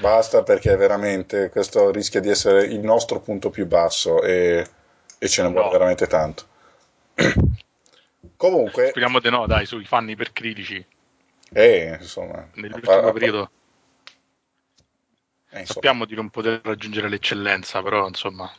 [0.00, 4.66] basta perché veramente questo rischia di essere il nostro punto più basso e,
[5.18, 5.70] e ce ne vuole No.
[5.70, 6.44] veramente tanto.
[8.36, 10.84] Comunque, Speriamo di no, dai, sui fan ipercritici
[11.52, 13.50] eh, insomma, nell'ultimo periodo.
[15.50, 18.50] eh, Sappiamo di non poter raggiungere l'eccellenza, però insomma.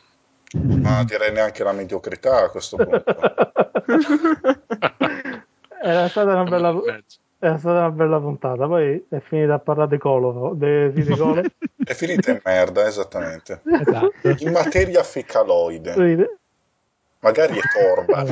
[0.52, 3.04] ma direi neanche la mediocrità a questo punto.
[5.82, 6.74] Era stata una bella,
[7.38, 11.42] era stata una bella puntata, poi è finita a parlare di colo, de, di colo.
[11.82, 13.62] È finita in merda, esattamente.
[13.64, 14.28] Esatto.
[14.44, 16.38] In materia fecaloide, Ride.
[17.20, 18.22] magari è torba,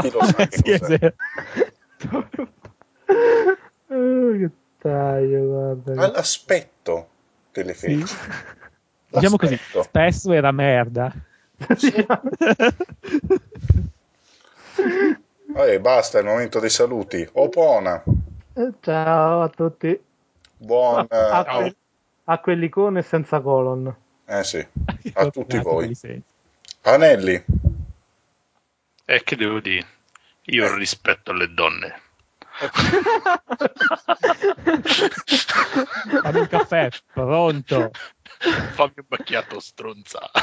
[0.00, 1.14] chi lo sa che Sì, è cos'è.
[3.90, 6.02] Oh, che taglio, guarda.
[6.04, 7.08] All'aspetto
[7.52, 7.98] delle Sì.
[7.98, 8.14] feci.
[9.10, 11.10] Diciamo così, spesso era merda.
[15.52, 17.26] Vabbè, basta, è il momento dei saluti.
[17.32, 18.02] Opona,
[18.54, 19.98] Eh, Ciao a tutti.
[20.58, 21.06] buon...
[21.08, 21.76] a, eh, que-
[22.24, 23.94] a quelli con e senza colon.
[24.26, 24.66] eh sì,
[25.14, 25.96] a tutti voi.
[26.82, 27.44] Anelli,
[29.06, 29.86] E che devo dire?
[30.50, 32.00] Io rispetto alle donne.
[36.22, 37.90] Fammi un caffè, pronto.
[38.74, 40.30] Fammi un macchiato stronza.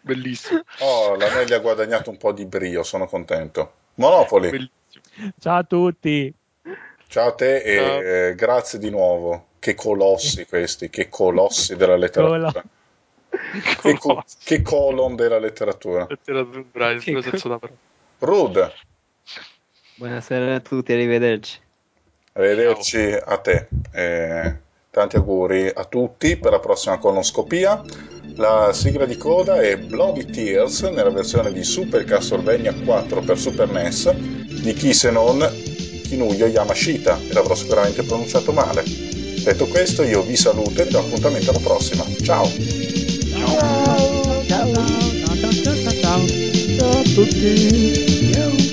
[0.00, 0.62] Bellissimo.
[0.78, 3.72] oh, l'Anelli ha guadagnato un po' di brio, sono contento.
[3.94, 5.32] Monopoli, Bellissimo.
[5.38, 6.32] Ciao a tutti.
[7.08, 8.00] ciao a te e Ciao.
[8.00, 9.46] eh, grazie di nuovo.
[9.58, 12.52] Che colossi questi, che colossi della letteratura.
[13.80, 16.06] Che, co- che colon della letteratura.
[16.08, 17.78] Letteratura, il vero senso da parola.
[18.18, 18.72] Rude,
[19.98, 21.60] Buonasera a tutti, arrivederci.
[22.32, 23.68] arrivederci a te.
[23.92, 27.82] Eh, Tanti auguri a tutti per la prossima colonoscopia.
[28.36, 33.68] La sigla di coda è Bloody Tears nella versione di Super Castlevania 4 per Super
[33.68, 35.38] NES di chi se non
[36.04, 38.84] Kinuyo Yamashita e l'avrò sicuramente pronunciato male.
[38.84, 42.02] Detto questo io vi saluto e vi do appuntamento alla prossima.
[42.22, 42.46] Ciao!
[42.46, 43.58] Ciao
[44.46, 46.26] ciao ciao ciao ciao ciao
[46.78, 48.65] ciao a tutti.